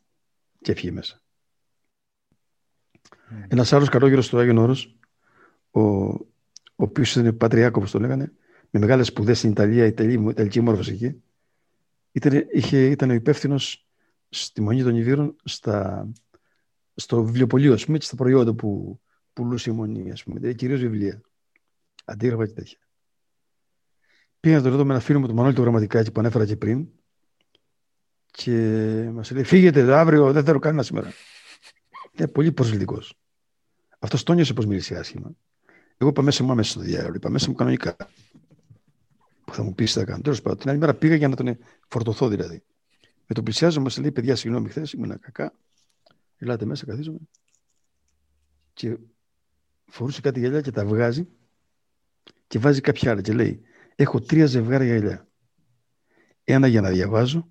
[0.60, 1.22] Και έφυγε μέσα.
[3.02, 3.44] Mm.
[3.48, 4.98] Ένας άλλος καλόγερος του Άγιο Όρος,
[5.70, 6.24] ο, ο
[6.76, 8.32] οποίος ήταν πατριάκο, όπω το λέγανε,
[8.70, 9.94] με μεγάλες σπουδές στην Ιταλία, η
[10.28, 11.22] Ιταλική μόρφωση εκεί,
[12.12, 13.88] ήταν, είχε, ήταν ο υπεύθυνος
[14.34, 16.08] στη Μονή των Ιβύρων στα,
[16.94, 19.00] στο βιβλιοπωλείο, ας πούμε, και στα προϊόντα που
[19.32, 21.20] πουλούσε η Μονή, ας πούμε, δηλαδή κυρίως βιβλία.
[22.04, 22.78] Αντίγραφα και τέτοια.
[24.40, 26.56] Πήγα να το ρωτώ με ένα φίλο μου, το Μανώλη το Γραμματικάκι, που ανέφερα και
[26.56, 26.88] πριν,
[28.30, 31.12] και μας λέει φύγετε αύριο, δεν θέλω κανένα σήμερα.
[32.12, 33.14] Είναι πολύ προσβλητικός.
[33.98, 35.30] Αυτός το νιώσε πως μίλησε άσχημα.
[35.96, 37.96] Εγώ είπα μέσα μου άμεσα στο διάλογο, είπα μέσα μου κανονικά.
[39.44, 40.22] Που θα μου πεις τι θα κάνω.
[40.22, 41.58] Τέλος πάντων, την άλλη μέρα πήγα για να τον
[41.88, 42.62] φορτωθώ δηλαδή.
[43.26, 45.54] Με το πλησιάζω, μας λέει: Παιδιά, συγγνώμη, χθες ήμουν κακά.
[46.36, 47.18] Ελάτε μέσα, καθίζομαι.
[48.72, 48.98] Και
[49.86, 51.28] φορούσε κάτι γυαλιά και τα βγάζει
[52.46, 53.62] και βάζει κάποια άλλα και λέει:
[53.94, 55.28] Έχω τρία ζευγάρια γυαλιά.
[56.44, 57.50] Ένα για να διαβάζω,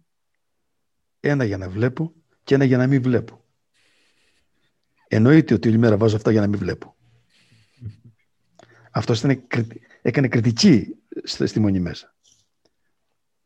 [1.19, 2.13] ένα για να βλέπω
[2.43, 3.45] και ένα για να μην βλέπω.
[5.07, 6.95] Εννοείται ότι όλη μέρα βάζω αυτά για να μην βλέπω.
[8.91, 9.23] Αυτός
[10.01, 12.15] έκανε κριτική στη μονή μέσα.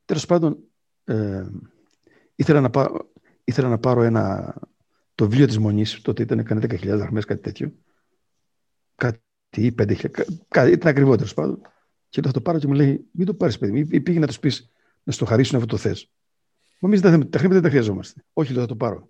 [0.05, 0.57] Τέλος πάντων,
[1.03, 1.45] ε,
[2.35, 3.11] ήθελα, να πάρω,
[3.43, 4.55] ήθελα να πάρω ένα,
[5.15, 7.73] το βιβλίο της Μονής, τότε ήταν έκανε 10.000 δραχμές, κάτι τέτοιο.
[8.95, 9.21] Κάτι
[9.55, 10.09] ή 5.000,
[10.47, 11.61] κάτι, ήταν ακριβό τέλος πάντων.
[12.09, 14.27] Και θα το πάρω και μου λέει, μην το πάρεις παιδί μου, ή πήγε να
[14.27, 14.71] τους πεις
[15.03, 16.11] να στο χαρίσουν αυτό το θες.
[16.79, 18.25] Εμείς τα χρήματα δεν τα χρειαζόμαστε.
[18.33, 19.09] Όχι, λέω, θα το πάρω.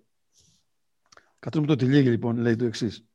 [1.38, 3.06] Καθώ μου το τελείω, λοιπόν, λέει το εξής.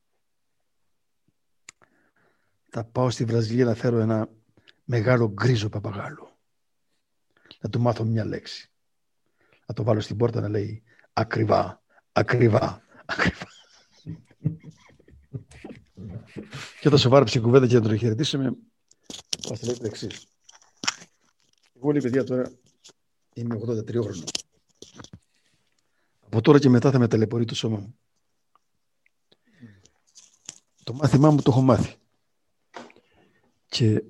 [2.70, 4.30] Θα πάω στη Βραζιλία να φέρω ένα
[4.84, 6.40] μεγάλο γκρίζο παπαγάλο.
[7.62, 8.71] Να του μάθω μια λέξη.
[9.72, 13.48] Να το βάλω στην πόρτα να λέει ακριβά, ακριβά, ακριβά.
[16.82, 18.56] και θα σοβάρεψε η κουβέντα και να τον χαιρετήσουμε.
[19.50, 20.28] Μας λέει το εξής.
[21.76, 22.52] Εγώ λέει παιδιά τώρα
[23.34, 24.24] είμαι 83 χρονών.
[26.20, 28.00] Από τώρα και μετά θα με ταλαιπωρεί το σώμα μου.
[30.84, 31.96] Το μάθημά μου το έχω μάθει.
[33.66, 34.04] Και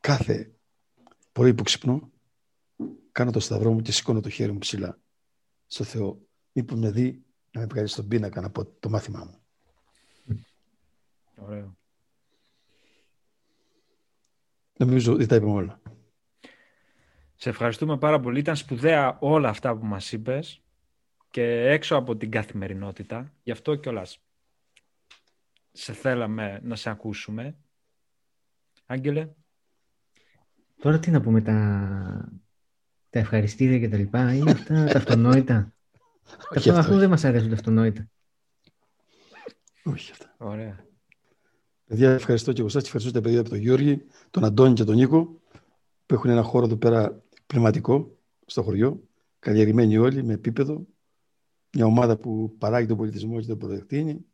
[0.00, 0.52] κάθε
[1.32, 2.10] πρωί που ξυπνώ,
[3.18, 4.98] κάνω το σταυρό μου και σηκώνω το χέρι μου ψηλά
[5.66, 6.26] στο Θεό.
[6.52, 9.42] Μήπως με δει να με βγάλεις στον πίνακα να πω το μάθημά μου.
[11.36, 11.76] Ωραίο.
[14.78, 15.82] Νομίζω ότι τα είπαμε όλα.
[17.34, 18.38] Σε ευχαριστούμε πάρα πολύ.
[18.38, 20.62] Ήταν σπουδαία όλα αυτά που μας είπες
[21.30, 23.32] και έξω από την καθημερινότητα.
[23.42, 24.22] Γι' αυτό κιόλας
[25.72, 27.56] σε θέλαμε να σε ακούσουμε.
[28.86, 29.28] Άγγελε.
[30.80, 32.38] Τώρα τι να πούμε, τα,
[33.10, 35.72] τα ευχαριστήρια και τα λοιπά, είναι αυτά τα αυτονόητα.
[36.56, 36.96] Όχι αυτό, αυτό.
[36.96, 38.08] δεν μας αρέσουν τα αυτονόητα.
[39.82, 40.34] Όχι αυτά.
[40.38, 40.86] Ωραία.
[41.84, 42.84] Παιδιά, ευχαριστώ και εγώ σας.
[42.84, 45.40] Ευχαριστώ τα παιδιά από τον Γιώργη, τον Αντώνη και τον Νίκο
[46.06, 49.02] που έχουν ένα χώρο εδώ πέρα πνευματικό στο χωριό.
[49.38, 50.86] Καλλιεργημένοι όλοι με επίπεδο.
[51.72, 54.24] Μια ομάδα που παράγει τον πολιτισμό και τον προδεκτείνει.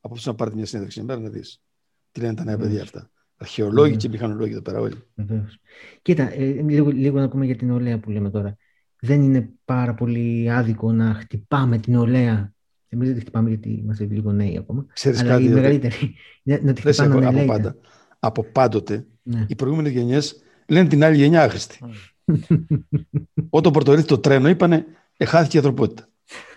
[0.00, 1.62] Απόψε να πάρετε μια συνέντευξη μέρα να δεις
[2.10, 3.10] τι λένε τα νέα παιδιά αυτά.
[3.36, 3.96] Αρχαιολόγοι Μμμ.
[3.98, 4.94] και μηχανολόγοι εδώ πέρα όλοι.
[5.14, 5.58] Βεβαίως.
[6.02, 8.56] Κοίτα, ε, λίγο, λίγο να πούμε για την νεολαία που λέμε τώρα.
[9.00, 12.52] Δεν είναι πάρα πολύ άδικο να χτυπάμε την νεολαία.
[12.88, 14.86] Εμείς δεν τη χτυπάμε γιατί είμαστε λίγο νέοι ακόμα.
[14.92, 17.52] Ξέρεις αλλά κάτι, οι ρε, μεγαλύτεροι να, να τη Ρε, σε χτυπάνε από, από ανελαίητα.
[17.52, 17.76] πάντα.
[18.18, 19.44] Από πάντοτε Ναι.
[19.48, 21.78] οι προηγούμενες γενιές λένε την άλλη γενιά άχρηστη.
[23.50, 26.08] Όταν πρωτορήθη το τρένο, είπανε Εχάθηκε η ανθρωπότητα.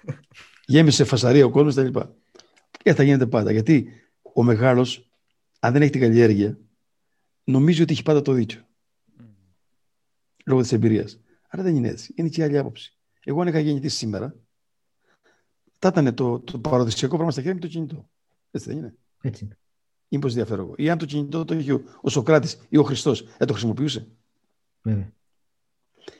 [0.68, 2.00] Γέμισε φασαρία ο κόσμος κτλ.
[2.84, 3.52] Και θα γίνεται πάντα.
[3.52, 3.90] Γιατί
[4.34, 5.10] ο μεγάλος,
[5.60, 6.58] αν δεν έχει την καλλιέργεια,
[7.48, 8.68] νομίζει ότι έχει πάντα το δίκιο.
[10.46, 11.20] Λόγω της εμπειρίας.
[11.50, 12.14] Άρα δεν είναι έτσι.
[12.16, 12.98] Είναι και η άλλη άποψη.
[13.24, 14.36] Εγώ, αν είχα γεννηθεί σήμερα,
[15.80, 18.10] θα ήταν το, το παραδοσιακό πράγμα στα χέρια μου το κινητό.
[18.52, 18.96] Έτσι δεν είναι.
[19.22, 19.58] Έτσι είναι.
[20.08, 20.74] Ή πώ διαφέρω εγώ.
[20.78, 24.08] Ή αν το κινητό το είχε ο, ο Σοκράτης ή ο Χριστός, δεν το χρησιμοποιούσε.
[24.82, 25.12] Βέβαια.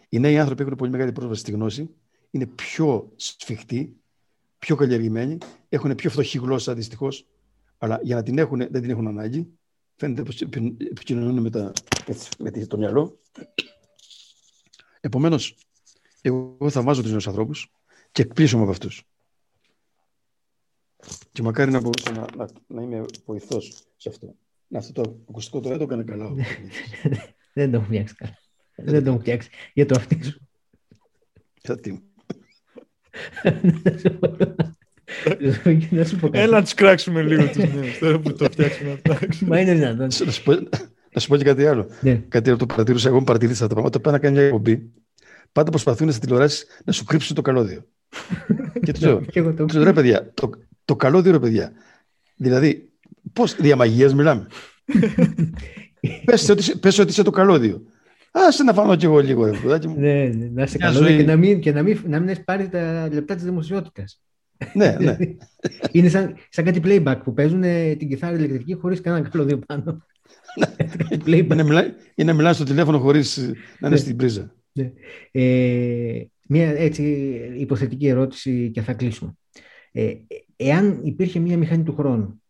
[0.10, 1.90] Οι νέοι άνθρωποι έχουν πολύ μεγάλη πρόσβαση στη γνώση,
[2.30, 4.02] είναι πιο σφιχτοί,
[4.60, 5.38] πιο καλλιεργημένοι,
[5.70, 7.28] έχουν πιο φτωχή γλώσσα δυστυχώς,
[7.78, 9.58] αλλά για να την έχουν δεν την έχουν ανάγκη.
[10.00, 11.72] Φαίνεται πως επικοινωνούν με, τα,
[12.06, 13.20] έτσι, με το μυαλό.
[15.00, 15.58] Επομένως,
[16.22, 17.72] εγώ θα βάζω τους νέους ανθρώπους
[18.12, 19.04] και εκπλήσω από αυτούς.
[21.32, 24.36] Και μακάρι να μπορούσα να, να, να είμαι βοηθός σε αυτό.
[24.68, 26.26] Να, αυτό το ακουστικό τώρα δεν το έκανε καλά.
[26.26, 27.36] ο Κωνσταντίνος.
[27.54, 28.38] Δεν το έχω φτιάξει καλά.
[28.76, 30.48] Δεν το έχω φτιάξει για το αυτί σου.
[31.62, 32.12] Γιατί
[35.90, 36.40] Να σου πω κάτι.
[36.40, 37.84] Έλα να τους κράξουμε λίγο τους νέου.
[38.00, 39.50] Τώρα που το φτιάξουμε να κράξουμε.
[39.50, 40.08] Μα είναι δυνατόν.
[40.26, 40.52] Να σου πω,
[41.14, 41.88] να σου πω και κάτι άλλο.
[42.02, 42.22] Ναι.
[42.28, 43.98] Κάτι άλλο το παρατηρούσα εγώ, μου παρατηρήσα τα πράγματα.
[43.98, 44.92] Όταν πάνε να κάνει μια εκπομπή,
[45.52, 47.86] πάντα προσπαθούν στις τηλεοράσεις να σου κρύψουν το καλώδιο.
[48.86, 50.50] και του λέω, Και εγώ το τους λέω, ρε παιδιά, το,
[50.86, 51.72] το καλώδιο ρε παιδιά.
[52.36, 52.90] Δηλαδή,
[53.34, 54.48] πώς διαμαγείας μιλάμε;
[56.26, 57.82] πες, ότι, πες ότι είσαι το καλώδιο.
[58.32, 60.00] Άσε να φανώ κι εγώ λίγο, ρε παιδάκι μου.
[60.00, 61.18] Ναι, ναι, να είσαι Μια καλό ζωή.
[61.18, 64.22] και να μην, και να μην, να μην έχεις πάρει τα λεπτά της δημοσιότητας.
[64.74, 65.18] Ναι, ναι.
[65.92, 70.06] Είναι σαν, σαν κάτι playback που παίζουν ε, την κιθάρα ηλεκτρική χωρίς κανένα καλώδιο πάνω.
[70.98, 71.50] Κάτι playback.
[71.52, 73.44] Είναι, μιλά, ή να μιλάς στο τηλέφωνο χωρίς να
[73.80, 73.96] είναι Ναι.
[73.96, 74.56] στην πρίζα.
[75.32, 77.04] Ε, μια έτσι
[77.58, 79.34] υποθετική ερώτηση και θα κλείσουμε.
[79.92, 80.14] Ε,
[80.56, 82.42] εάν υπήρχε μια μηχανή του χρόνου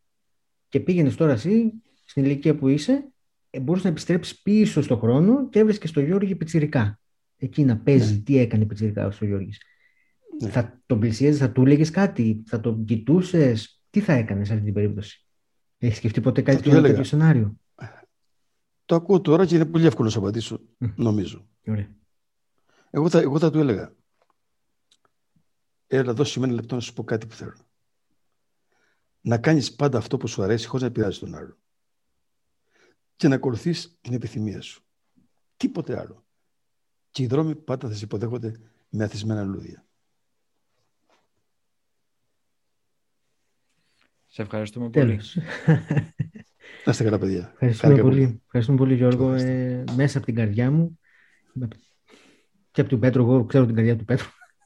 [0.70, 1.74] και πήγαινες τώρα εσύ
[2.06, 3.12] στην ηλικία που είσαι,
[3.50, 7.00] ε, μπορούσες να επιστρέψεις πίσω στον χρόνο και έβρισκες στο Γιώργη Πιτσιρικά.
[7.38, 9.62] Εκεί να παίζεις τι έκανε Πιτσιρικά ο Γιώργης;
[10.42, 10.50] Ναι.
[10.50, 14.66] Θα τον πλησίαζες, θα του έλεγες κάτι, θα τον κοιτούσες, τι θα έκανες σε αυτή
[14.66, 15.26] την περίπτωση;
[15.78, 17.04] Έχεις σκεφτεί ποτέ κάτι Θα του τέτοιο έλεγα.
[17.04, 17.58] σενάριο;
[18.86, 20.88] Το ακούω τώρα και είναι πολύ εύκολο να σου απαντήσω, Μμ.
[20.96, 21.48] νομίζω.
[21.68, 21.96] Ωραία.
[22.90, 23.96] Εγώ θα, εγώ θα του έλεγα.
[25.88, 27.56] Έλα, δώσε μου ένα λεπτό να σου πω κάτι που θέλω.
[29.22, 31.58] Να κάνεις πάντα αυτό που σου αρέσει χωρίς να πειράζει τον άλλο.
[33.16, 34.84] Και να ακολουθείς την επιθυμία σου.
[35.58, 36.26] Τίποτε άλλο.
[37.12, 38.60] Και οι δρόμοι πάντα θα σε υποδέχονται
[38.90, 39.87] με αθισμένα λουλούδια.
[44.38, 45.06] Σε ευχαριστούμε πολύ.
[45.06, 45.38] Τέλος.
[46.86, 47.50] Να είστε καλά, παιδιά.
[47.54, 48.42] Ευχαριστούμε Χάρηκα πολύ.
[48.46, 49.34] Ευχαριστούμε πολύ, Γιώργο.
[49.34, 49.52] Ευχαριστώ.
[49.52, 51.00] Ε, μέσα από την καρδιά μου.
[52.72, 54.28] Και από τον Πέτρο, εγώ ξέρω την καρδιά του Πέτρου.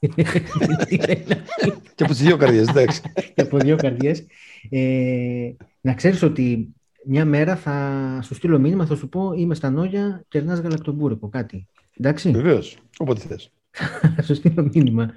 [1.94, 3.02] Και από τις δύο καρδιές, εντάξει.
[3.34, 4.26] και από δύο καρδιές.
[4.70, 5.50] Ε,
[5.80, 6.74] να ξέρεις ότι
[7.06, 11.68] μια μέρα θα σου στείλω μήνυμα, θα σου πω είμαι στα νόγια, κερνάς γαλακτομπούρεκο, κάτι.
[11.96, 13.52] Εντάξει, Βεβαίως, όποτε θες.
[14.16, 15.12] θα σου στείλω μήνυμα.